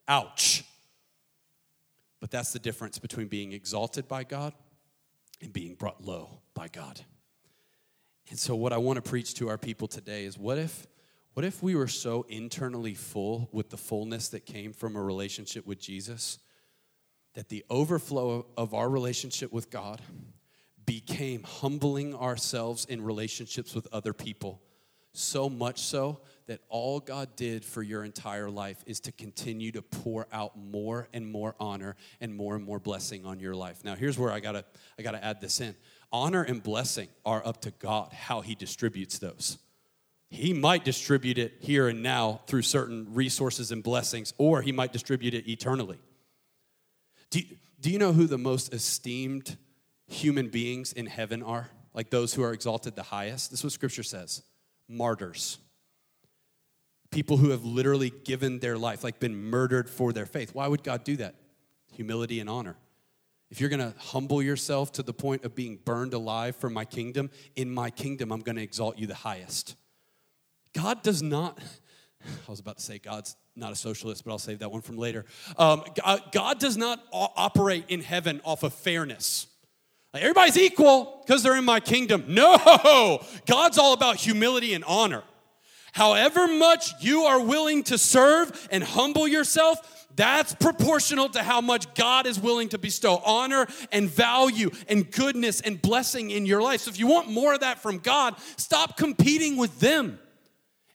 ouch. 0.08 0.64
But 2.20 2.30
that's 2.30 2.52
the 2.52 2.58
difference 2.58 2.98
between 2.98 3.28
being 3.28 3.52
exalted 3.52 4.08
by 4.08 4.24
God 4.24 4.52
and 5.42 5.52
being 5.52 5.74
brought 5.74 6.02
low 6.02 6.40
by 6.54 6.68
God. 6.68 7.00
And 8.28 8.38
so, 8.38 8.56
what 8.56 8.72
I 8.72 8.78
want 8.78 8.96
to 8.96 9.08
preach 9.08 9.34
to 9.34 9.48
our 9.48 9.58
people 9.58 9.86
today 9.86 10.24
is 10.24 10.36
what 10.36 10.58
if, 10.58 10.86
what 11.34 11.44
if 11.44 11.62
we 11.62 11.74
were 11.76 11.86
so 11.86 12.26
internally 12.28 12.94
full 12.94 13.48
with 13.52 13.70
the 13.70 13.76
fullness 13.76 14.28
that 14.30 14.46
came 14.46 14.72
from 14.72 14.96
a 14.96 15.02
relationship 15.02 15.66
with 15.66 15.78
Jesus 15.80 16.38
that 17.34 17.48
the 17.48 17.64
overflow 17.70 18.46
of 18.56 18.74
our 18.74 18.88
relationship 18.88 19.52
with 19.52 19.70
God 19.70 20.00
became 20.86 21.42
humbling 21.42 22.14
ourselves 22.14 22.84
in 22.86 23.02
relationships 23.02 23.74
with 23.74 23.86
other 23.92 24.12
people? 24.12 24.60
So 25.12 25.48
much 25.48 25.80
so 25.80 26.20
that 26.46 26.60
all 26.68 27.00
God 27.00 27.36
did 27.36 27.64
for 27.64 27.82
your 27.82 28.04
entire 28.04 28.50
life 28.50 28.82
is 28.86 29.00
to 29.00 29.12
continue 29.12 29.72
to 29.72 29.82
pour 29.82 30.26
out 30.32 30.58
more 30.58 31.08
and 31.12 31.30
more 31.30 31.54
honor 31.58 31.96
and 32.20 32.34
more 32.34 32.54
and 32.54 32.64
more 32.64 32.78
blessing 32.78 33.24
on 33.24 33.40
your 33.40 33.54
life. 33.54 33.84
Now, 33.84 33.94
here's 33.94 34.18
where 34.18 34.30
I 34.30 34.40
gotta, 34.40 34.64
I 34.98 35.02
gotta 35.02 35.24
add 35.24 35.40
this 35.40 35.60
in 35.60 35.74
honor 36.12 36.42
and 36.42 36.62
blessing 36.62 37.08
are 37.24 37.46
up 37.46 37.60
to 37.62 37.70
God, 37.72 38.12
how 38.12 38.40
He 38.40 38.54
distributes 38.54 39.18
those. 39.18 39.58
He 40.28 40.52
might 40.52 40.84
distribute 40.84 41.38
it 41.38 41.54
here 41.60 41.88
and 41.88 42.02
now 42.02 42.40
through 42.46 42.62
certain 42.62 43.14
resources 43.14 43.70
and 43.72 43.82
blessings, 43.82 44.34
or 44.38 44.62
He 44.62 44.72
might 44.72 44.92
distribute 44.92 45.34
it 45.34 45.48
eternally. 45.48 45.98
Do 47.30 47.40
you, 47.40 47.56
do 47.80 47.90
you 47.90 47.98
know 47.98 48.12
who 48.12 48.26
the 48.26 48.38
most 48.38 48.72
esteemed 48.72 49.56
human 50.06 50.48
beings 50.48 50.92
in 50.92 51.06
heaven 51.06 51.42
are? 51.42 51.70
Like 51.94 52.10
those 52.10 52.34
who 52.34 52.42
are 52.42 52.52
exalted 52.52 52.94
the 52.94 53.02
highest? 53.02 53.50
This 53.50 53.60
is 53.60 53.64
what 53.64 53.72
Scripture 53.72 54.02
says 54.02 54.42
martyrs. 54.88 55.58
People 57.10 57.36
who 57.36 57.50
have 57.50 57.64
literally 57.64 58.10
given 58.24 58.58
their 58.58 58.76
life, 58.76 59.02
like 59.02 59.20
been 59.20 59.36
murdered 59.36 59.88
for 59.88 60.12
their 60.12 60.26
faith. 60.26 60.54
Why 60.54 60.68
would 60.68 60.82
God 60.82 61.04
do 61.04 61.16
that? 61.16 61.34
Humility 61.92 62.40
and 62.40 62.50
honor. 62.50 62.76
If 63.50 63.60
you're 63.60 63.70
gonna 63.70 63.94
humble 63.98 64.42
yourself 64.42 64.92
to 64.92 65.02
the 65.02 65.12
point 65.12 65.44
of 65.44 65.54
being 65.54 65.78
burned 65.84 66.14
alive 66.14 66.56
for 66.56 66.68
my 66.68 66.84
kingdom, 66.84 67.30
in 67.54 67.72
my 67.72 67.90
kingdom, 67.90 68.32
I'm 68.32 68.40
gonna 68.40 68.60
exalt 68.60 68.98
you 68.98 69.06
the 69.06 69.14
highest. 69.14 69.76
God 70.72 71.02
does 71.02 71.22
not, 71.22 71.58
I 72.24 72.50
was 72.50 72.60
about 72.60 72.78
to 72.78 72.82
say 72.82 72.98
God's 72.98 73.36
not 73.54 73.72
a 73.72 73.76
socialist, 73.76 74.24
but 74.24 74.32
I'll 74.32 74.38
save 74.38 74.58
that 74.58 74.70
one 74.70 74.82
from 74.82 74.96
later. 74.96 75.24
Um, 75.56 75.84
God, 76.02 76.22
God, 76.32 76.58
does 76.58 76.76
not 76.76 77.02
operate 77.12 77.84
in 77.88 78.02
heaven 78.02 78.40
off 78.44 78.62
of 78.62 78.74
fairness. 78.74 79.46
Like 80.12 80.22
everybody's 80.22 80.58
equal 80.58 81.22
because 81.26 81.42
they're 81.42 81.56
in 81.56 81.64
my 81.64 81.80
kingdom. 81.80 82.24
No, 82.28 83.22
God's 83.46 83.78
all 83.78 83.92
about 83.92 84.16
humility 84.16 84.74
and 84.74 84.84
honor. 84.84 85.22
However 85.92 86.46
much 86.46 86.92
you 87.00 87.22
are 87.22 87.40
willing 87.40 87.82
to 87.84 87.96
serve 87.96 88.68
and 88.70 88.84
humble 88.84 89.26
yourself, 89.26 89.95
that's 90.16 90.54
proportional 90.54 91.28
to 91.30 91.42
how 91.42 91.60
much 91.60 91.94
God 91.94 92.26
is 92.26 92.40
willing 92.40 92.70
to 92.70 92.78
bestow 92.78 93.20
honor 93.24 93.66
and 93.92 94.08
value 94.08 94.70
and 94.88 95.10
goodness 95.10 95.60
and 95.60 95.80
blessing 95.80 96.30
in 96.30 96.46
your 96.46 96.62
life. 96.62 96.80
So 96.82 96.90
if 96.90 96.98
you 96.98 97.06
want 97.06 97.30
more 97.30 97.54
of 97.54 97.60
that 97.60 97.80
from 97.80 97.98
God, 97.98 98.34
stop 98.56 98.96
competing 98.96 99.56
with 99.56 99.78
them 99.78 100.18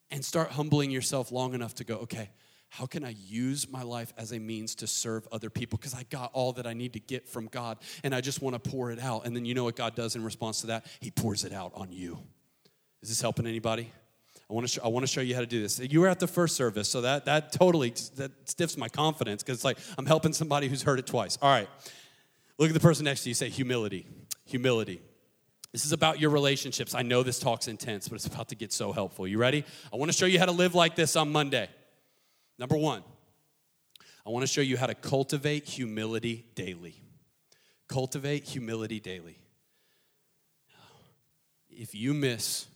and 0.10 0.26
start 0.26 0.50
humbling 0.50 0.92
yourself 0.92 1.32
long 1.32 1.54
enough 1.54 1.76
to 1.76 1.84
go, 1.84 1.98
okay, 1.98 2.32
how 2.70 2.86
can 2.86 3.04
I 3.04 3.16
use 3.28 3.70
my 3.70 3.84
life 3.84 4.14
as 4.18 4.32
a 4.32 4.40
means 4.40 4.76
to 4.76 4.88
serve 4.88 5.28
other 5.32 5.50
people? 5.50 5.78
Because 5.78 5.94
I 5.94 6.04
got 6.04 6.32
all 6.34 6.54
that 6.54 6.66
I 6.66 6.74
need 6.74 6.94
to 6.94 7.00
get 7.00 7.28
from 7.28 7.48
God 7.48 7.78
and 8.04 8.16
I 8.16 8.22
just 8.22 8.42
want 8.42 8.62
to 8.62 8.70
pour 8.70 8.92
it 8.92 9.00
out. 9.00 9.26
And 9.26 9.36
then 9.36 9.46
you 9.46 9.54
know 9.54 9.66
what 9.66 9.76
God 9.76 9.94
does 9.94 10.16
in 10.16 10.24
response 10.24 10.62
to 10.62 10.68
that? 10.68 10.86
He 11.00 11.12
pours 11.12 11.44
it 11.44 11.54
out 11.54 11.74
on 11.76 11.92
you. 11.92 12.18
Is 13.02 13.10
this 13.10 13.22
helping 13.22 13.46
anybody? 13.46 13.92
I 14.52 14.54
want 14.54 14.68
to 14.68 14.74
show, 14.74 14.82
I 14.84 14.90
want 14.90 15.04
to 15.04 15.08
show 15.08 15.22
you 15.22 15.34
how 15.34 15.40
to 15.40 15.48
do 15.48 15.62
this. 15.62 15.80
You 15.80 16.02
were 16.02 16.10
at 16.10 16.20
the 16.20 16.28
first 16.28 16.58
service, 16.58 16.90
so 16.90 17.00
that 17.02 17.24
that 17.24 17.54
totally 17.54 17.92
that 18.18 18.32
stiffs 18.44 18.76
my 18.76 18.90
confidence 18.90 19.42
because 19.42 19.60
it's 19.60 19.64
like 19.64 19.78
I'm 19.98 20.06
helping 20.06 20.34
somebody 20.34 20.68
who's 20.68 20.84
heard 20.84 21.00
it 21.00 21.08
twice. 21.08 21.38
All 21.42 21.50
right, 21.50 21.70
look 22.58 22.70
at 22.70 22.74
the 22.74 22.82
person 22.82 23.06
next 23.06 23.24
to 23.24 23.30
you. 23.30 23.34
Say 23.34 23.48
humility, 23.48 24.06
humility. 24.44 25.02
This 25.72 25.86
is 25.86 25.94
about 25.94 26.20
your 26.20 26.32
relationships. 26.32 26.94
I 26.94 27.02
know 27.02 27.24
this 27.24 27.40
talk's 27.40 27.70
intense, 27.70 28.10
but 28.10 28.16
it's 28.16 28.26
about 28.26 28.50
to 28.50 28.56
get 28.56 28.74
so 28.74 28.92
helpful. 28.92 29.26
You 29.26 29.38
ready? 29.38 29.64
I 29.94 29.96
want 29.96 30.12
to 30.12 30.18
show 30.18 30.26
you 30.26 30.38
how 30.38 30.48
to 30.48 30.52
live 30.52 30.76
like 30.76 30.98
this 30.98 31.16
on 31.16 31.32
Monday. 31.32 31.70
Number 32.60 32.76
one, 32.76 33.04
I 34.28 34.32
want 34.32 34.44
to 34.44 34.52
show 34.52 34.60
you 34.60 34.76
how 34.76 34.88
to 34.88 34.96
cultivate 34.96 35.64
humility 35.64 36.46
daily. 36.56 37.02
Cultivate 37.88 38.44
humility 38.44 39.00
daily. 39.00 39.38
If 41.70 41.96
you 41.96 42.14
miss 42.14 42.68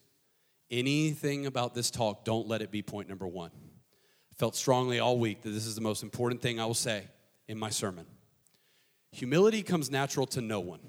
anything 0.71 1.45
about 1.45 1.73
this 1.73 1.91
talk, 1.91 2.25
don't 2.25 2.47
let 2.47 2.62
it 2.62 2.71
be 2.71 2.82
point 2.82 3.10
number 3.10 3.28
one. 3.28 3.51
I 3.54 4.36
felt 4.38 4.56
strongly 4.56 4.99
all 4.99 5.17
week 5.17 5.41
that 5.43 5.49
this 5.49 5.65
is 5.65 5.75
the 5.75 5.82
most 5.82 6.04
important 6.04 6.41
thing 6.41 6.60
I 6.60 6.65
will 6.65 6.73
say 6.73 7.06
in 7.47 7.58
my 7.58 7.69
sermon. 7.69 8.06
Humility 9.12 9.63
comes 9.63 9.89
natural 9.89 10.25
to 10.28 10.41
no 10.41 10.60
one, 10.60 10.82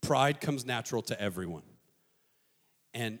pride 0.00 0.40
comes 0.40 0.64
natural 0.64 1.02
to 1.02 1.20
everyone. 1.20 1.64
And 2.94 3.18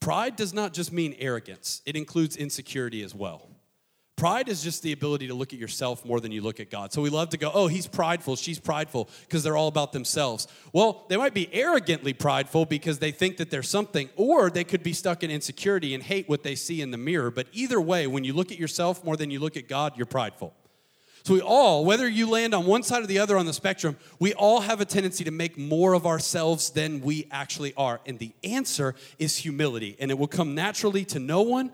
pride 0.00 0.36
does 0.36 0.52
not 0.52 0.74
just 0.74 0.92
mean 0.92 1.16
arrogance, 1.18 1.80
it 1.86 1.96
includes 1.96 2.36
insecurity 2.36 3.02
as 3.02 3.14
well. 3.14 3.48
Pride 4.16 4.48
is 4.48 4.62
just 4.62 4.84
the 4.84 4.92
ability 4.92 5.26
to 5.26 5.34
look 5.34 5.52
at 5.52 5.58
yourself 5.58 6.04
more 6.04 6.20
than 6.20 6.30
you 6.30 6.40
look 6.40 6.60
at 6.60 6.70
God. 6.70 6.92
So 6.92 7.02
we 7.02 7.10
love 7.10 7.30
to 7.30 7.36
go, 7.36 7.50
oh, 7.52 7.66
he's 7.66 7.88
prideful, 7.88 8.36
she's 8.36 8.60
prideful, 8.60 9.08
because 9.22 9.42
they're 9.42 9.56
all 9.56 9.66
about 9.66 9.92
themselves. 9.92 10.46
Well, 10.72 11.04
they 11.08 11.16
might 11.16 11.34
be 11.34 11.52
arrogantly 11.52 12.12
prideful 12.12 12.64
because 12.66 13.00
they 13.00 13.10
think 13.10 13.38
that 13.38 13.50
they're 13.50 13.64
something, 13.64 14.08
or 14.14 14.50
they 14.50 14.62
could 14.62 14.84
be 14.84 14.92
stuck 14.92 15.24
in 15.24 15.32
insecurity 15.32 15.94
and 15.94 16.02
hate 16.02 16.28
what 16.28 16.44
they 16.44 16.54
see 16.54 16.80
in 16.80 16.92
the 16.92 16.96
mirror. 16.96 17.32
But 17.32 17.48
either 17.52 17.80
way, 17.80 18.06
when 18.06 18.22
you 18.22 18.34
look 18.34 18.52
at 18.52 18.58
yourself 18.58 19.04
more 19.04 19.16
than 19.16 19.32
you 19.32 19.40
look 19.40 19.56
at 19.56 19.68
God, 19.68 19.96
you're 19.96 20.06
prideful. 20.06 20.54
So 21.24 21.32
we 21.32 21.40
all, 21.40 21.86
whether 21.86 22.06
you 22.06 22.28
land 22.28 22.54
on 22.54 22.66
one 22.66 22.82
side 22.82 23.02
or 23.02 23.06
the 23.06 23.18
other 23.18 23.38
on 23.38 23.46
the 23.46 23.54
spectrum, 23.54 23.96
we 24.18 24.34
all 24.34 24.60
have 24.60 24.82
a 24.82 24.84
tendency 24.84 25.24
to 25.24 25.30
make 25.30 25.56
more 25.56 25.94
of 25.94 26.06
ourselves 26.06 26.68
than 26.70 27.00
we 27.00 27.26
actually 27.30 27.72
are. 27.78 28.00
And 28.04 28.18
the 28.18 28.32
answer 28.44 28.94
is 29.18 29.38
humility. 29.38 29.96
And 29.98 30.10
it 30.10 30.18
will 30.18 30.28
come 30.28 30.54
naturally 30.54 31.04
to 31.06 31.18
no 31.18 31.40
one 31.40 31.72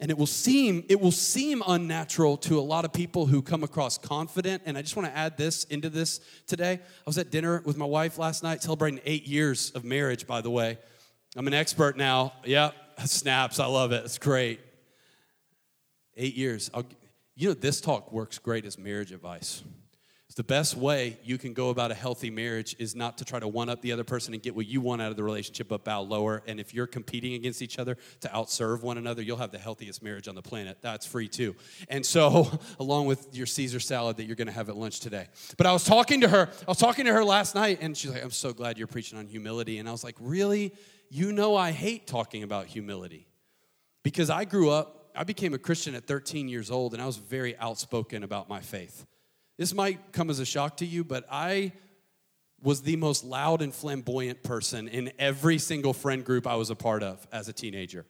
and 0.00 0.10
it 0.10 0.18
will 0.18 0.26
seem 0.26 0.84
it 0.88 1.00
will 1.00 1.12
seem 1.12 1.62
unnatural 1.66 2.36
to 2.38 2.58
a 2.58 2.62
lot 2.62 2.84
of 2.84 2.92
people 2.92 3.26
who 3.26 3.42
come 3.42 3.62
across 3.62 3.96
confident. 3.96 4.62
And 4.66 4.76
i 4.76 4.82
just 4.82 4.96
want 4.96 5.08
to 5.08 5.16
add 5.16 5.36
this 5.36 5.64
into 5.64 5.88
this 5.88 6.20
today. 6.46 6.72
I 6.72 7.06
was 7.06 7.18
at 7.18 7.30
dinner 7.30 7.62
with 7.64 7.76
my 7.76 7.86
wife 7.86 8.18
last 8.18 8.42
night 8.42 8.62
celebrating 8.62 9.00
eight 9.04 9.26
years 9.26 9.70
of 9.70 9.84
marriage 9.84 10.26
by 10.26 10.40
the 10.40 10.50
way. 10.50 10.78
I'm 11.36 11.46
an 11.46 11.54
expert 11.54 11.96
now. 11.96 12.32
Yeah 12.44 12.70
snaps. 13.04 13.58
I 13.58 13.66
love 13.66 13.92
it. 13.92 14.04
It's 14.04 14.18
great. 14.18 14.60
Eight 16.16 16.34
years. 16.34 16.70
I'll, 16.72 16.84
you 17.34 17.48
know 17.48 17.54
this 17.54 17.80
talk 17.80 18.12
works 18.12 18.38
great 18.38 18.64
as 18.64 18.78
marriage 18.78 19.10
advice 19.10 19.62
the 20.32 20.42
best 20.42 20.76
way 20.76 21.18
you 21.22 21.38
can 21.38 21.52
go 21.52 21.68
about 21.68 21.90
a 21.90 21.94
healthy 21.94 22.30
marriage 22.30 22.74
is 22.78 22.96
not 22.96 23.18
to 23.18 23.24
try 23.24 23.38
to 23.38 23.46
one 23.46 23.68
up 23.68 23.82
the 23.82 23.92
other 23.92 24.02
person 24.02 24.34
and 24.34 24.42
get 24.42 24.56
what 24.56 24.66
you 24.66 24.80
want 24.80 25.00
out 25.00 25.10
of 25.10 25.16
the 25.16 25.22
relationship, 25.22 25.68
but 25.68 25.84
bow 25.84 26.00
lower. 26.00 26.42
And 26.46 26.58
if 26.58 26.74
you're 26.74 26.88
competing 26.88 27.34
against 27.34 27.62
each 27.62 27.78
other 27.78 27.96
to 28.20 28.28
outserve 28.28 28.82
one 28.82 28.98
another, 28.98 29.22
you'll 29.22 29.36
have 29.36 29.52
the 29.52 29.58
healthiest 29.58 30.02
marriage 30.02 30.26
on 30.26 30.34
the 30.34 30.42
planet. 30.42 30.78
That's 30.80 31.06
free 31.06 31.28
too. 31.28 31.54
And 31.88 32.04
so, 32.04 32.50
along 32.80 33.06
with 33.06 33.36
your 33.36 33.46
Caesar 33.46 33.78
salad 33.78 34.16
that 34.16 34.24
you're 34.24 34.34
going 34.34 34.48
to 34.48 34.52
have 34.52 34.68
at 34.68 34.76
lunch 34.76 34.98
today. 35.00 35.28
But 35.56 35.66
I 35.66 35.72
was 35.72 35.84
talking 35.84 36.22
to 36.22 36.28
her, 36.28 36.48
I 36.62 36.70
was 36.70 36.78
talking 36.78 37.04
to 37.04 37.12
her 37.12 37.24
last 37.24 37.54
night, 37.54 37.78
and 37.80 37.96
she's 37.96 38.10
like, 38.10 38.24
I'm 38.24 38.30
so 38.30 38.52
glad 38.52 38.76
you're 38.76 38.88
preaching 38.88 39.18
on 39.18 39.26
humility. 39.26 39.78
And 39.78 39.88
I 39.88 39.92
was 39.92 40.02
like, 40.02 40.16
Really? 40.18 40.72
You 41.10 41.32
know, 41.32 41.54
I 41.54 41.70
hate 41.70 42.08
talking 42.08 42.42
about 42.42 42.66
humility 42.66 43.28
because 44.02 44.30
I 44.30 44.46
grew 44.46 44.70
up, 44.70 45.10
I 45.14 45.22
became 45.22 45.54
a 45.54 45.58
Christian 45.58 45.94
at 45.94 46.06
13 46.06 46.48
years 46.48 46.70
old, 46.70 46.92
and 46.92 47.00
I 47.00 47.06
was 47.06 47.18
very 47.18 47.56
outspoken 47.58 48.24
about 48.24 48.48
my 48.48 48.60
faith. 48.60 49.06
This 49.56 49.72
might 49.74 50.12
come 50.12 50.30
as 50.30 50.40
a 50.40 50.44
shock 50.44 50.78
to 50.78 50.86
you, 50.86 51.04
but 51.04 51.24
I 51.30 51.72
was 52.62 52.82
the 52.82 52.96
most 52.96 53.24
loud 53.24 53.62
and 53.62 53.74
flamboyant 53.74 54.42
person 54.42 54.88
in 54.88 55.12
every 55.18 55.58
single 55.58 55.92
friend 55.92 56.24
group 56.24 56.46
I 56.46 56.56
was 56.56 56.70
a 56.70 56.74
part 56.74 57.02
of 57.02 57.26
as 57.30 57.48
a 57.48 57.52
teenager. 57.52 58.06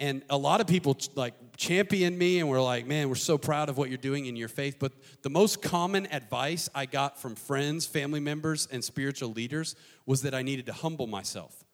And 0.00 0.22
a 0.28 0.36
lot 0.36 0.60
of 0.60 0.66
people 0.66 0.98
like 1.14 1.34
championed 1.56 2.18
me 2.18 2.40
and 2.40 2.48
were 2.48 2.60
like, 2.60 2.84
man, 2.84 3.08
we're 3.08 3.14
so 3.14 3.38
proud 3.38 3.68
of 3.68 3.78
what 3.78 3.90
you're 3.90 3.96
doing 3.96 4.26
in 4.26 4.34
your 4.34 4.48
faith. 4.48 4.76
But 4.80 4.92
the 5.22 5.30
most 5.30 5.62
common 5.62 6.12
advice 6.12 6.68
I 6.74 6.86
got 6.86 7.16
from 7.16 7.36
friends, 7.36 7.86
family 7.86 8.18
members, 8.18 8.66
and 8.72 8.82
spiritual 8.82 9.30
leaders 9.30 9.76
was 10.04 10.22
that 10.22 10.34
I 10.34 10.42
needed 10.42 10.66
to 10.66 10.72
humble 10.72 11.06
myself. 11.06 11.64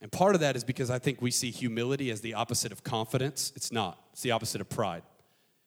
And 0.00 0.12
part 0.12 0.36
of 0.36 0.42
that 0.42 0.54
is 0.54 0.62
because 0.62 0.88
I 0.88 1.00
think 1.00 1.20
we 1.20 1.32
see 1.32 1.50
humility 1.50 2.10
as 2.12 2.20
the 2.20 2.34
opposite 2.34 2.70
of 2.70 2.84
confidence. 2.84 3.52
It's 3.56 3.72
not, 3.72 3.98
it's 4.12 4.22
the 4.22 4.30
opposite 4.30 4.60
of 4.60 4.68
pride. 4.68 5.02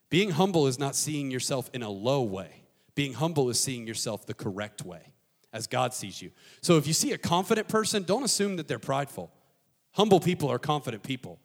Being 0.09 0.31
humble 0.31 0.67
is 0.67 0.79
not 0.79 0.95
seeing 0.95 1.29
yourself 1.31 1.69
in 1.73 1.83
a 1.83 1.89
low 1.89 2.23
way. 2.23 2.63
Being 2.95 3.13
humble 3.13 3.49
is 3.49 3.59
seeing 3.59 3.87
yourself 3.87 4.25
the 4.25 4.33
correct 4.33 4.83
way. 4.83 5.13
as 5.51 5.67
God 5.67 5.93
sees 5.93 6.21
you. 6.21 6.31
So 6.61 6.77
if 6.77 6.87
you 6.87 6.93
see 6.93 7.11
a 7.13 7.17
confident 7.17 7.67
person, 7.67 8.03
don't 8.03 8.23
assume 8.23 8.57
that 8.57 8.67
they're 8.67 8.79
prideful. 8.79 9.31
Humble 9.93 10.19
people 10.19 10.49
are 10.49 10.59
confident 10.59 11.03
people. 11.03 11.39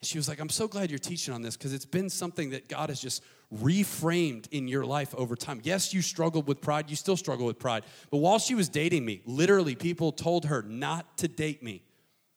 And 0.00 0.06
she 0.06 0.18
was 0.18 0.28
like, 0.28 0.40
I'm 0.40 0.50
so 0.50 0.68
glad 0.68 0.90
you're 0.90 0.98
teaching 0.98 1.32
on 1.32 1.42
this 1.42 1.56
because 1.56 1.72
it's 1.72 1.86
been 1.86 2.10
something 2.10 2.50
that 2.50 2.68
God 2.68 2.90
has 2.90 3.00
just 3.00 3.22
reframed 3.54 4.46
in 4.50 4.68
your 4.68 4.84
life 4.84 5.14
over 5.14 5.36
time. 5.36 5.60
Yes, 5.62 5.94
you 5.94 6.02
struggled 6.02 6.46
with 6.46 6.60
pride, 6.60 6.90
you 6.90 6.96
still 6.96 7.16
struggle 7.16 7.46
with 7.46 7.58
pride. 7.58 7.84
But 8.10 8.18
while 8.18 8.38
she 8.38 8.54
was 8.54 8.68
dating 8.68 9.04
me, 9.04 9.22
literally 9.24 9.74
people 9.74 10.12
told 10.12 10.46
her 10.46 10.62
not 10.62 11.16
to 11.18 11.28
date 11.28 11.62
me 11.62 11.82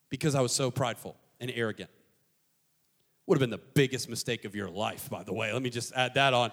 because 0.10 0.36
I 0.36 0.42
was 0.42 0.54
so 0.54 0.72
prideful 0.72 1.18
and 1.40 1.52
arrogant. 1.54 1.90
Would 3.30 3.36
have 3.36 3.42
been 3.42 3.52
the 3.52 3.64
biggest 3.76 4.10
mistake 4.10 4.44
of 4.44 4.56
your 4.56 4.70
life, 4.70 5.08
by 5.08 5.22
the 5.22 5.34
way. 5.34 5.54
Let 5.54 5.62
me 5.62 5.70
just 5.70 5.94
add 5.94 6.16
that 6.16 6.34
on. 6.34 6.52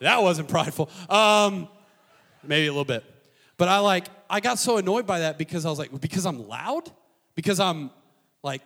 That 0.00 0.22
wasn't 0.22 0.48
prideful. 0.56 0.88
Um, 1.10 1.68
maybe 2.42 2.68
a 2.68 2.70
little 2.70 2.86
bit. 2.86 3.04
But 3.58 3.68
I 3.68 3.80
like, 3.80 4.06
I 4.30 4.40
got 4.40 4.58
so 4.58 4.78
annoyed 4.78 5.06
by 5.06 5.18
that 5.18 5.36
because 5.36 5.66
I 5.66 5.68
was 5.68 5.78
like, 5.78 6.00
because 6.00 6.24
I'm 6.24 6.48
loud? 6.48 6.90
Because 7.34 7.60
I'm 7.60 7.90
like 8.42 8.62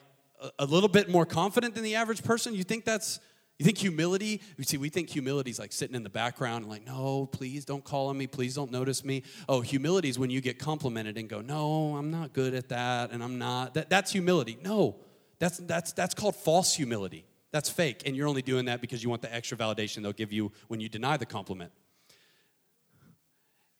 a, 0.60 0.64
little 0.64 0.88
bit 0.88 1.08
more 1.08 1.26
confident 1.26 1.74
than 1.74 1.82
the 1.82 1.96
average 1.96 2.22
person? 2.22 2.54
You 2.54 2.62
think 2.62 2.84
that's, 2.84 3.18
you 3.58 3.64
think 3.64 3.78
humility, 3.78 4.40
you 4.56 4.62
see, 4.62 4.76
we 4.76 4.88
think 4.88 5.10
humility 5.10 5.50
is 5.50 5.58
like 5.58 5.72
sitting 5.72 5.96
in 5.96 6.04
the 6.04 6.08
background 6.08 6.62
and 6.62 6.70
like, 6.70 6.86
no, 6.86 7.26
please 7.26 7.64
don't 7.64 7.82
call 7.82 8.10
on 8.10 8.16
me, 8.16 8.28
please 8.28 8.54
don't 8.54 8.70
notice 8.70 9.04
me. 9.04 9.24
Oh, 9.48 9.60
humility 9.60 10.08
is 10.08 10.20
when 10.20 10.30
you 10.30 10.40
get 10.40 10.60
complimented 10.60 11.18
and 11.18 11.28
go, 11.28 11.40
no, 11.40 11.96
I'm 11.96 12.12
not 12.12 12.32
good 12.32 12.54
at 12.54 12.68
that, 12.68 13.10
and 13.10 13.24
I'm 13.24 13.38
not. 13.38 13.74
That, 13.74 13.90
that's 13.90 14.12
humility. 14.12 14.56
No, 14.62 15.00
that's, 15.40 15.58
that's, 15.58 15.92
that's 15.92 16.14
called 16.14 16.36
false 16.36 16.74
humility. 16.74 17.26
That's 17.52 17.68
fake, 17.68 18.02
and 18.06 18.16
you're 18.16 18.28
only 18.28 18.42
doing 18.42 18.66
that 18.66 18.80
because 18.80 19.02
you 19.02 19.10
want 19.10 19.22
the 19.22 19.34
extra 19.34 19.58
validation 19.58 20.02
they'll 20.02 20.12
give 20.12 20.32
you 20.32 20.52
when 20.68 20.80
you 20.80 20.88
deny 20.88 21.16
the 21.16 21.26
compliment. 21.26 21.72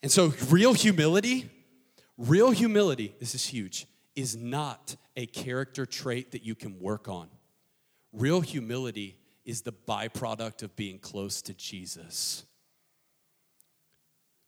And 0.02 0.10
so, 0.10 0.32
real 0.48 0.72
humility, 0.72 1.50
real 2.16 2.50
humility, 2.50 3.14
this 3.20 3.34
is 3.34 3.46
huge, 3.46 3.86
is 4.16 4.36
not 4.36 4.96
a 5.16 5.26
character 5.26 5.86
trait 5.86 6.32
that 6.32 6.44
you 6.44 6.54
can 6.54 6.80
work 6.80 7.08
on. 7.08 7.28
Real 8.12 8.40
humility 8.40 9.16
is 9.44 9.62
the 9.62 9.72
byproduct 9.72 10.62
of 10.62 10.74
being 10.74 10.98
close 10.98 11.42
to 11.42 11.54
Jesus. 11.54 12.44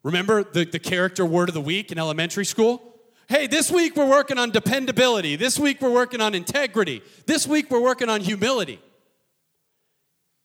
Remember 0.02 0.42
the, 0.42 0.64
the 0.64 0.78
character 0.78 1.24
word 1.24 1.48
of 1.48 1.54
the 1.54 1.60
week 1.60 1.92
in 1.92 1.98
elementary 1.98 2.44
school? 2.44 2.82
Hey, 3.28 3.46
this 3.46 3.70
week 3.70 3.94
we're 3.94 4.08
working 4.08 4.36
on 4.36 4.50
dependability. 4.50 5.36
This 5.36 5.58
week 5.58 5.80
we're 5.80 5.92
working 5.92 6.20
on 6.20 6.34
integrity. 6.34 7.02
This 7.26 7.46
week 7.46 7.70
we're 7.70 7.80
working 7.80 8.08
on 8.08 8.20
humility. 8.20 8.80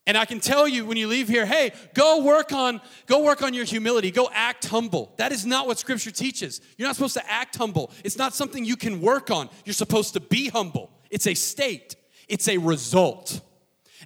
And 0.08 0.16
I 0.16 0.24
can 0.24 0.40
tell 0.40 0.66
you 0.66 0.86
when 0.86 0.96
you 0.96 1.06
leave 1.06 1.28
here, 1.28 1.44
hey, 1.44 1.70
go 1.92 2.24
work 2.24 2.50
on 2.50 2.80
go 3.06 3.22
work 3.22 3.42
on 3.42 3.52
your 3.52 3.66
humility. 3.66 4.10
Go 4.10 4.30
act 4.32 4.66
humble. 4.66 5.12
That 5.18 5.32
is 5.32 5.44
not 5.44 5.66
what 5.66 5.78
scripture 5.78 6.10
teaches. 6.10 6.62
You're 6.78 6.88
not 6.88 6.96
supposed 6.96 7.14
to 7.14 7.30
act 7.30 7.56
humble. 7.56 7.92
It's 8.02 8.16
not 8.16 8.34
something 8.34 8.64
you 8.64 8.76
can 8.76 9.02
work 9.02 9.30
on. 9.30 9.50
You're 9.66 9.74
supposed 9.74 10.14
to 10.14 10.20
be 10.20 10.48
humble. 10.48 10.90
It's 11.10 11.26
a 11.26 11.34
state. 11.34 11.94
It's 12.26 12.48
a 12.48 12.56
result. 12.56 13.42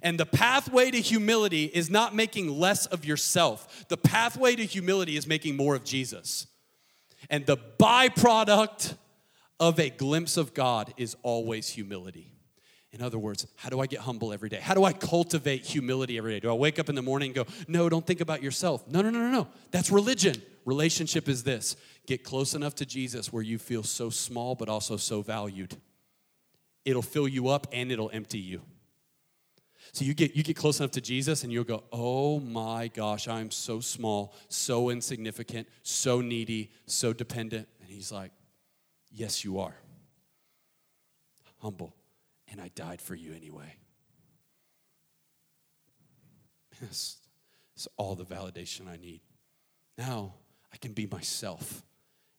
And 0.01 0.19
the 0.19 0.25
pathway 0.25 0.91
to 0.91 0.99
humility 0.99 1.65
is 1.65 1.89
not 1.89 2.13
making 2.13 2.49
less 2.59 2.85
of 2.85 3.05
yourself. 3.05 3.85
The 3.87 3.95
pathway 3.95 4.57
to 4.57 4.65
humility 4.65 5.15
is 5.15 5.25
making 5.25 5.55
more 5.55 5.73
of 5.73 5.85
Jesus. 5.85 6.47
And 7.29 7.45
the 7.45 7.55
byproduct 7.79 8.97
of 9.57 9.79
a 9.79 9.89
glimpse 9.89 10.35
of 10.35 10.53
God 10.53 10.93
is 10.97 11.15
always 11.23 11.69
humility. 11.69 12.32
In 12.93 13.01
other 13.01 13.17
words, 13.17 13.47
how 13.55 13.69
do 13.69 13.79
I 13.79 13.87
get 13.87 14.01
humble 14.01 14.31
every 14.31 14.49
day? 14.49 14.59
How 14.59 14.75
do 14.75 14.83
I 14.83 14.93
cultivate 14.93 15.65
humility 15.65 16.19
every 16.19 16.33
day? 16.33 16.39
Do 16.39 16.51
I 16.51 16.53
wake 16.53 16.77
up 16.77 16.89
in 16.89 16.95
the 16.95 17.01
morning 17.01 17.29
and 17.29 17.35
go, 17.35 17.53
no, 17.67 17.89
don't 17.89 18.05
think 18.05 18.21
about 18.21 18.43
yourself? 18.43 18.87
No, 18.87 19.01
no, 19.01 19.09
no, 19.09 19.17
no, 19.17 19.31
no. 19.31 19.47
That's 19.71 19.89
religion. 19.89 20.39
Relationship 20.63 21.27
is 21.27 21.43
this 21.43 21.75
get 22.05 22.23
close 22.23 22.53
enough 22.53 22.75
to 22.75 22.85
Jesus 22.85 23.33
where 23.33 23.41
you 23.41 23.57
feel 23.57 23.81
so 23.81 24.11
small 24.11 24.53
but 24.53 24.69
also 24.69 24.95
so 24.95 25.23
valued. 25.23 25.75
It'll 26.85 27.01
fill 27.01 27.27
you 27.27 27.47
up 27.47 27.65
and 27.73 27.91
it'll 27.91 28.11
empty 28.13 28.39
you. 28.39 28.61
So 29.91 30.05
you 30.05 30.13
get 30.13 30.35
you 30.35 30.43
get 30.43 30.55
close 30.55 30.79
enough 30.79 30.91
to 30.91 31.01
Jesus 31.01 31.43
and 31.43 31.51
you'll 31.51 31.63
go, 31.63 31.83
"Oh 31.91 32.39
my 32.39 32.87
gosh, 32.89 33.27
I'm 33.27 33.51
so 33.51 33.79
small, 33.79 34.33
so 34.49 34.89
insignificant, 34.89 35.67
so 35.81 36.21
needy, 36.21 36.71
so 36.85 37.11
dependent." 37.13 37.67
And 37.79 37.89
he's 37.89 38.11
like, 38.11 38.31
"Yes, 39.11 39.43
you 39.43 39.59
are." 39.59 39.75
Humble 41.59 41.93
and 42.53 42.61
I 42.61 42.69
died 42.75 43.01
for 43.01 43.15
you 43.15 43.33
anyway. 43.33 43.75
Yes, 46.81 47.17
it's 47.75 47.87
all 47.97 48.15
the 48.15 48.23
validation 48.23 48.87
I 48.87 48.95
need. 48.95 49.21
Now 49.97 50.35
I 50.71 50.77
can 50.77 50.93
be 50.93 51.07
myself, 51.07 51.83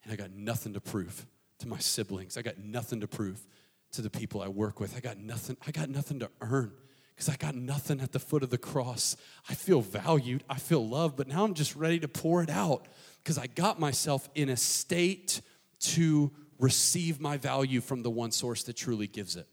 and 0.04 0.12
I 0.12 0.16
got 0.16 0.30
nothing 0.30 0.72
to 0.74 0.80
prove 0.80 1.26
to 1.58 1.68
my 1.68 1.78
siblings. 1.78 2.36
I 2.36 2.42
got 2.42 2.58
nothing 2.58 3.00
to 3.00 3.08
prove 3.08 3.44
to 3.92 4.02
the 4.02 4.10
people 4.10 4.40
I 4.40 4.48
work 4.48 4.80
with. 4.80 4.96
I 4.96 5.00
got 5.00 5.18
nothing. 5.18 5.56
I 5.66 5.72
got 5.72 5.90
nothing 5.90 6.20
to 6.20 6.30
earn 6.40 6.72
because 7.14 7.28
I 7.28 7.36
got 7.36 7.56
nothing 7.56 8.00
at 8.00 8.12
the 8.12 8.18
foot 8.20 8.44
of 8.44 8.50
the 8.50 8.58
cross. 8.58 9.16
I 9.48 9.54
feel 9.54 9.80
valued. 9.80 10.44
I 10.48 10.58
feel 10.58 10.86
loved, 10.86 11.16
but 11.16 11.26
now 11.26 11.44
I'm 11.44 11.54
just 11.54 11.74
ready 11.74 11.98
to 12.00 12.08
pour 12.08 12.42
it 12.42 12.50
out 12.50 12.86
because 13.22 13.36
I 13.36 13.48
got 13.48 13.80
myself 13.80 14.28
in 14.36 14.48
a 14.48 14.56
state 14.56 15.40
to 15.80 16.30
receive 16.60 17.20
my 17.20 17.36
value 17.36 17.80
from 17.80 18.02
the 18.02 18.10
one 18.10 18.30
source 18.30 18.62
that 18.64 18.76
truly 18.76 19.08
gives 19.08 19.34
it. 19.34 19.48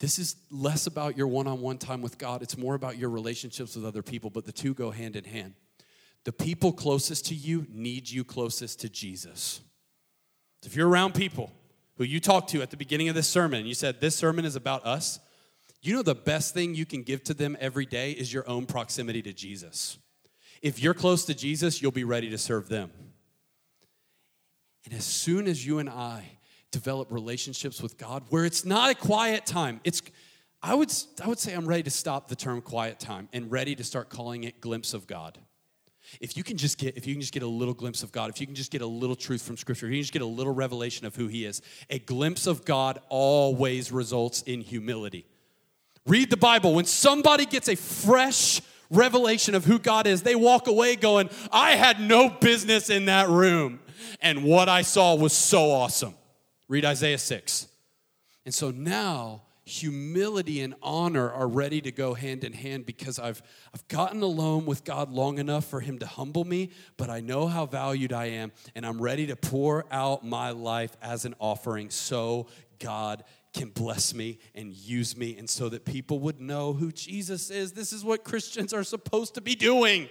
This 0.00 0.18
is 0.18 0.36
less 0.50 0.86
about 0.86 1.16
your 1.16 1.28
one 1.28 1.46
on 1.46 1.60
one 1.60 1.76
time 1.78 2.00
with 2.00 2.18
God, 2.18 2.42
it's 2.42 2.56
more 2.56 2.74
about 2.74 2.96
your 2.96 3.10
relationships 3.10 3.76
with 3.76 3.84
other 3.84 4.02
people, 4.02 4.30
but 4.30 4.46
the 4.46 4.52
two 4.52 4.74
go 4.74 4.90
hand 4.90 5.14
in 5.14 5.24
hand. 5.24 5.54
The 6.24 6.32
people 6.32 6.72
closest 6.72 7.26
to 7.26 7.34
you 7.34 7.66
need 7.70 8.08
you 8.08 8.24
closest 8.24 8.80
to 8.80 8.88
Jesus. 8.88 9.60
If 10.64 10.74
you're 10.74 10.88
around 10.88 11.14
people 11.14 11.52
who 11.96 12.04
you 12.04 12.20
talked 12.20 12.50
to 12.50 12.62
at 12.62 12.70
the 12.70 12.76
beginning 12.76 13.08
of 13.08 13.14
this 13.14 13.28
sermon, 13.28 13.66
you 13.66 13.74
said, 13.74 14.00
This 14.00 14.16
sermon 14.16 14.44
is 14.44 14.56
about 14.56 14.84
us, 14.84 15.20
you 15.82 15.94
know 15.94 16.02
the 16.02 16.14
best 16.14 16.52
thing 16.52 16.74
you 16.74 16.84
can 16.84 17.02
give 17.02 17.24
to 17.24 17.34
them 17.34 17.56
every 17.58 17.86
day 17.86 18.12
is 18.12 18.32
your 18.32 18.48
own 18.48 18.66
proximity 18.66 19.22
to 19.22 19.32
Jesus. 19.32 19.98
If 20.60 20.78
you're 20.78 20.94
close 20.94 21.24
to 21.26 21.34
Jesus, 21.34 21.80
you'll 21.80 21.90
be 21.90 22.04
ready 22.04 22.28
to 22.30 22.38
serve 22.38 22.68
them. 22.68 22.90
And 24.84 24.92
as 24.94 25.04
soon 25.04 25.46
as 25.46 25.66
you 25.66 25.78
and 25.78 25.88
I 25.88 26.38
develop 26.70 27.10
relationships 27.10 27.82
with 27.82 27.98
God 27.98 28.24
where 28.30 28.44
it's 28.44 28.64
not 28.64 28.90
a 28.90 28.94
quiet 28.94 29.46
time. 29.46 29.80
It's 29.84 30.02
I 30.62 30.74
would 30.74 30.92
I 31.22 31.28
would 31.28 31.38
say 31.38 31.54
I'm 31.54 31.66
ready 31.66 31.82
to 31.84 31.90
stop 31.90 32.28
the 32.28 32.36
term 32.36 32.60
quiet 32.60 33.00
time 33.00 33.28
and 33.32 33.50
ready 33.50 33.74
to 33.74 33.84
start 33.84 34.08
calling 34.08 34.44
it 34.44 34.60
glimpse 34.60 34.94
of 34.94 35.06
God. 35.06 35.38
If 36.20 36.36
you 36.36 36.42
can 36.42 36.56
just 36.56 36.78
get 36.78 36.96
if 36.96 37.06
you 37.06 37.14
can 37.14 37.20
just 37.20 37.32
get 37.32 37.42
a 37.42 37.48
little 37.48 37.74
glimpse 37.74 38.02
of 38.02 38.12
God, 38.12 38.30
if 38.30 38.40
you 38.40 38.46
can 38.46 38.54
just 38.54 38.70
get 38.70 38.82
a 38.82 38.86
little 38.86 39.16
truth 39.16 39.42
from 39.42 39.56
scripture, 39.56 39.86
if 39.86 39.92
you 39.92 39.98
can 39.98 40.02
just 40.02 40.12
get 40.12 40.22
a 40.22 40.26
little 40.26 40.52
revelation 40.52 41.06
of 41.06 41.16
who 41.16 41.28
he 41.28 41.44
is, 41.44 41.62
a 41.88 41.98
glimpse 41.98 42.46
of 42.46 42.64
God 42.64 43.00
always 43.08 43.90
results 43.90 44.42
in 44.42 44.60
humility. 44.60 45.26
Read 46.06 46.30
the 46.30 46.36
Bible. 46.36 46.74
When 46.74 46.86
somebody 46.86 47.46
gets 47.46 47.68
a 47.68 47.76
fresh 47.76 48.60
revelation 48.90 49.54
of 49.54 49.64
who 49.64 49.78
God 49.78 50.06
is, 50.06 50.22
they 50.22 50.34
walk 50.34 50.66
away 50.66 50.96
going, 50.96 51.30
I 51.52 51.76
had 51.76 52.00
no 52.00 52.28
business 52.28 52.90
in 52.90 53.06
that 53.06 53.28
room. 53.28 53.80
And 54.20 54.44
what 54.44 54.68
I 54.68 54.82
saw 54.82 55.14
was 55.14 55.32
so 55.32 55.70
awesome. 55.70 56.14
Read 56.70 56.84
Isaiah 56.84 57.18
6. 57.18 57.66
And 58.46 58.54
so 58.54 58.70
now 58.70 59.42
humility 59.64 60.60
and 60.60 60.76
honor 60.80 61.28
are 61.28 61.48
ready 61.48 61.80
to 61.80 61.90
go 61.90 62.14
hand 62.14 62.44
in 62.44 62.52
hand 62.52 62.86
because 62.86 63.18
I've, 63.18 63.42
I've 63.74 63.86
gotten 63.88 64.22
alone 64.22 64.66
with 64.66 64.84
God 64.84 65.10
long 65.10 65.38
enough 65.38 65.64
for 65.64 65.80
Him 65.80 65.98
to 65.98 66.06
humble 66.06 66.44
me, 66.44 66.70
but 66.96 67.10
I 67.10 67.18
know 67.18 67.48
how 67.48 67.66
valued 67.66 68.12
I 68.12 68.26
am, 68.26 68.52
and 68.76 68.86
I'm 68.86 69.02
ready 69.02 69.26
to 69.26 69.36
pour 69.36 69.84
out 69.90 70.24
my 70.24 70.50
life 70.50 70.96
as 71.02 71.24
an 71.24 71.34
offering 71.40 71.90
so 71.90 72.46
God 72.78 73.24
can 73.52 73.70
bless 73.70 74.14
me 74.14 74.38
and 74.54 74.72
use 74.72 75.16
me, 75.16 75.36
and 75.36 75.50
so 75.50 75.68
that 75.70 75.84
people 75.84 76.20
would 76.20 76.40
know 76.40 76.72
who 76.72 76.92
Jesus 76.92 77.50
is. 77.50 77.72
This 77.72 77.92
is 77.92 78.04
what 78.04 78.22
Christians 78.22 78.72
are 78.72 78.84
supposed 78.84 79.34
to 79.34 79.40
be 79.40 79.56
doing. 79.56 80.08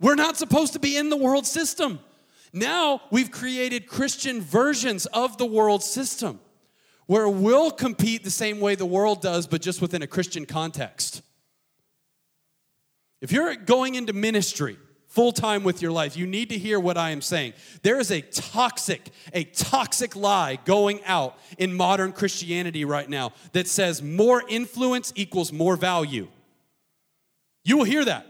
We're 0.00 0.14
not 0.14 0.38
supposed 0.38 0.72
to 0.72 0.78
be 0.78 0.96
in 0.96 1.10
the 1.10 1.18
world 1.18 1.46
system. 1.46 2.00
Now 2.52 3.02
we've 3.10 3.30
created 3.30 3.86
Christian 3.86 4.40
versions 4.40 5.06
of 5.06 5.38
the 5.38 5.46
world 5.46 5.82
system 5.82 6.40
where 7.06 7.28
we'll 7.28 7.70
compete 7.70 8.24
the 8.24 8.30
same 8.30 8.60
way 8.60 8.74
the 8.74 8.86
world 8.86 9.20
does, 9.20 9.46
but 9.46 9.60
just 9.60 9.80
within 9.80 10.02
a 10.02 10.06
Christian 10.06 10.46
context. 10.46 11.22
If 13.20 13.32
you're 13.32 13.54
going 13.54 13.94
into 13.94 14.12
ministry 14.12 14.76
full 15.06 15.32
time 15.32 15.62
with 15.62 15.82
your 15.82 15.92
life, 15.92 16.16
you 16.16 16.26
need 16.26 16.48
to 16.48 16.58
hear 16.58 16.80
what 16.80 16.96
I 16.96 17.10
am 17.10 17.20
saying. 17.20 17.52
There 17.82 18.00
is 18.00 18.10
a 18.10 18.20
toxic, 18.20 19.10
a 19.32 19.44
toxic 19.44 20.16
lie 20.16 20.58
going 20.64 21.04
out 21.04 21.38
in 21.58 21.74
modern 21.74 22.12
Christianity 22.12 22.84
right 22.84 23.08
now 23.08 23.32
that 23.52 23.68
says 23.68 24.02
more 24.02 24.42
influence 24.48 25.12
equals 25.14 25.52
more 25.52 25.76
value. 25.76 26.28
You 27.64 27.76
will 27.76 27.84
hear 27.84 28.04
that. 28.04 28.26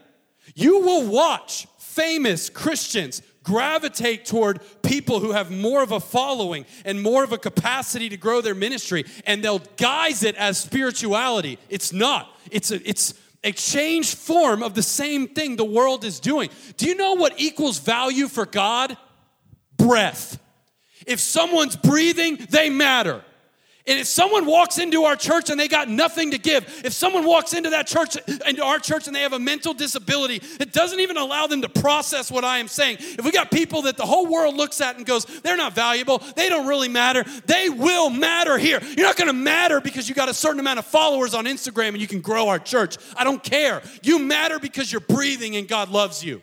You 0.54 0.80
will 0.80 1.06
watch 1.06 1.66
famous 1.78 2.50
Christians 2.50 3.22
gravitate 3.42 4.24
toward 4.24 4.60
people 4.82 5.20
who 5.20 5.32
have 5.32 5.50
more 5.50 5.82
of 5.82 5.92
a 5.92 6.00
following 6.00 6.64
and 6.84 7.02
more 7.02 7.24
of 7.24 7.32
a 7.32 7.38
capacity 7.38 8.08
to 8.08 8.16
grow 8.16 8.40
their 8.40 8.54
ministry 8.54 9.04
and 9.26 9.42
they'll 9.42 9.62
guise 9.76 10.22
it 10.22 10.36
as 10.36 10.58
spirituality 10.58 11.58
it's 11.68 11.92
not 11.92 12.34
it's 12.50 12.70
a 12.70 12.88
it's 12.88 13.14
a 13.44 13.50
changed 13.50 14.16
form 14.16 14.62
of 14.62 14.74
the 14.74 14.82
same 14.82 15.26
thing 15.26 15.56
the 15.56 15.64
world 15.64 16.04
is 16.04 16.20
doing 16.20 16.48
do 16.76 16.86
you 16.86 16.94
know 16.94 17.14
what 17.14 17.32
equals 17.38 17.78
value 17.78 18.28
for 18.28 18.46
god 18.46 18.96
breath. 19.82 20.38
If 21.06 21.20
someone's 21.20 21.76
breathing, 21.76 22.38
they 22.50 22.70
matter. 22.70 23.24
And 23.84 23.98
if 23.98 24.06
someone 24.06 24.46
walks 24.46 24.78
into 24.78 25.02
our 25.04 25.16
church 25.16 25.50
and 25.50 25.58
they 25.58 25.66
got 25.66 25.88
nothing 25.88 26.30
to 26.30 26.38
give, 26.38 26.82
if 26.84 26.92
someone 26.92 27.24
walks 27.24 27.52
into 27.52 27.70
that 27.70 27.88
church, 27.88 28.16
into 28.46 28.62
our 28.62 28.78
church, 28.78 29.08
and 29.08 29.16
they 29.16 29.22
have 29.22 29.32
a 29.32 29.40
mental 29.40 29.74
disability 29.74 30.38
that 30.58 30.72
doesn't 30.72 31.00
even 31.00 31.16
allow 31.16 31.48
them 31.48 31.62
to 31.62 31.68
process 31.68 32.30
what 32.30 32.44
I 32.44 32.58
am 32.58 32.68
saying, 32.68 32.98
if 33.00 33.24
we 33.24 33.32
got 33.32 33.50
people 33.50 33.82
that 33.82 33.96
the 33.96 34.06
whole 34.06 34.26
world 34.26 34.54
looks 34.54 34.80
at 34.80 34.96
and 34.96 35.04
goes, 35.04 35.24
they're 35.24 35.56
not 35.56 35.74
valuable, 35.74 36.18
they 36.36 36.48
don't 36.48 36.68
really 36.68 36.88
matter, 36.88 37.24
they 37.46 37.68
will 37.70 38.08
matter 38.08 38.56
here. 38.56 38.80
You're 38.96 39.06
not 39.06 39.16
gonna 39.16 39.32
matter 39.32 39.80
because 39.80 40.08
you 40.08 40.14
got 40.14 40.28
a 40.28 40.34
certain 40.34 40.60
amount 40.60 40.78
of 40.78 40.86
followers 40.86 41.34
on 41.34 41.46
Instagram 41.46 41.88
and 41.88 42.00
you 42.00 42.06
can 42.06 42.20
grow 42.20 42.48
our 42.48 42.60
church. 42.60 42.98
I 43.16 43.24
don't 43.24 43.42
care. 43.42 43.82
You 44.04 44.20
matter 44.20 44.60
because 44.60 44.92
you're 44.92 45.00
breathing 45.00 45.56
and 45.56 45.66
God 45.66 45.88
loves 45.88 46.24
you. 46.24 46.40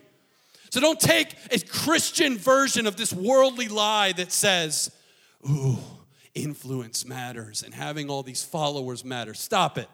So 0.71 0.81
don't 0.81 0.99
take 0.99 1.35
a 1.51 1.59
Christian 1.59 2.37
version 2.37 2.85
of 2.85 2.97
this 2.97 3.13
worldly 3.13 3.69
lie 3.69 4.11
that 4.13 4.33
says, 4.33 4.91
ooh, 5.49 5.77
influence 6.43 7.05
matters 7.05 7.63
and 7.63 7.73
having 7.73 8.09
all 8.09 8.23
these 8.23 8.43
followers 8.43 9.03
matters. 9.05 9.39
Stop 9.39 9.77
it. 9.77 9.87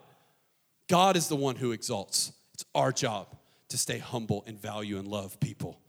God 0.87 1.15
is 1.15 1.27
the 1.27 1.35
one 1.35 1.55
who 1.55 1.71
exalts. 1.71 2.31
It's 2.53 2.65
our 2.73 2.91
job 2.91 3.27
to 3.69 3.77
stay 3.77 3.97
humble 3.97 4.43
and 4.47 4.59
value 4.59 4.97
and 4.97 5.07
love 5.07 5.39
people. 5.39 5.79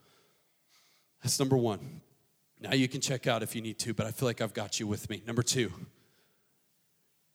That's 1.22 1.38
number 1.38 1.56
one. 1.56 2.00
Now 2.60 2.74
you 2.74 2.88
can 2.88 3.00
check 3.00 3.26
out 3.26 3.42
if 3.42 3.54
you 3.54 3.62
need 3.62 3.78
to, 3.80 3.92
but 3.94 4.06
I 4.06 4.10
feel 4.10 4.26
like 4.26 4.40
I've 4.40 4.54
got 4.54 4.80
you 4.80 4.86
with 4.86 5.10
me. 5.10 5.22
Number 5.26 5.42
two, 5.42 5.70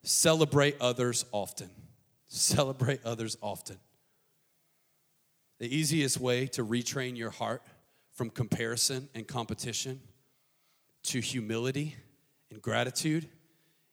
celebrate 0.03 0.75
others 0.81 1.25
often. 1.31 1.69
Celebrate 2.27 3.05
others 3.05 3.37
often. 3.41 3.77
The 5.59 5.73
easiest 5.75 6.19
way 6.19 6.47
to 6.47 6.65
retrain 6.65 7.15
your 7.15 7.29
heart 7.29 7.61
from 8.13 8.29
comparison 8.29 9.09
and 9.13 9.27
competition 9.27 9.99
to 11.03 11.19
humility 11.19 11.95
and 12.51 12.61
gratitude 12.61 13.27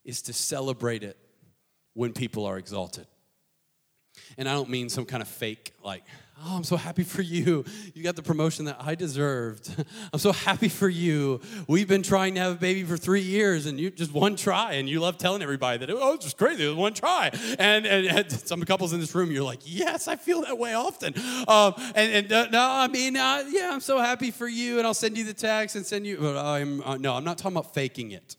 is 0.05 0.23
to 0.23 0.33
celebrate 0.33 1.03
it 1.03 1.17
when 1.95 2.13
people 2.13 2.45
are 2.45 2.59
exalted. 2.59 3.07
And 4.37 4.49
I 4.49 4.53
don't 4.53 4.69
mean 4.69 4.89
some 4.89 5.05
kind 5.05 5.23
of 5.23 5.29
fake, 5.29 5.73
like, 5.83 6.03
oh, 6.45 6.57
I'm 6.57 6.65
so 6.65 6.77
happy 6.77 7.03
for 7.03 7.23
you. 7.23 7.65
You 7.95 8.03
got 8.03 8.17
the 8.17 8.23
promotion 8.23 8.67
that 8.67 8.77
I 8.81 8.95
deserved. 8.95 9.71
I'm 10.13 10.19
so 10.19 10.33
happy 10.33 10.69
for 10.69 10.89
you. 10.89 11.41
We've 11.67 11.89
been 11.89 12.03
trying 12.03 12.35
to 12.35 12.41
have 12.41 12.53
a 12.53 12.59
baby 12.59 12.85
for 12.85 12.97
three 12.97 13.23
years 13.23 13.67
and 13.67 13.79
you 13.79 13.91
just 13.91 14.13
one 14.13 14.37
try 14.37 14.75
and 14.75 14.89
you 14.89 15.01
love 15.01 15.19
telling 15.19 15.43
everybody 15.43 15.79
that, 15.79 15.91
oh, 15.91 16.15
it's 16.15 16.25
just 16.25 16.39
crazy. 16.39 16.65
It 16.65 16.69
was 16.69 16.77
one 16.77 16.95
try. 16.95 17.31
And, 17.59 17.87
and, 17.87 18.07
and, 18.07 18.33
some 18.49 18.63
couples 18.63 18.93
in 18.93 19.01
this 19.01 19.15
room, 19.15 19.31
you're 19.31 19.45
like, 19.45 19.61
yes, 19.65 20.09
I 20.09 20.17
feel 20.17 20.43
that 20.43 20.59
way 20.59 20.75
often. 20.75 21.15
Um, 21.49 21.75
and, 21.95 22.13
and 22.13 22.33
uh, 22.33 22.49
no, 22.51 22.61
I 22.61 22.89
mean, 22.89 23.17
uh, 23.17 23.45
yeah, 23.49 23.71
I'm 23.73 23.81
so 23.81 23.99
happy 23.99 24.31
for 24.31 24.49
you 24.49 24.79
and 24.79 24.87
I'll 24.87 24.95
send 24.95 25.17
you 25.17 25.25
the 25.25 25.35
text 25.35 25.77
and 25.77 25.85
send 25.85 26.07
you, 26.07 26.19
but 26.21 26.37
I'm, 26.37 26.83
uh, 26.83 26.97
no, 26.97 27.15
I'm 27.15 27.25
not 27.25 27.39
talking 27.39 27.57
about 27.57 27.75
faking 27.75 28.13
it. 28.13 28.37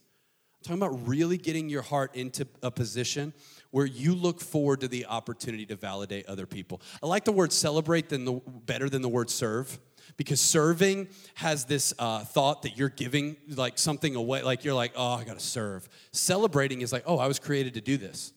I'm 0.59 0.77
talking 0.77 0.83
about 0.83 1.07
really 1.07 1.37
getting 1.37 1.69
your 1.69 1.81
heart 1.81 2.15
into 2.15 2.45
a 2.61 2.69
position 2.69 3.33
where 3.71 3.85
you 3.85 4.13
look 4.13 4.41
forward 4.41 4.81
to 4.81 4.89
the 4.89 5.05
opportunity 5.05 5.65
to 5.67 5.77
validate 5.77 6.25
other 6.25 6.45
people. 6.45 6.81
I 7.01 7.07
like 7.07 7.23
the 7.23 7.31
word 7.31 7.53
celebrate 7.53 8.09
than 8.09 8.25
the, 8.25 8.41
better 8.65 8.89
than 8.89 9.01
the 9.01 9.09
word 9.09 9.29
serve 9.29 9.79
because 10.17 10.41
serving 10.41 11.07
has 11.35 11.63
this 11.63 11.93
uh, 11.97 12.25
thought 12.25 12.63
that 12.63 12.77
you're 12.77 12.89
giving 12.89 13.37
like 13.55 13.77
something 13.77 14.15
away 14.15 14.41
like 14.41 14.65
you're 14.65 14.73
like 14.73 14.91
oh 14.97 15.13
i 15.13 15.23
gotta 15.23 15.39
serve. 15.39 15.87
Celebrating 16.11 16.81
is 16.81 16.91
like 16.91 17.03
oh 17.05 17.17
i 17.17 17.27
was 17.27 17.39
created 17.39 17.75
to 17.75 17.81
do 17.81 17.95
this. 17.95 18.33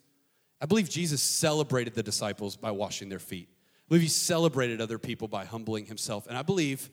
I 0.60 0.66
believe 0.66 0.88
jesus 0.88 1.20
celebrated 1.20 1.94
the 1.94 2.04
disciples 2.04 2.56
by 2.56 2.70
washing 2.70 3.08
their 3.08 3.18
feet. 3.18 3.48
I 3.50 3.88
believe 3.88 4.02
he 4.02 4.08
celebrated 4.08 4.80
other 4.80 4.98
people 4.98 5.26
by 5.26 5.44
humbling 5.44 5.86
himself. 5.86 6.28
And 6.28 6.38
i 6.38 6.42
believe 6.42 6.88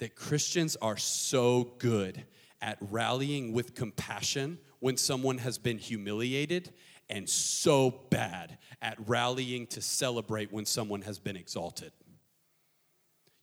that 0.00 0.14
christians 0.16 0.76
are 0.82 0.98
so 0.98 1.72
good 1.78 2.24
at 2.60 2.76
rallying 2.80 3.52
with 3.52 3.74
compassion 3.74 4.58
when 4.80 4.96
someone 4.96 5.38
has 5.38 5.58
been 5.58 5.78
humiliated 5.78 6.72
and 7.08 7.28
so 7.28 7.90
bad 8.10 8.58
at 8.82 8.96
rallying 9.06 9.66
to 9.68 9.80
celebrate 9.80 10.52
when 10.52 10.64
someone 10.64 11.02
has 11.02 11.18
been 11.18 11.36
exalted. 11.36 11.92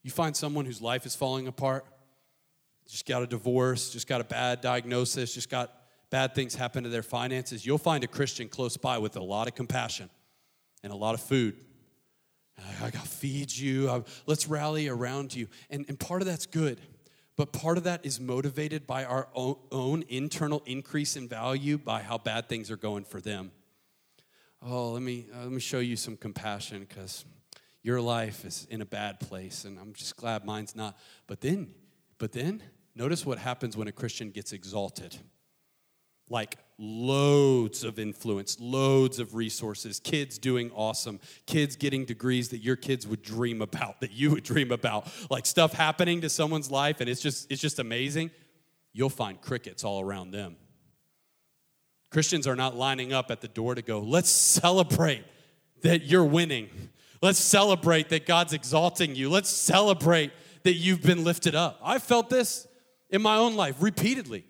You 0.03 0.11
find 0.11 0.35
someone 0.35 0.65
whose 0.65 0.81
life 0.81 1.05
is 1.05 1.15
falling 1.15 1.47
apart, 1.47 1.85
just 2.87 3.05
got 3.05 3.23
a 3.23 3.27
divorce, 3.27 3.91
just 3.91 4.07
got 4.07 4.19
a 4.19 4.25
bad 4.25 4.59
diagnosis, 4.61 5.33
just 5.33 5.49
got 5.49 5.71
bad 6.09 6.35
things 6.35 6.53
happen 6.53 6.83
to 6.83 6.89
their 6.89 7.03
finances, 7.03 7.65
you'll 7.65 7.77
find 7.77 8.03
a 8.03 8.07
Christian 8.07 8.47
close 8.47 8.77
by 8.77 8.97
with 8.97 9.15
a 9.15 9.23
lot 9.23 9.47
of 9.47 9.55
compassion 9.55 10.09
and 10.83 10.91
a 10.91 10.95
lot 10.95 11.15
of 11.15 11.21
food. 11.21 11.55
I 12.83 12.91
gotta 12.91 13.07
feed 13.07 13.51
you. 13.51 14.03
Let's 14.27 14.47
rally 14.47 14.87
around 14.87 15.33
you. 15.33 15.47
And, 15.69 15.85
and 15.87 15.99
part 15.99 16.21
of 16.21 16.27
that's 16.27 16.45
good. 16.45 16.79
But 17.35 17.51
part 17.51 17.77
of 17.77 17.83
that 17.85 18.05
is 18.05 18.19
motivated 18.19 18.85
by 18.85 19.05
our 19.05 19.27
own, 19.33 20.03
internal 20.07 20.61
increase 20.65 21.15
in 21.15 21.27
value 21.27 21.77
by 21.77 22.03
how 22.03 22.19
bad 22.19 22.47
things 22.47 22.69
are 22.69 22.77
going 22.77 23.05
for 23.05 23.19
them. 23.19 23.51
Oh, 24.61 24.91
let 24.91 25.01
me, 25.01 25.25
uh, 25.33 25.43
let 25.43 25.51
me 25.51 25.59
show 25.59 25.79
you 25.79 25.95
some 25.95 26.15
compassion 26.15 26.85
because 26.87 27.25
your 27.81 27.99
life 27.99 28.45
is 28.45 28.67
in 28.69 28.81
a 28.81 28.85
bad 28.85 29.19
place 29.19 29.65
and 29.65 29.79
I'm 29.79 29.93
just 29.93 30.15
glad 30.15 30.45
mine's 30.45 30.75
not. 30.75 30.97
But 31.27 31.41
then, 31.41 31.73
but 32.19 32.31
then, 32.31 32.61
notice 32.95 33.25
what 33.25 33.39
happens 33.39 33.75
when 33.75 33.87
a 33.87 33.91
Christian 33.91 34.29
gets 34.29 34.53
exalted. 34.53 35.17
Like 36.29 36.57
loads 36.83 37.83
of 37.85 37.97
influence, 37.97 38.59
loads 38.59 39.17
of 39.17 39.35
resources, 39.35 39.99
kids 39.99 40.37
doing 40.37 40.69
awesome, 40.75 41.19
kids 41.45 41.77
getting 41.77 42.03
degrees 42.03 42.49
that 42.49 42.59
your 42.59 42.75
kids 42.75 43.07
would 43.07 43.21
dream 43.21 43.61
about, 43.61 44.01
that 44.01 44.11
you 44.11 44.31
would 44.31 44.43
dream 44.43 44.71
about, 44.71 45.07
like 45.31 45.45
stuff 45.45 45.73
happening 45.73 46.21
to 46.21 46.29
someone's 46.29 46.69
life 46.69 46.99
and 46.99 47.09
it's 47.09 47.21
just 47.21 47.49
it's 47.49 47.61
just 47.61 47.79
amazing. 47.79 48.31
You'll 48.91 49.09
find 49.09 49.41
crickets 49.41 49.83
all 49.83 50.01
around 50.01 50.31
them. 50.31 50.57
Christians 52.11 52.45
are 52.45 52.55
not 52.55 52.75
lining 52.75 53.13
up 53.13 53.31
at 53.31 53.41
the 53.41 53.47
door 53.47 53.73
to 53.75 53.81
go, 53.81 53.99
"Let's 53.99 54.29
celebrate 54.29 55.23
that 55.81 56.03
you're 56.03 56.25
winning. 56.25 56.69
Let's 57.21 57.39
celebrate 57.39 58.09
that 58.09 58.25
God's 58.25 58.53
exalting 58.53 59.15
you. 59.15 59.29
Let's 59.29 59.49
celebrate 59.49 60.31
that 60.63 60.73
you've 60.73 61.01
been 61.01 61.23
lifted 61.23 61.55
up." 61.55 61.79
I 61.81 61.97
felt 61.97 62.29
this 62.29 62.67
in 63.09 63.21
my 63.21 63.37
own 63.37 63.55
life 63.55 63.77
repeatedly. 63.79 64.45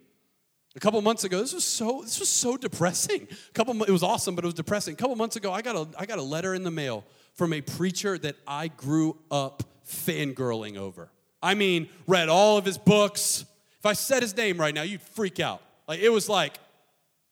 A 0.76 0.80
couple 0.80 1.00
months 1.04 1.24
ago, 1.24 1.40
this 1.40 1.54
was 1.54 1.64
so 1.64 2.02
this 2.02 2.20
was 2.20 2.30
so 2.30 2.58
depressing. 2.58 3.28
A 3.32 3.52
couple 3.54 3.82
it 3.84 3.92
was 3.92 4.04
awesome, 4.04 4.36
but 4.36 4.44
it 4.44 4.48
was 4.48 4.56
depressing. 4.56 4.94
A 4.94 4.98
couple 4.98 5.16
months 5.16 5.36
ago, 5.36 5.52
I 5.54 5.62
got 5.62 5.76
a 5.76 5.88
I 5.98 6.06
got 6.06 6.18
a 6.18 6.24
letter 6.24 6.56
in 6.56 6.64
the 6.64 6.72
mail 6.72 7.04
from 7.36 7.54
a 7.54 7.62
preacher 7.62 8.18
that 8.18 8.36
I 8.48 8.70
grew 8.70 9.18
up 9.30 9.64
fangirling 9.88 10.78
over. 10.78 11.12
I 11.42 11.54
mean, 11.54 11.90
read 12.08 12.30
all 12.30 12.58
of 12.58 12.66
his 12.66 12.78
books. 12.78 13.46
If 13.80 13.86
I 13.86 13.94
said 13.94 14.24
his 14.24 14.36
name 14.36 14.58
right 14.58 14.74
now, 14.74 14.82
you'd 14.82 15.02
freak 15.02 15.40
out. 15.40 15.62
Like 15.88 16.00
it 16.00 16.10
was 16.10 16.28
like 16.28 16.58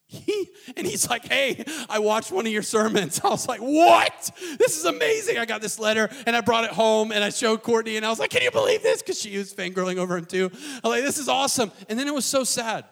he, 0.05 0.49
and 0.75 0.85
he's 0.85 1.09
like, 1.09 1.25
Hey, 1.25 1.63
I 1.89 1.97
watched 1.97 2.31
one 2.31 2.45
of 2.45 2.51
your 2.51 2.61
sermons. 2.61 3.21
I 3.23 3.29
was 3.29 3.47
like, 3.47 3.61
What? 3.61 4.31
This 4.59 4.77
is 4.77 4.85
amazing. 4.85 5.39
I 5.39 5.45
got 5.45 5.61
this 5.61 5.79
letter 5.79 6.09
and 6.27 6.35
I 6.35 6.41
brought 6.41 6.65
it 6.65 6.71
home 6.71 7.11
and 7.11 7.23
I 7.23 7.29
showed 7.29 7.63
Courtney 7.63 7.97
and 7.97 8.05
I 8.05 8.09
was 8.09 8.19
like, 8.19 8.29
Can 8.29 8.43
you 8.43 8.51
believe 8.51 8.83
this? 8.83 9.01
Because 9.01 9.19
she 9.19 9.35
was 9.37 9.51
fangirling 9.51 9.97
over 9.97 10.17
him 10.17 10.25
too. 10.25 10.51
I'm 10.83 10.91
like, 10.91 11.03
This 11.03 11.17
is 11.17 11.27
awesome. 11.27 11.71
And 11.89 11.97
then 11.97 12.07
it 12.07 12.13
was 12.13 12.25
so 12.25 12.43
sad 12.43 12.85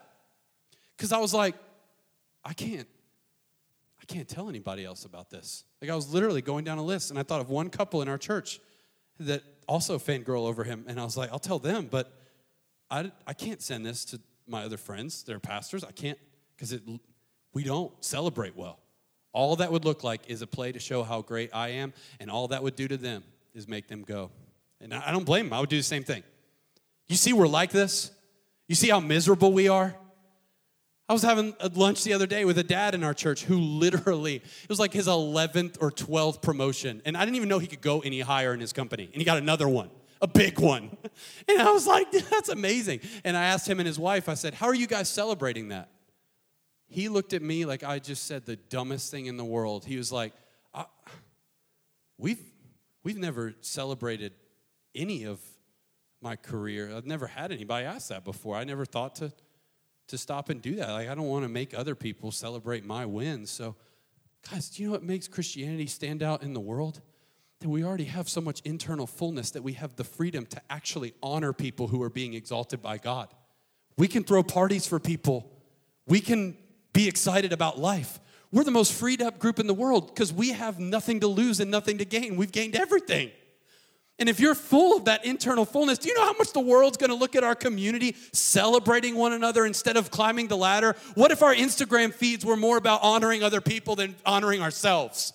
because 0.99 1.13
I 1.13 1.17
was 1.17 1.33
like, 1.33 1.55
I 2.43 2.51
can't, 2.51 2.87
I 4.01 4.05
can't 4.05 4.27
tell 4.27 4.49
anybody 4.49 4.83
else 4.83 5.05
about 5.05 5.29
this. 5.29 5.63
Like 5.81 5.89
I 5.89 5.95
was 5.95 6.13
literally 6.13 6.41
going 6.41 6.65
down 6.65 6.77
a 6.77 6.83
list, 6.83 7.09
and 7.09 7.17
I 7.17 7.23
thought 7.23 7.39
of 7.39 7.49
one 7.49 7.69
couple 7.69 8.01
in 8.01 8.09
our 8.09 8.17
church 8.17 8.59
that 9.17 9.41
also 9.65 9.97
fangirl 9.97 10.45
over 10.45 10.65
him, 10.65 10.83
and 10.89 10.99
I 10.99 11.05
was 11.05 11.15
like, 11.15 11.31
I'll 11.31 11.39
tell 11.39 11.57
them, 11.57 11.87
but 11.89 12.11
I, 12.91 13.13
I 13.25 13.33
can't 13.33 13.61
send 13.61 13.85
this 13.85 14.03
to 14.05 14.19
my 14.45 14.65
other 14.65 14.75
friends, 14.75 15.23
they're 15.23 15.39
pastors. 15.39 15.85
I 15.85 15.91
can't 15.91 16.17
because 16.55 16.73
it 16.73 16.81
we 17.53 17.63
don't 17.63 17.93
celebrate 18.03 18.57
well. 18.57 18.79
All 19.31 19.55
that 19.55 19.71
would 19.71 19.85
look 19.85 20.03
like 20.03 20.29
is 20.29 20.41
a 20.41 20.47
play 20.47 20.73
to 20.73 20.79
show 20.79 21.03
how 21.03 21.21
great 21.21 21.49
I 21.53 21.69
am, 21.69 21.93
and 22.19 22.29
all 22.29 22.49
that 22.49 22.61
would 22.61 22.75
do 22.75 22.89
to 22.89 22.97
them 22.97 23.23
is 23.53 23.69
make 23.69 23.87
them 23.87 24.03
go. 24.03 24.31
And 24.81 24.93
I 24.93 25.11
don't 25.11 25.25
blame 25.25 25.45
them. 25.45 25.53
I 25.53 25.61
would 25.61 25.69
do 25.69 25.77
the 25.77 25.83
same 25.83 26.03
thing. 26.03 26.23
You 27.07 27.15
see, 27.15 27.31
we're 27.31 27.47
like 27.47 27.71
this. 27.71 28.11
You 28.67 28.75
see 28.75 28.89
how 28.89 28.99
miserable 28.99 29.53
we 29.53 29.69
are. 29.69 29.95
I 31.09 31.13
was 31.13 31.23
having 31.23 31.55
lunch 31.73 32.03
the 32.03 32.13
other 32.13 32.27
day 32.27 32.45
with 32.45 32.59
a 32.59 32.63
dad 32.63 32.93
in 32.93 33.03
our 33.03 33.15
church 33.15 33.43
who 33.43 33.57
literally, 33.57 34.35
it 34.35 34.69
was 34.69 34.77
like 34.79 34.93
his 34.93 35.07
11th 35.07 35.77
or 35.81 35.89
12th 35.91 36.39
promotion. 36.39 37.01
And 37.03 37.17
I 37.17 37.25
didn't 37.25 37.35
even 37.35 37.49
know 37.49 37.57
he 37.57 37.65
could 37.65 37.81
go 37.81 38.01
any 38.01 38.19
higher 38.19 38.53
in 38.53 38.59
his 38.59 38.71
company. 38.71 39.05
And 39.05 39.15
he 39.15 39.23
got 39.23 39.39
another 39.39 39.67
one, 39.67 39.89
a 40.21 40.27
big 40.27 40.59
one. 40.59 40.95
And 41.47 41.59
I 41.59 41.71
was 41.71 41.87
like, 41.87 42.11
that's 42.29 42.49
amazing. 42.49 42.99
And 43.23 43.35
I 43.35 43.45
asked 43.45 43.67
him 43.67 43.79
and 43.79 43.87
his 43.87 43.97
wife, 43.97 44.29
I 44.29 44.35
said, 44.35 44.53
how 44.53 44.67
are 44.67 44.75
you 44.75 44.85
guys 44.85 45.09
celebrating 45.09 45.69
that? 45.69 45.89
He 46.87 47.09
looked 47.09 47.33
at 47.33 47.41
me 47.41 47.65
like 47.65 47.83
I 47.83 47.97
just 47.97 48.27
said 48.27 48.45
the 48.45 48.55
dumbest 48.55 49.09
thing 49.09 49.25
in 49.25 49.35
the 49.35 49.43
world. 49.43 49.85
He 49.85 49.97
was 49.97 50.11
like, 50.11 50.31
we've, 52.19 52.41
we've 53.03 53.17
never 53.17 53.55
celebrated 53.61 54.33
any 54.93 55.23
of 55.23 55.39
my 56.21 56.35
career. 56.35 56.95
I've 56.95 57.07
never 57.07 57.25
had 57.25 57.51
anybody 57.51 57.85
ask 57.85 58.09
that 58.09 58.23
before. 58.23 58.55
I 58.55 58.63
never 58.63 58.85
thought 58.85 59.15
to 59.15 59.33
to 60.09 60.17
stop 60.17 60.49
and 60.49 60.61
do 60.61 60.75
that. 60.75 60.89
Like, 60.89 61.09
I 61.09 61.15
don't 61.15 61.27
want 61.27 61.43
to 61.43 61.49
make 61.49 61.73
other 61.73 61.95
people 61.95 62.31
celebrate 62.31 62.85
my 62.85 63.05
wins. 63.05 63.49
So, 63.49 63.75
guys, 64.49 64.69
do 64.69 64.81
you 64.81 64.89
know 64.89 64.93
what 64.93 65.03
makes 65.03 65.27
Christianity 65.27 65.87
stand 65.87 66.21
out 66.21 66.43
in 66.43 66.53
the 66.53 66.59
world? 66.59 67.01
That 67.59 67.69
we 67.69 67.83
already 67.83 68.05
have 68.05 68.29
so 68.29 68.39
much 68.39 68.61
internal 68.63 69.05
fullness 69.05 69.51
that 69.51 69.63
we 69.63 69.73
have 69.73 69.95
the 69.95 70.03
freedom 70.03 70.45
to 70.47 70.61
actually 70.69 71.13
honor 71.21 71.51
people 71.53 71.87
who 71.87 72.01
are 72.01 72.09
being 72.09 72.33
exalted 72.33 72.81
by 72.81 72.97
God. 72.97 73.33
We 73.97 74.07
can 74.07 74.23
throw 74.23 74.43
parties 74.43 74.87
for 74.87 74.99
people. 74.99 75.51
We 76.07 76.21
can 76.21 76.57
be 76.93 77.07
excited 77.07 77.51
about 77.51 77.77
life. 77.77 78.19
We're 78.51 78.63
the 78.63 78.71
most 78.71 78.93
freed 78.93 79.21
up 79.21 79.39
group 79.39 79.59
in 79.59 79.67
the 79.67 79.73
world 79.73 80.07
because 80.07 80.33
we 80.33 80.49
have 80.53 80.79
nothing 80.79 81.19
to 81.19 81.27
lose 81.27 81.59
and 81.59 81.69
nothing 81.69 81.97
to 81.99 82.05
gain. 82.05 82.35
We've 82.35 82.51
gained 82.51 82.75
everything. 82.75 83.31
And 84.19 84.27
if 84.27 84.39
you're 84.39 84.55
full 84.55 84.97
of 84.97 85.05
that 85.05 85.25
internal 85.25 85.65
fullness, 85.65 85.97
do 85.97 86.09
you 86.09 86.15
know 86.15 86.25
how 86.25 86.33
much 86.33 86.51
the 86.53 86.59
world's 86.59 86.97
gonna 86.97 87.15
look 87.15 87.35
at 87.35 87.43
our 87.43 87.55
community 87.55 88.15
celebrating 88.33 89.15
one 89.15 89.33
another 89.33 89.65
instead 89.65 89.97
of 89.97 90.11
climbing 90.11 90.47
the 90.47 90.57
ladder? 90.57 90.95
What 91.15 91.31
if 91.31 91.41
our 91.41 91.55
Instagram 91.55 92.13
feeds 92.13 92.45
were 92.45 92.57
more 92.57 92.77
about 92.77 93.01
honoring 93.01 93.43
other 93.43 93.61
people 93.61 93.95
than 93.95 94.15
honoring 94.25 94.61
ourselves? 94.61 95.33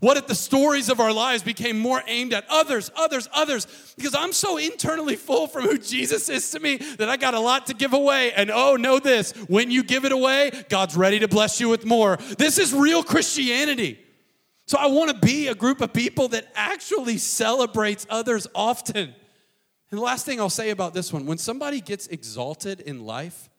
What 0.00 0.16
if 0.16 0.26
the 0.26 0.34
stories 0.34 0.88
of 0.88 0.98
our 0.98 1.12
lives 1.12 1.42
became 1.42 1.78
more 1.78 2.02
aimed 2.06 2.32
at 2.32 2.44
others, 2.48 2.90
others, 2.96 3.28
others? 3.32 3.94
Because 3.96 4.14
I'm 4.14 4.32
so 4.32 4.56
internally 4.56 5.14
full 5.14 5.46
from 5.46 5.64
who 5.64 5.78
Jesus 5.78 6.28
is 6.28 6.50
to 6.50 6.60
me 6.60 6.76
that 6.98 7.08
I 7.08 7.16
got 7.16 7.34
a 7.34 7.40
lot 7.40 7.66
to 7.66 7.74
give 7.74 7.92
away. 7.92 8.32
And 8.32 8.50
oh, 8.50 8.76
know 8.76 8.98
this 8.98 9.32
when 9.48 9.70
you 9.70 9.82
give 9.82 10.04
it 10.04 10.12
away, 10.12 10.50
God's 10.68 10.96
ready 10.96 11.20
to 11.20 11.28
bless 11.28 11.60
you 11.60 11.68
with 11.68 11.84
more. 11.84 12.16
This 12.38 12.58
is 12.58 12.72
real 12.72 13.04
Christianity. 13.04 14.03
So 14.66 14.78
I 14.78 14.86
want 14.86 15.10
to 15.10 15.26
be 15.26 15.48
a 15.48 15.54
group 15.54 15.80
of 15.80 15.92
people 15.92 16.28
that 16.28 16.50
actually 16.54 17.18
celebrates 17.18 18.06
others 18.08 18.46
often. 18.54 19.14
And 19.90 19.98
the 19.98 20.04
last 20.04 20.24
thing 20.24 20.40
I'll 20.40 20.50
say 20.50 20.70
about 20.70 20.94
this 20.94 21.12
one 21.12 21.26
when 21.26 21.38
somebody 21.38 21.80
gets 21.80 22.06
exalted 22.06 22.80
in 22.80 23.04
life, 23.04 23.50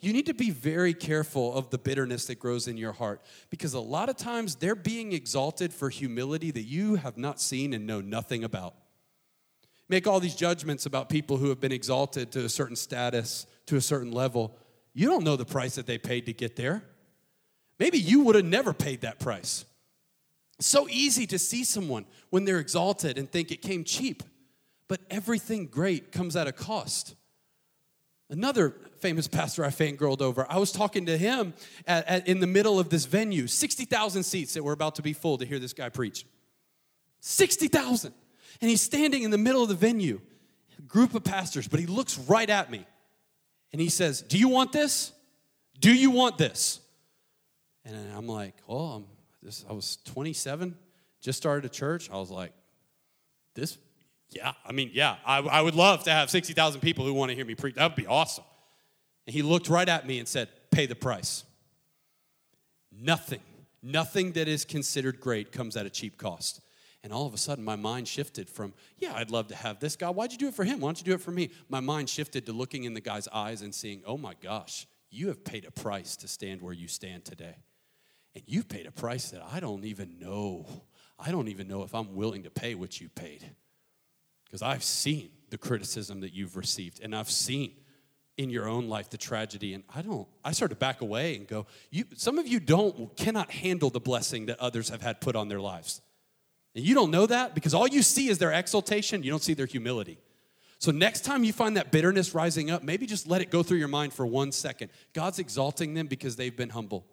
you 0.00 0.12
need 0.12 0.26
to 0.26 0.34
be 0.34 0.50
very 0.50 0.94
careful 0.94 1.54
of 1.54 1.70
the 1.70 1.78
bitterness 1.78 2.26
that 2.26 2.38
grows 2.38 2.66
in 2.66 2.76
your 2.76 2.92
heart 2.92 3.22
because 3.50 3.74
a 3.74 3.80
lot 3.80 4.08
of 4.08 4.16
times 4.16 4.56
they're 4.56 4.74
being 4.74 5.12
exalted 5.12 5.72
for 5.72 5.90
humility 5.90 6.50
that 6.50 6.62
you 6.62 6.96
have 6.96 7.16
not 7.16 7.40
seen 7.40 7.72
and 7.72 7.86
know 7.86 8.00
nothing 8.00 8.42
about. 8.42 8.74
Make 9.88 10.06
all 10.06 10.18
these 10.18 10.34
judgments 10.34 10.86
about 10.86 11.08
people 11.08 11.36
who 11.36 11.50
have 11.50 11.60
been 11.60 11.72
exalted 11.72 12.32
to 12.32 12.44
a 12.44 12.48
certain 12.48 12.76
status, 12.76 13.46
to 13.66 13.76
a 13.76 13.80
certain 13.80 14.10
level. 14.10 14.56
You 14.94 15.08
don't 15.08 15.22
know 15.22 15.36
the 15.36 15.44
price 15.44 15.74
that 15.74 15.86
they 15.86 15.98
paid 15.98 16.26
to 16.26 16.32
get 16.32 16.56
there. 16.56 16.82
Maybe 17.78 17.98
you 17.98 18.24
would 18.24 18.34
have 18.34 18.44
never 18.44 18.72
paid 18.72 19.02
that 19.02 19.18
price. 19.18 19.64
It's 20.62 20.68
so 20.68 20.88
easy 20.88 21.26
to 21.26 21.40
see 21.40 21.64
someone 21.64 22.06
when 22.30 22.44
they're 22.44 22.60
exalted 22.60 23.18
and 23.18 23.28
think 23.28 23.50
it 23.50 23.62
came 23.62 23.82
cheap, 23.82 24.22
but 24.86 25.00
everything 25.10 25.66
great 25.66 26.12
comes 26.12 26.36
at 26.36 26.46
a 26.46 26.52
cost. 26.52 27.16
Another 28.30 28.76
famous 29.00 29.26
pastor 29.26 29.64
I 29.64 29.70
fangirled 29.70 30.22
over, 30.22 30.46
I 30.48 30.58
was 30.58 30.70
talking 30.70 31.06
to 31.06 31.18
him 31.18 31.54
at, 31.84 32.06
at, 32.06 32.28
in 32.28 32.38
the 32.38 32.46
middle 32.46 32.78
of 32.78 32.90
this 32.90 33.06
venue, 33.06 33.48
60,000 33.48 34.22
seats 34.22 34.54
that 34.54 34.62
were 34.62 34.72
about 34.72 34.94
to 34.94 35.02
be 35.02 35.12
full 35.12 35.36
to 35.38 35.44
hear 35.44 35.58
this 35.58 35.72
guy 35.72 35.88
preach. 35.88 36.24
60,000. 37.18 38.14
And 38.60 38.70
he's 38.70 38.82
standing 38.82 39.24
in 39.24 39.32
the 39.32 39.38
middle 39.38 39.64
of 39.64 39.68
the 39.68 39.74
venue, 39.74 40.20
group 40.86 41.16
of 41.16 41.24
pastors, 41.24 41.66
but 41.66 41.80
he 41.80 41.86
looks 41.86 42.16
right 42.20 42.48
at 42.48 42.70
me 42.70 42.86
and 43.72 43.80
he 43.80 43.88
says, 43.88 44.22
Do 44.22 44.38
you 44.38 44.46
want 44.46 44.70
this? 44.70 45.10
Do 45.80 45.92
you 45.92 46.12
want 46.12 46.38
this? 46.38 46.78
And 47.84 47.96
I'm 48.16 48.28
like, 48.28 48.54
Oh, 48.68 48.90
I'm, 48.90 49.06
this, 49.42 49.64
I 49.68 49.72
was 49.72 49.98
27, 50.04 50.76
just 51.20 51.38
started 51.38 51.64
a 51.64 51.68
church. 51.68 52.10
I 52.10 52.16
was 52.16 52.30
like, 52.30 52.52
This 53.54 53.78
yeah, 54.34 54.52
I 54.64 54.72
mean, 54.72 54.90
yeah, 54.94 55.16
I, 55.26 55.38
I 55.38 55.60
would 55.60 55.74
love 55.74 56.04
to 56.04 56.10
have 56.10 56.30
60,000 56.30 56.80
people 56.80 57.04
who 57.04 57.12
want 57.12 57.30
to 57.30 57.34
hear 57.34 57.44
me 57.44 57.54
preach. 57.54 57.74
That 57.74 57.90
would 57.90 57.96
be 57.96 58.06
awesome. 58.06 58.44
And 59.26 59.34
he 59.34 59.42
looked 59.42 59.68
right 59.68 59.88
at 59.88 60.06
me 60.06 60.18
and 60.18 60.26
said, 60.26 60.48
Pay 60.70 60.86
the 60.86 60.94
price. 60.94 61.44
Nothing, 62.90 63.40
nothing 63.82 64.32
that 64.32 64.48
is 64.48 64.64
considered 64.64 65.20
great 65.20 65.52
comes 65.52 65.76
at 65.76 65.86
a 65.86 65.90
cheap 65.90 66.18
cost. 66.18 66.60
And 67.04 67.12
all 67.12 67.26
of 67.26 67.34
a 67.34 67.38
sudden, 67.38 67.64
my 67.64 67.74
mind 67.74 68.06
shifted 68.06 68.48
from, 68.48 68.74
yeah, 68.98 69.12
I'd 69.16 69.30
love 69.30 69.48
to 69.48 69.56
have 69.56 69.80
this 69.80 69.96
guy. 69.96 70.08
Why'd 70.08 70.30
you 70.30 70.38
do 70.38 70.48
it 70.48 70.54
for 70.54 70.64
him? 70.64 70.80
Why 70.80 70.88
don't 70.88 70.98
you 70.98 71.04
do 71.04 71.14
it 71.14 71.20
for 71.20 71.32
me? 71.32 71.50
My 71.68 71.80
mind 71.80 72.08
shifted 72.08 72.46
to 72.46 72.52
looking 72.52 72.84
in 72.84 72.94
the 72.94 73.00
guy's 73.00 73.26
eyes 73.28 73.62
and 73.62 73.74
seeing, 73.74 74.02
oh 74.06 74.16
my 74.16 74.34
gosh, 74.40 74.86
you 75.10 75.28
have 75.28 75.44
paid 75.44 75.64
a 75.64 75.72
price 75.72 76.16
to 76.16 76.28
stand 76.28 76.62
where 76.62 76.72
you 76.72 76.86
stand 76.86 77.24
today. 77.24 77.56
And 78.34 78.44
you've 78.46 78.68
paid 78.68 78.86
a 78.86 78.92
price 78.92 79.30
that 79.30 79.42
I 79.52 79.60
don't 79.60 79.84
even 79.84 80.18
know. 80.18 80.66
I 81.18 81.30
don't 81.30 81.48
even 81.48 81.68
know 81.68 81.82
if 81.82 81.94
I'm 81.94 82.14
willing 82.14 82.44
to 82.44 82.50
pay 82.50 82.74
what 82.74 83.00
you 83.00 83.08
paid 83.08 83.44
because 84.44 84.62
I've 84.62 84.82
seen 84.82 85.30
the 85.50 85.58
criticism 85.58 86.20
that 86.20 86.32
you've 86.32 86.56
received 86.56 87.00
and 87.02 87.14
I've 87.14 87.30
seen 87.30 87.72
in 88.38 88.50
your 88.50 88.66
own 88.66 88.88
life 88.88 89.10
the 89.10 89.18
tragedy 89.18 89.74
and 89.74 89.84
I 89.94 90.02
don't 90.02 90.26
I 90.42 90.52
start 90.52 90.70
to 90.70 90.76
back 90.76 91.02
away 91.02 91.36
and 91.36 91.46
go 91.46 91.66
you 91.90 92.04
some 92.16 92.38
of 92.38 92.46
you 92.48 92.58
don't 92.60 93.14
cannot 93.16 93.50
handle 93.50 93.90
the 93.90 94.00
blessing 94.00 94.46
that 94.46 94.58
others 94.58 94.88
have 94.88 95.02
had 95.02 95.20
put 95.20 95.36
on 95.36 95.48
their 95.48 95.60
lives. 95.60 96.00
And 96.74 96.84
you 96.84 96.94
don't 96.94 97.10
know 97.10 97.26
that 97.26 97.54
because 97.54 97.74
all 97.74 97.86
you 97.86 98.02
see 98.02 98.28
is 98.28 98.38
their 98.38 98.52
exaltation, 98.52 99.22
you 99.22 99.30
don't 99.30 99.42
see 99.42 99.54
their 99.54 99.66
humility. 99.66 100.18
So 100.78 100.90
next 100.90 101.20
time 101.20 101.44
you 101.44 101.52
find 101.52 101.76
that 101.76 101.92
bitterness 101.92 102.34
rising 102.34 102.70
up, 102.70 102.82
maybe 102.82 103.06
just 103.06 103.28
let 103.28 103.40
it 103.40 103.50
go 103.50 103.62
through 103.62 103.78
your 103.78 103.88
mind 103.88 104.12
for 104.12 104.26
1 104.26 104.50
second. 104.50 104.90
God's 105.12 105.38
exalting 105.38 105.94
them 105.94 106.08
because 106.08 106.34
they've 106.34 106.56
been 106.56 106.70
humble. 106.70 107.06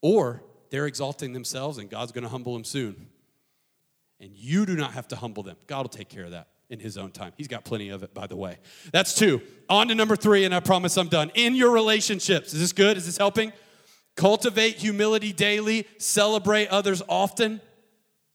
Or 0.00 0.42
they're 0.70 0.86
exalting 0.86 1.32
themselves 1.32 1.78
and 1.78 1.90
God's 1.90 2.12
going 2.12 2.24
to 2.24 2.30
humble 2.30 2.52
them 2.52 2.64
soon. 2.64 3.08
And 4.20 4.30
you 4.34 4.66
do 4.66 4.76
not 4.76 4.92
have 4.92 5.08
to 5.08 5.16
humble 5.16 5.42
them. 5.42 5.56
God 5.66 5.82
will 5.82 5.88
take 5.88 6.08
care 6.08 6.24
of 6.24 6.32
that 6.32 6.48
in 6.70 6.80
his 6.80 6.98
own 6.98 7.10
time. 7.10 7.32
He's 7.36 7.48
got 7.48 7.64
plenty 7.64 7.88
of 7.88 8.02
it, 8.02 8.12
by 8.12 8.26
the 8.26 8.36
way. 8.36 8.58
That's 8.92 9.14
two. 9.14 9.40
On 9.68 9.88
to 9.88 9.94
number 9.94 10.16
three, 10.16 10.44
and 10.44 10.54
I 10.54 10.60
promise 10.60 10.96
I'm 10.96 11.08
done. 11.08 11.30
In 11.34 11.54
your 11.54 11.70
relationships, 11.70 12.52
is 12.52 12.60
this 12.60 12.72
good? 12.72 12.96
Is 12.96 13.06
this 13.06 13.16
helping? 13.16 13.52
Cultivate 14.16 14.74
humility 14.74 15.32
daily, 15.32 15.86
celebrate 15.98 16.68
others 16.68 17.02
often. 17.08 17.60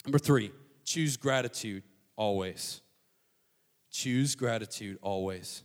Number 0.05 0.20
three, 0.20 0.51
choose 0.86 1.18
gratitude 1.18 1.84
always. 2.16 2.82
Choose 3.91 4.36
gratitude 4.36 4.97
always. 5.01 5.64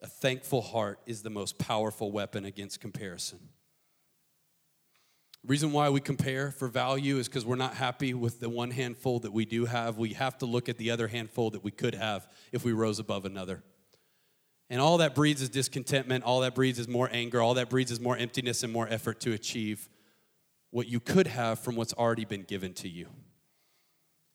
A 0.00 0.06
thankful 0.06 0.62
heart 0.62 0.98
is 1.06 1.22
the 1.22 1.30
most 1.30 1.58
powerful 1.58 2.10
weapon 2.10 2.44
against 2.44 2.80
comparison. 2.80 3.38
Reason 5.46 5.72
why 5.72 5.90
we 5.90 6.00
compare 6.00 6.50
for 6.50 6.68
value 6.68 7.18
is 7.18 7.28
because 7.28 7.44
we're 7.44 7.56
not 7.56 7.74
happy 7.74 8.14
with 8.14 8.40
the 8.40 8.48
one 8.48 8.70
handful 8.70 9.18
that 9.20 9.32
we 9.32 9.44
do 9.44 9.66
have. 9.66 9.98
We 9.98 10.14
have 10.14 10.38
to 10.38 10.46
look 10.46 10.70
at 10.70 10.78
the 10.78 10.90
other 10.90 11.06
handful 11.06 11.50
that 11.50 11.62
we 11.62 11.70
could 11.70 11.94
have 11.94 12.26
if 12.50 12.64
we 12.64 12.72
rose 12.72 12.98
above 12.98 13.26
another. 13.26 13.62
And 14.70 14.80
all 14.80 14.98
that 14.98 15.14
breeds 15.14 15.42
is 15.42 15.50
discontentment, 15.50 16.24
all 16.24 16.40
that 16.40 16.54
breeds 16.54 16.78
is 16.78 16.88
more 16.88 17.10
anger, 17.12 17.42
all 17.42 17.54
that 17.54 17.68
breeds 17.68 17.90
is 17.90 18.00
more 18.00 18.16
emptiness 18.16 18.62
and 18.62 18.72
more 18.72 18.88
effort 18.88 19.20
to 19.20 19.32
achieve 19.32 19.90
what 20.70 20.88
you 20.88 20.98
could 20.98 21.26
have 21.26 21.58
from 21.58 21.76
what's 21.76 21.92
already 21.92 22.24
been 22.24 22.42
given 22.42 22.72
to 22.74 22.88
you. 22.88 23.08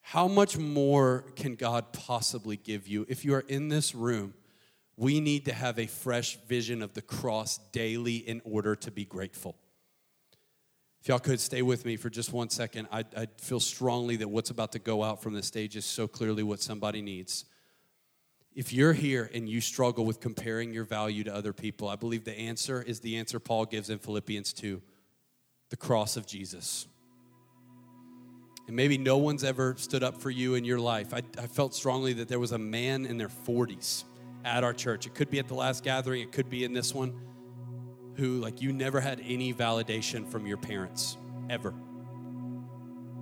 How 0.02 0.28
much 0.28 0.58
more 0.58 1.26
can 1.36 1.56
God 1.56 1.92
possibly 1.92 2.56
give 2.56 2.88
you? 2.88 3.08
If 3.10 3.26
you 3.26 3.34
are 3.34 3.46
in 3.48 3.70
this 3.70 3.96
room, 3.96 4.36
we 4.96 5.20
need 5.20 5.46
to 5.46 5.54
have 5.54 5.80
a 5.80 5.88
fresh 5.88 6.38
vision 6.48 6.84
of 6.84 6.94
the 6.94 7.02
cross 7.02 7.58
daily 7.72 8.18
in 8.18 8.42
order 8.46 8.76
to 8.76 8.92
be 8.92 9.06
grateful. 9.06 9.56
If 11.02 11.08
y'all 11.08 11.20
could 11.20 11.40
stay 11.40 11.62
with 11.62 11.86
me 11.86 11.96
for 11.96 12.10
just 12.10 12.34
one 12.34 12.50
second, 12.50 12.88
I, 12.92 13.06
I 13.16 13.28
feel 13.38 13.60
strongly 13.60 14.18
that 14.18 14.28
what's 14.28 14.50
about 14.50 14.74
to 14.74 14.80
go 14.80 15.04
out 15.04 15.22
from 15.22 15.34
the 15.34 15.44
stage 15.44 15.76
is 15.76 15.86
so 15.86 16.08
clearly 16.08 16.44
what 16.44 16.62
somebody 16.62 17.02
needs. 17.02 17.46
If 18.54 18.74
you're 18.74 18.94
here 18.94 19.30
and 19.34 19.48
you 19.48 19.62
struggle 19.62 20.06
with 20.06 20.20
comparing 20.20 20.74
your 20.74 20.84
value 20.84 21.24
to 21.24 21.34
other 21.34 21.54
people, 21.54 21.88
I 21.88 21.96
believe 21.96 22.26
the 22.26 22.38
answer 22.38 22.82
is 22.82 23.00
the 23.00 23.16
answer 23.16 23.40
Paul 23.40 23.66
gives 23.66 23.90
in 23.90 24.00
Philippians 24.00 24.52
2 24.54 24.82
the 25.70 25.78
cross 25.78 26.18
of 26.18 26.26
Jesus. 26.26 26.88
And 28.68 28.76
maybe 28.76 28.98
no 28.98 29.18
one's 29.18 29.44
ever 29.44 29.76
stood 29.78 30.04
up 30.04 30.20
for 30.20 30.30
you 30.30 30.56
in 30.56 30.66
your 30.66 30.80
life. 30.80 31.14
I, 31.14 31.22
I, 31.38 31.48
felt 31.48 31.74
strongly 31.74 32.14
that 32.14 32.28
there 32.28 32.40
was 32.40 32.52
a 32.52 32.58
man 32.58 33.06
in 33.06 33.18
their 33.18 33.30
40s 33.30 34.04
at 34.44 34.64
our 34.64 34.74
church. 34.74 35.06
It 35.06 35.16
could 35.16 35.30
be 35.30 35.40
at 35.40 35.48
the 35.48 35.56
last 35.56 35.84
gathering, 35.84 36.22
it 36.22 36.32
could 36.32 36.50
be 36.50 36.64
in 36.64 36.74
this 36.74 36.94
one 36.94 37.20
who, 38.20 38.40
like, 38.40 38.62
you 38.62 38.72
never 38.72 39.00
had 39.00 39.22
any 39.26 39.54
validation 39.54 40.28
from 40.28 40.46
your 40.46 40.58
parents, 40.58 41.18
ever. 41.50 41.74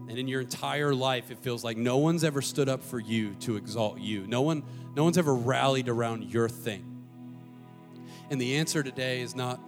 And 0.09 0.17
in 0.17 0.27
your 0.27 0.41
entire 0.41 0.93
life, 0.93 1.31
it 1.31 1.39
feels 1.39 1.63
like 1.63 1.77
no 1.77 1.97
one's 1.97 2.23
ever 2.23 2.41
stood 2.41 2.69
up 2.69 2.83
for 2.83 2.99
you 2.99 3.35
to 3.41 3.55
exalt 3.55 3.99
you. 3.99 4.25
No 4.27 4.41
one, 4.41 4.63
no 4.95 5.03
one's 5.03 5.17
ever 5.17 5.35
rallied 5.35 5.89
around 5.89 6.23
your 6.23 6.49
thing. 6.49 6.83
And 8.29 8.39
the 8.41 8.57
answer 8.57 8.83
today 8.83 9.21
is 9.21 9.35
not 9.35 9.59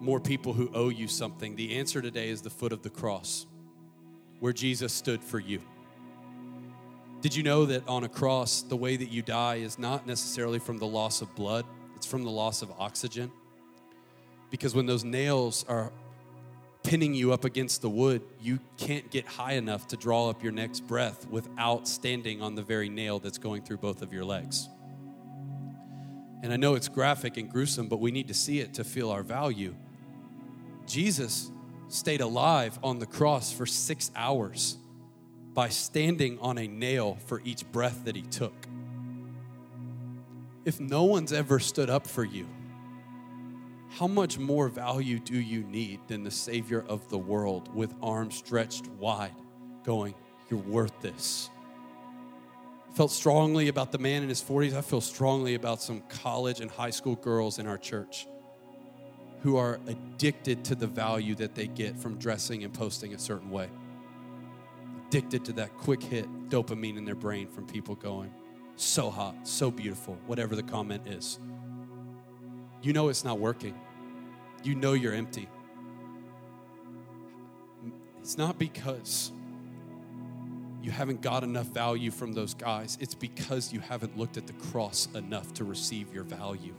more 0.00 0.20
people 0.20 0.52
who 0.52 0.70
owe 0.74 0.90
you 0.90 1.08
something. 1.08 1.56
The 1.56 1.76
answer 1.76 2.00
today 2.00 2.28
is 2.28 2.42
the 2.42 2.50
foot 2.50 2.72
of 2.72 2.82
the 2.82 2.90
cross, 2.90 3.46
where 4.40 4.52
Jesus 4.52 4.92
stood 4.92 5.24
for 5.24 5.38
you. 5.38 5.60
Did 7.22 7.34
you 7.34 7.42
know 7.42 7.64
that 7.64 7.88
on 7.88 8.04
a 8.04 8.08
cross, 8.08 8.62
the 8.62 8.76
way 8.76 8.96
that 8.96 9.10
you 9.10 9.22
die 9.22 9.56
is 9.56 9.78
not 9.78 10.06
necessarily 10.06 10.58
from 10.58 10.78
the 10.78 10.86
loss 10.86 11.22
of 11.22 11.34
blood, 11.34 11.64
it's 11.96 12.06
from 12.06 12.22
the 12.22 12.30
loss 12.30 12.62
of 12.62 12.70
oxygen? 12.78 13.32
Because 14.50 14.74
when 14.74 14.86
those 14.86 15.04
nails 15.04 15.64
are 15.68 15.92
pinning 16.82 17.14
you 17.14 17.32
up 17.32 17.44
against 17.44 17.82
the 17.82 17.90
wood, 17.90 18.22
you 18.40 18.60
can't 18.76 19.10
get 19.10 19.26
high 19.26 19.54
enough 19.54 19.88
to 19.88 19.96
draw 19.96 20.30
up 20.30 20.42
your 20.42 20.52
next 20.52 20.86
breath 20.86 21.26
without 21.28 21.88
standing 21.88 22.40
on 22.40 22.54
the 22.54 22.62
very 22.62 22.88
nail 22.88 23.18
that's 23.18 23.38
going 23.38 23.62
through 23.62 23.78
both 23.78 24.02
of 24.02 24.12
your 24.12 24.24
legs. 24.24 24.68
And 26.42 26.52
I 26.52 26.56
know 26.56 26.74
it's 26.74 26.88
graphic 26.88 27.36
and 27.38 27.50
gruesome, 27.50 27.88
but 27.88 27.98
we 27.98 28.12
need 28.12 28.28
to 28.28 28.34
see 28.34 28.60
it 28.60 28.74
to 28.74 28.84
feel 28.84 29.10
our 29.10 29.24
value. 29.24 29.74
Jesus 30.86 31.50
stayed 31.88 32.20
alive 32.20 32.78
on 32.84 33.00
the 33.00 33.06
cross 33.06 33.52
for 33.52 33.66
six 33.66 34.10
hours 34.14 34.76
by 35.54 35.68
standing 35.68 36.38
on 36.40 36.58
a 36.58 36.68
nail 36.68 37.18
for 37.26 37.40
each 37.44 37.70
breath 37.72 38.04
that 38.04 38.14
he 38.14 38.22
took. 38.22 38.54
If 40.64 40.78
no 40.78 41.04
one's 41.04 41.32
ever 41.32 41.58
stood 41.58 41.90
up 41.90 42.06
for 42.06 42.24
you, 42.24 42.46
how 43.98 44.06
much 44.06 44.38
more 44.38 44.68
value 44.68 45.18
do 45.18 45.40
you 45.40 45.62
need 45.64 46.00
than 46.06 46.22
the 46.22 46.30
Savior 46.30 46.84
of 46.86 47.08
the 47.08 47.16
world 47.16 47.74
with 47.74 47.94
arms 48.02 48.36
stretched 48.36 48.88
wide, 48.88 49.34
going, 49.84 50.14
You're 50.50 50.60
worth 50.60 51.00
this? 51.00 51.50
felt 52.92 53.10
strongly 53.10 53.68
about 53.68 53.92
the 53.92 53.98
man 53.98 54.22
in 54.22 54.28
his 54.30 54.42
40s. 54.42 54.74
I 54.74 54.80
feel 54.80 55.02
strongly 55.02 55.54
about 55.54 55.82
some 55.82 56.00
college 56.08 56.60
and 56.60 56.70
high 56.70 56.88
school 56.88 57.16
girls 57.16 57.58
in 57.58 57.66
our 57.66 57.76
church 57.76 58.26
who 59.42 59.58
are 59.58 59.78
addicted 59.86 60.64
to 60.64 60.74
the 60.74 60.86
value 60.86 61.34
that 61.34 61.54
they 61.54 61.66
get 61.66 61.98
from 61.98 62.16
dressing 62.16 62.64
and 62.64 62.72
posting 62.72 63.12
a 63.12 63.18
certain 63.18 63.50
way. 63.50 63.68
Addicted 65.08 65.44
to 65.44 65.52
that 65.52 65.76
quick 65.76 66.02
hit 66.02 66.26
dopamine 66.48 66.96
in 66.96 67.04
their 67.04 67.14
brain 67.14 67.48
from 67.48 67.66
people 67.66 67.94
going, 67.94 68.32
so 68.76 69.10
hot, 69.10 69.46
so 69.46 69.70
beautiful, 69.70 70.18
whatever 70.26 70.56
the 70.56 70.62
comment 70.62 71.06
is. 71.06 71.38
You 72.82 72.92
know 72.92 73.08
it's 73.08 73.24
not 73.24 73.38
working. 73.38 73.74
You 74.62 74.74
know 74.74 74.92
you're 74.92 75.14
empty. 75.14 75.48
It's 78.20 78.36
not 78.36 78.58
because 78.58 79.32
you 80.82 80.90
haven't 80.90 81.20
got 81.20 81.42
enough 81.42 81.66
value 81.66 82.10
from 82.10 82.32
those 82.32 82.54
guys. 82.54 82.98
It's 83.00 83.14
because 83.14 83.72
you 83.72 83.80
haven't 83.80 84.16
looked 84.16 84.36
at 84.36 84.46
the 84.46 84.52
cross 84.52 85.08
enough 85.14 85.52
to 85.54 85.64
receive 85.64 86.12
your 86.14 86.24
value. 86.24 86.74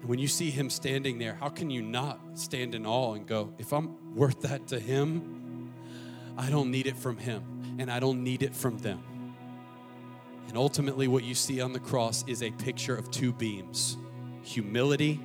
And 0.00 0.08
when 0.08 0.18
you 0.18 0.28
see 0.28 0.50
him 0.50 0.70
standing 0.70 1.18
there, 1.18 1.34
how 1.34 1.48
can 1.48 1.70
you 1.70 1.82
not 1.82 2.20
stand 2.34 2.74
in 2.74 2.86
awe 2.86 3.14
and 3.14 3.26
go, 3.26 3.52
if 3.58 3.72
I'm 3.72 4.14
worth 4.14 4.42
that 4.42 4.68
to 4.68 4.78
him, 4.78 5.72
I 6.36 6.50
don't 6.50 6.70
need 6.70 6.86
it 6.86 6.96
from 6.96 7.16
him 7.16 7.76
and 7.78 7.90
I 7.90 8.00
don't 8.00 8.22
need 8.22 8.42
it 8.42 8.54
from 8.54 8.78
them. 8.78 9.02
And 10.48 10.56
ultimately, 10.56 11.08
what 11.08 11.24
you 11.24 11.34
see 11.34 11.60
on 11.60 11.72
the 11.72 11.80
cross 11.80 12.24
is 12.26 12.42
a 12.42 12.50
picture 12.52 12.96
of 12.96 13.10
two 13.10 13.32
beams 13.32 13.98
humility 14.48 15.20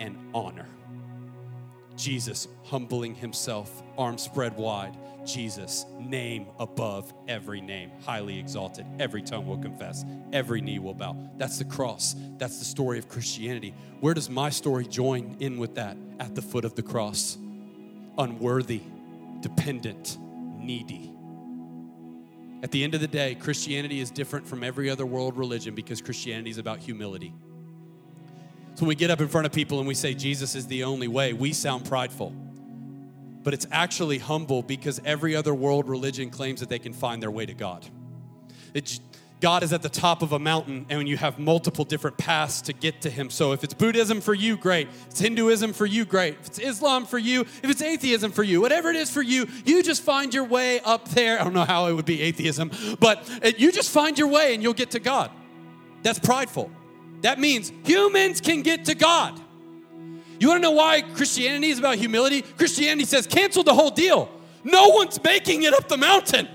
and 0.00 0.16
honor. 0.34 0.66
Jesus 1.96 2.48
humbling 2.64 3.14
himself, 3.14 3.82
arms 3.96 4.22
spread 4.22 4.56
wide, 4.56 4.96
Jesus, 5.24 5.86
name 6.00 6.46
above 6.58 7.14
every 7.28 7.60
name, 7.60 7.92
highly 8.04 8.38
exalted. 8.38 8.84
Every 8.98 9.22
tongue 9.22 9.46
will 9.46 9.58
confess, 9.58 10.04
every 10.32 10.60
knee 10.60 10.80
will 10.80 10.94
bow. 10.94 11.16
That's 11.36 11.58
the 11.58 11.64
cross. 11.64 12.16
That's 12.38 12.58
the 12.58 12.64
story 12.64 12.98
of 12.98 13.08
Christianity. 13.08 13.74
Where 14.00 14.14
does 14.14 14.28
my 14.28 14.50
story 14.50 14.86
join 14.86 15.36
in 15.38 15.58
with 15.58 15.76
that? 15.76 15.96
At 16.18 16.34
the 16.34 16.42
foot 16.42 16.64
of 16.64 16.74
the 16.74 16.82
cross. 16.82 17.38
Unworthy, 18.18 18.82
dependent, 19.40 20.18
needy. 20.58 21.12
At 22.64 22.72
the 22.72 22.82
end 22.82 22.94
of 22.94 23.00
the 23.00 23.08
day, 23.08 23.36
Christianity 23.36 24.00
is 24.00 24.10
different 24.10 24.46
from 24.46 24.64
every 24.64 24.90
other 24.90 25.06
world 25.06 25.36
religion 25.36 25.74
because 25.74 26.02
Christianity 26.02 26.50
is 26.50 26.58
about 26.58 26.80
humility. 26.80 27.32
So 28.74 28.82
when 28.82 28.88
we 28.88 28.94
get 28.94 29.10
up 29.10 29.20
in 29.20 29.28
front 29.28 29.46
of 29.46 29.52
people 29.52 29.78
and 29.78 29.86
we 29.88 29.94
say 29.94 30.14
Jesus 30.14 30.54
is 30.54 30.66
the 30.66 30.84
only 30.84 31.08
way, 31.08 31.32
we 31.32 31.52
sound 31.52 31.84
prideful 31.84 32.34
but 33.44 33.54
it's 33.54 33.66
actually 33.72 34.18
humble 34.18 34.62
because 34.62 35.00
every 35.04 35.34
other 35.34 35.54
world 35.54 35.88
religion 35.88 36.30
claims 36.30 36.60
that 36.60 36.68
they 36.68 36.78
can 36.78 36.92
find 36.92 37.22
their 37.22 37.30
way 37.30 37.46
to 37.46 37.54
God. 37.54 37.86
God 39.40 39.64
is 39.64 39.72
at 39.72 39.82
the 39.82 39.88
top 39.88 40.22
of 40.22 40.30
a 40.30 40.38
mountain, 40.38 40.86
and 40.88 41.08
you 41.08 41.16
have 41.16 41.36
multiple 41.36 41.84
different 41.84 42.16
paths 42.16 42.62
to 42.62 42.72
get 42.72 43.00
to 43.00 43.10
Him. 43.10 43.28
So 43.28 43.50
if 43.50 43.64
it's 43.64 43.74
Buddhism 43.74 44.20
for 44.20 44.34
you, 44.34 44.56
great. 44.56 44.86
If 44.86 45.06
it's 45.08 45.20
Hinduism 45.20 45.72
for 45.72 45.84
you, 45.84 46.04
great. 46.04 46.34
If 46.40 46.46
it's 46.46 46.58
Islam 46.60 47.06
for 47.06 47.18
you, 47.18 47.40
if 47.40 47.64
it's 47.64 47.82
atheism 47.82 48.30
for 48.30 48.44
you, 48.44 48.60
whatever 48.60 48.88
it 48.88 48.94
is 48.94 49.10
for 49.10 49.20
you, 49.20 49.48
you 49.64 49.82
just 49.82 50.04
find 50.04 50.32
your 50.32 50.44
way 50.44 50.78
up 50.82 51.08
there. 51.08 51.40
I 51.40 51.44
don't 51.44 51.54
know 51.54 51.64
how 51.64 51.86
it 51.86 51.94
would 51.94 52.04
be 52.04 52.22
atheism, 52.22 52.70
but 53.00 53.28
uh, 53.44 53.50
you 53.58 53.72
just 53.72 53.90
find 53.90 54.16
your 54.16 54.28
way 54.28 54.54
and 54.54 54.62
you'll 54.62 54.74
get 54.74 54.92
to 54.92 55.00
God. 55.00 55.32
That's 56.04 56.20
prideful. 56.20 56.70
That 57.22 57.38
means 57.38 57.72
humans 57.84 58.40
can 58.40 58.62
get 58.62 58.84
to 58.86 58.94
God. 58.94 59.40
You 60.38 60.48
want 60.48 60.58
to 60.58 60.62
know 60.62 60.72
why 60.72 61.02
Christianity 61.02 61.68
is 61.68 61.78
about 61.78 61.96
humility? 61.96 62.42
Christianity 62.42 63.04
says, 63.04 63.26
cancel 63.26 63.62
the 63.62 63.74
whole 63.74 63.90
deal. 63.90 64.28
No 64.64 64.88
one's 64.88 65.22
making 65.22 65.62
it 65.62 65.72
up 65.72 65.88
the 65.88 65.96
mountain. 65.96 66.48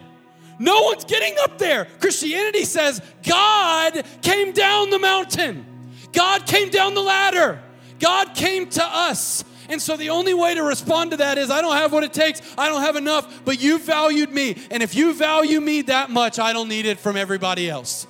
No 0.59 0.83
one's 0.83 1.05
getting 1.05 1.35
up 1.41 1.57
there. 1.57 1.87
Christianity 1.99 2.65
says, 2.65 3.01
God 3.23 4.03
came 4.21 4.51
down 4.51 4.89
the 4.89 4.99
mountain. 4.99 5.65
God 6.11 6.45
came 6.45 6.69
down 6.69 6.95
the 6.95 7.01
ladder. 7.01 7.61
God 7.99 8.35
came 8.35 8.69
to 8.71 8.83
us. 8.83 9.45
And 9.69 9.81
so 9.81 9.97
the 9.97 10.09
only 10.09 10.33
way 10.33 10.55
to 10.55 10.63
respond 10.63 11.11
to 11.11 11.17
that 11.17 11.37
is 11.37 11.49
I 11.51 11.61
don't 11.61 11.75
have 11.75 11.91
what 11.91 12.03
it 12.03 12.13
takes. 12.13 12.41
I 12.57 12.69
don't 12.69 12.81
have 12.81 12.95
enough, 12.95 13.45
but 13.45 13.61
you 13.61 13.79
valued 13.79 14.31
me. 14.31 14.57
And 14.71 14.81
if 14.81 14.95
you 14.95 15.13
value 15.13 15.61
me 15.61 15.83
that 15.83 16.09
much, 16.09 16.39
I 16.39 16.53
don't 16.53 16.69
need 16.69 16.85
it 16.85 16.99
from 16.99 17.17
everybody 17.17 17.69
else. 17.69 18.07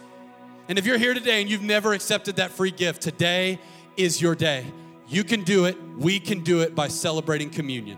And 0.70 0.78
if 0.78 0.86
you're 0.86 0.98
here 0.98 1.14
today 1.14 1.42
and 1.42 1.50
you've 1.50 1.62
never 1.62 1.94
accepted 1.94 2.36
that 2.38 2.52
free 2.52 2.72
gift, 2.72 3.02
today 3.02 3.60
is 3.96 4.22
your 4.22 4.36
day. 4.36 4.66
You 5.08 5.24
can 5.24 5.44
do 5.44 5.66
it. 5.66 5.78
We 5.98 6.20
can 6.20 6.44
do 6.44 6.62
it 6.62 6.76
by 6.76 6.90
celebrating 6.90 7.50
communion. 7.50 7.98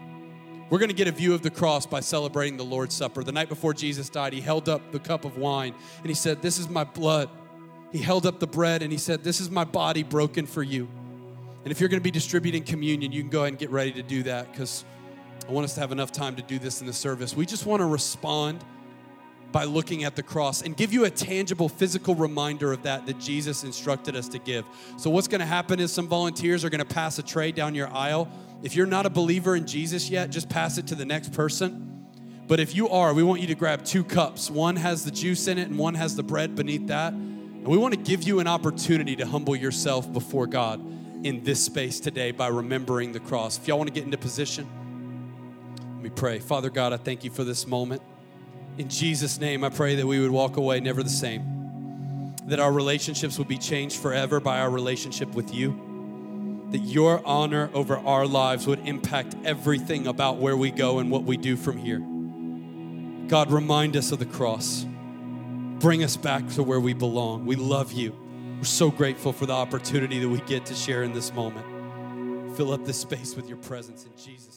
We're 0.70 0.78
going 0.78 0.90
to 0.90 0.96
get 0.96 1.08
a 1.08 1.12
view 1.12 1.34
of 1.34 1.42
the 1.42 1.50
cross 1.50 1.88
by 1.88 2.00
celebrating 2.00 2.58
the 2.58 2.64
Lord's 2.64 2.96
Supper. 2.96 3.24
The 3.24 3.32
night 3.32 3.50
before 3.50 3.74
Jesus 3.74 4.08
died, 4.08 4.34
he 4.34 4.42
held 4.42 4.70
up 4.70 4.92
the 4.92 5.00
cup 5.00 5.26
of 5.26 5.38
wine 5.38 5.74
and 5.98 6.08
he 6.08 6.14
said, 6.14 6.44
This 6.44 6.60
is 6.60 6.70
my 6.70 6.84
blood. 6.84 7.30
He 7.92 7.98
held 7.98 8.28
up 8.28 8.40
the 8.40 8.46
bread 8.46 8.84
and 8.84 8.92
he 8.92 9.00
said, 9.00 9.24
This 9.24 9.42
is 9.42 9.50
my 9.50 9.64
body 9.64 10.04
broken 10.04 10.46
for 10.46 10.62
you. 10.62 10.88
And 11.64 11.72
if 11.72 11.80
you're 11.80 11.90
going 11.90 12.00
to 12.00 12.04
be 12.04 12.12
distributing 12.12 12.64
communion, 12.64 13.12
you 13.12 13.24
can 13.24 13.32
go 13.32 13.40
ahead 13.40 13.54
and 13.54 13.58
get 13.58 13.72
ready 13.72 13.92
to 13.94 14.04
do 14.04 14.22
that 14.24 14.52
because 14.52 14.86
I 15.48 15.52
want 15.52 15.66
us 15.66 15.74
to 15.74 15.80
have 15.80 15.92
enough 15.92 16.12
time 16.12 16.36
to 16.36 16.44
do 16.44 16.60
this 16.60 16.82
in 16.82 16.88
the 16.88 16.94
service. 16.94 17.36
We 17.36 17.48
just 17.48 17.66
want 17.66 17.80
to 17.80 17.88
respond 17.88 18.64
by 19.52 19.64
looking 19.64 20.04
at 20.04 20.16
the 20.16 20.24
cross 20.24 20.62
and 20.62 20.78
give 20.78 20.94
you 20.94 21.06
a 21.06 21.10
tangible 21.10 21.70
physical 21.70 22.16
reminder 22.16 22.72
of 22.72 22.84
that 22.84 23.06
that 23.08 23.20
Jesus 23.20 23.64
instructed 23.64 24.16
us 24.16 24.28
to 24.30 24.40
give. 24.40 24.66
So, 24.98 25.10
what's 25.10 25.28
going 25.28 25.40
to 25.40 25.46
happen 25.46 25.80
is 25.80 25.92
some 25.92 26.08
volunteers 26.08 26.64
are 26.64 26.70
going 26.70 26.80
to 26.80 26.86
pass 26.86 27.20
a 27.20 27.24
tray 27.24 27.52
down 27.52 27.76
your 27.76 27.94
aisle. 27.94 28.30
If 28.62 28.76
you're 28.76 28.86
not 28.86 29.06
a 29.06 29.10
believer 29.10 29.56
in 29.56 29.66
Jesus 29.66 30.10
yet, 30.10 30.30
just 30.30 30.50
pass 30.50 30.78
it 30.78 30.88
to 30.88 30.96
the 30.96 31.06
next 31.06 31.34
person. 31.34 32.08
But 32.48 32.60
if 32.60 32.76
you 32.76 32.90
are, 32.90 33.14
we 33.14 33.24
want 33.24 33.42
you 33.42 33.48
to 33.48 33.56
grab 33.56 33.86
two 33.86 34.04
cups. 34.04 34.50
One 34.50 34.76
has 34.76 35.06
the 35.06 35.12
juice 35.12 35.48
in 35.48 35.58
it, 35.58 35.68
and 35.68 35.78
one 35.78 35.94
has 35.94 36.16
the 36.16 36.24
bread 36.24 36.56
beneath 36.56 36.88
that. 36.88 37.14
And 37.14 37.68
we 37.68 37.78
want 37.78 37.94
to 37.94 38.00
give 38.00 38.24
you 38.24 38.40
an 38.40 38.48
opportunity 38.48 39.16
to 39.18 39.26
humble 39.26 39.56
yourself 39.56 40.12
before 40.12 40.48
God 40.48 40.82
in 41.24 41.44
this 41.44 41.64
space 41.64 42.00
today 42.00 42.32
by 42.32 42.48
remembering 42.48 43.12
the 43.12 43.20
cross. 43.20 43.58
If 43.58 43.68
y'all 43.68 43.78
want 43.78 43.90
to 43.90 43.94
get 43.94 44.04
into 44.04 44.18
position, 44.18 44.68
let 45.94 46.04
me 46.04 46.10
pray. 46.10 46.40
Father 46.40 46.70
God, 46.70 46.94
I 46.94 46.98
thank 46.98 47.24
you 47.24 47.30
for 47.30 47.44
this 47.44 47.68
moment. 47.68 48.02
In 48.80 48.88
Jesus' 48.88 49.42
name, 49.42 49.66
I 49.66 49.70
pray 49.70 49.96
that 49.96 50.08
we 50.08 50.22
would 50.22 50.32
walk 50.32 50.56
away 50.56 50.80
never 50.80 51.04
the 51.04 51.10
same, 51.10 52.34
that 52.46 52.62
our 52.62 52.72
relationships 52.72 53.38
would 53.38 53.50
be 53.50 53.58
changed 53.58 53.98
forever 53.98 54.40
by 54.40 54.62
our 54.62 54.70
relationship 54.70 55.36
with 55.36 55.54
you, 55.54 56.66
that 56.72 56.78
your 56.78 57.22
honor 57.26 57.70
over 57.74 57.98
our 57.98 58.26
lives 58.26 58.66
would 58.68 58.80
impact 58.88 59.36
everything 59.44 60.08
about 60.08 60.38
where 60.38 60.56
we 60.56 60.72
go 60.72 61.00
and 61.00 61.12
what 61.12 61.26
we 61.26 61.36
do 61.36 61.58
from 61.58 61.78
here. 61.78 62.00
God, 63.28 63.52
remind 63.52 63.98
us 63.98 64.14
of 64.14 64.20
the 64.20 64.26
cross. 64.26 64.86
Bring 65.80 66.02
us 66.02 66.16
back 66.16 66.48
to 66.52 66.64
where 66.64 66.80
we 66.80 66.94
belong. 66.94 67.46
We 67.46 67.58
love 67.58 67.92
you. 67.92 68.16
We're 68.60 68.64
so 68.64 68.92
grateful 68.92 69.34
for 69.34 69.46
the 69.46 69.54
opportunity 69.54 70.20
that 70.20 70.30
we 70.30 70.40
get 70.42 70.66
to 70.68 70.74
share 70.74 71.04
in 71.04 71.12
this 71.12 71.34
moment. 71.34 72.56
Fill 72.56 72.72
up 72.72 72.86
this 72.86 73.02
space 73.02 73.36
with 73.36 73.50
your 73.50 73.58
presence 73.58 74.06
in 74.06 74.12
Jesus'. 74.16 74.49